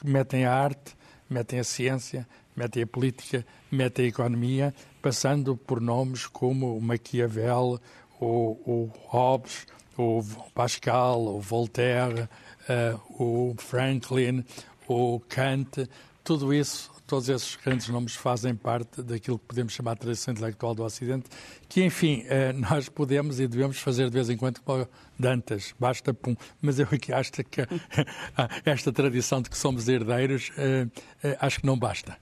Metem 0.04 0.46
a 0.46 0.54
arte, 0.54 0.96
metem 1.30 1.60
a 1.60 1.64
ciência, 1.64 2.28
metem 2.56 2.84
a 2.84 2.88
política, 2.88 3.46
metem 3.72 4.06
a 4.06 4.10
economia, 4.10 4.74
passando 5.02 5.56
por 5.56 5.82
nomes 5.82 6.26
como 6.26 6.78
o 6.78 6.82
Maquiavel, 6.82 7.80
o, 8.20 8.90
Hobbes, 9.06 9.68
o 9.98 10.24
Pascal, 10.54 11.22
o 11.22 11.40
Voltaire, 11.40 12.28
uh, 12.68 13.00
o 13.24 13.56
Franklin, 13.58 14.44
o 14.88 15.20
Kant, 15.28 15.88
tudo 16.24 16.54
isso, 16.54 16.92
todos 17.08 17.30
esses 17.30 17.56
grandes 17.56 17.88
nomes 17.88 18.16
fazem 18.16 18.54
parte 18.54 19.02
daquilo 19.02 19.40
que 19.40 19.46
podemos 19.46 19.74
chamar 19.74 19.96
de 19.96 20.02
tradição 20.02 20.34
intelectual 20.34 20.76
do 20.76 20.84
Ocidente, 20.84 21.30
que, 21.70 21.84
enfim, 21.84 22.26
eh, 22.28 22.52
nós 22.54 22.90
podemos 22.90 23.40
e 23.40 23.48
devemos 23.48 23.80
fazer 23.80 24.10
de 24.10 24.12
vez 24.12 24.30
em 24.30 24.36
quando 24.36 24.60
como 24.60 24.88
Dantas, 25.18 25.74
basta 25.80 26.14
pum. 26.14 26.36
Mas 26.62 26.78
eu 26.78 26.88
aqui 26.92 27.14
acho 27.14 27.32
que 27.32 27.66
esta 28.66 28.92
tradição 28.92 29.42
de 29.42 29.50
que 29.50 29.58
somos 29.58 29.88
herdeiros, 29.88 30.52
eh, 30.58 30.88
eh, 31.24 31.38
acho 31.40 31.62
que 31.62 31.66
não 31.66 31.80
basta. 31.80 32.18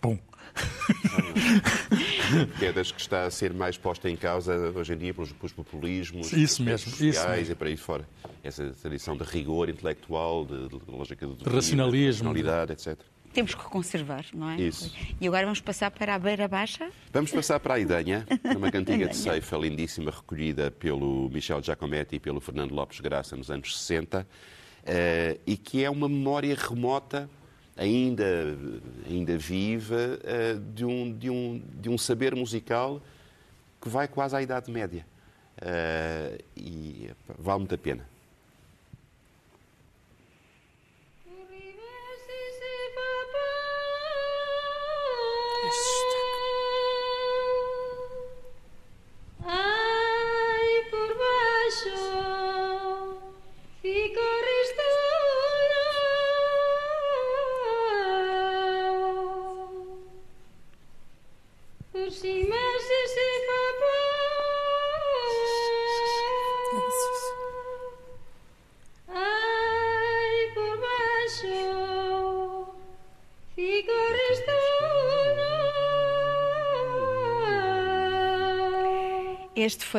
Pum. 0.00 0.16
que 2.58 2.64
é 2.64 2.72
das 2.72 2.90
que 2.90 3.00
está 3.00 3.24
a 3.24 3.30
ser 3.30 3.52
mais 3.52 3.76
posta 3.76 4.08
em 4.08 4.16
causa 4.16 4.54
hoje 4.74 4.94
em 4.94 4.98
dia 4.98 5.12
pelos, 5.12 5.32
pelos 5.32 5.52
populismos, 5.52 6.32
isso 6.32 6.62
mesmo, 6.62 6.90
sociais 6.90 7.42
isso 7.42 7.52
e 7.52 7.54
por 7.54 7.66
aí 7.66 7.76
fora. 7.76 8.08
Essa 8.42 8.70
tradição 8.70 9.14
de 9.16 9.24
rigor 9.24 9.68
intelectual, 9.68 10.46
de, 10.46 10.68
de 10.68 10.80
lógica 10.88 11.26
de, 11.26 11.36
de 11.36 11.50
racionalismo, 11.50 12.32
de 12.32 12.72
etc. 12.72 12.98
Temos 13.32 13.54
que 13.54 13.62
conservar, 13.64 14.24
não 14.34 14.50
é? 14.50 14.60
Isso. 14.60 14.94
E 15.20 15.26
agora 15.26 15.44
vamos 15.44 15.60
passar 15.60 15.90
para 15.90 16.14
a 16.14 16.18
Beira 16.18 16.48
Baixa? 16.48 16.90
Vamos 17.12 17.30
passar 17.30 17.60
para 17.60 17.74
a 17.74 17.78
Idanha, 17.78 18.26
uma 18.56 18.70
cantiga 18.70 19.06
de 19.06 19.14
ceifa 19.16 19.56
lindíssima, 19.56 20.10
recolhida 20.10 20.70
pelo 20.70 21.28
Michel 21.30 21.62
Giacometti 21.62 22.16
e 22.16 22.20
pelo 22.20 22.40
Fernando 22.40 22.72
Lopes 22.72 23.00
Graça 23.00 23.36
nos 23.36 23.50
anos 23.50 23.78
60, 23.78 24.26
eh, 24.86 25.38
e 25.46 25.56
que 25.56 25.84
é 25.84 25.90
uma 25.90 26.08
memória 26.08 26.56
remota 26.56 27.28
ainda, 27.76 28.24
ainda 29.08 29.36
viva 29.38 30.18
eh, 30.24 30.56
de, 30.74 30.84
um, 30.84 31.12
de, 31.12 31.30
um, 31.30 31.62
de 31.80 31.88
um 31.88 31.96
saber 31.96 32.34
musical 32.34 33.00
que 33.80 33.88
vai 33.88 34.08
quase 34.08 34.34
à 34.34 34.42
Idade 34.42 34.70
Média. 34.70 35.06
Uh, 35.60 36.38
e 36.56 37.10
vale 37.36 37.58
muito 37.58 37.74
a 37.74 37.78
pena. 37.78 38.08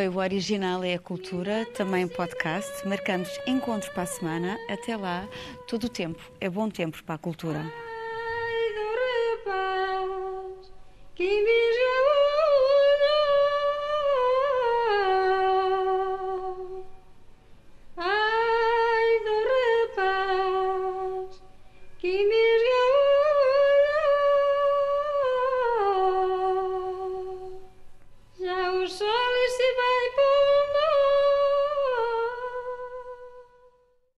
O 0.10 0.18
Original 0.18 0.84
é 0.84 0.95
a 0.95 0.99
Cultura, 0.99 1.66
também 1.76 2.07
podcast. 2.07 2.88
Marcamos 2.88 3.30
encontros 3.45 3.91
para 3.93 4.03
a 4.03 4.07
semana. 4.07 4.57
Até 4.68 4.97
lá, 4.97 5.28
todo 5.68 5.84
o 5.86 5.89
tempo 5.89 6.20
é 6.41 6.49
bom 6.49 6.70
tempo 6.70 7.03
para 7.03 7.16
a 7.16 7.18
cultura. 7.20 7.89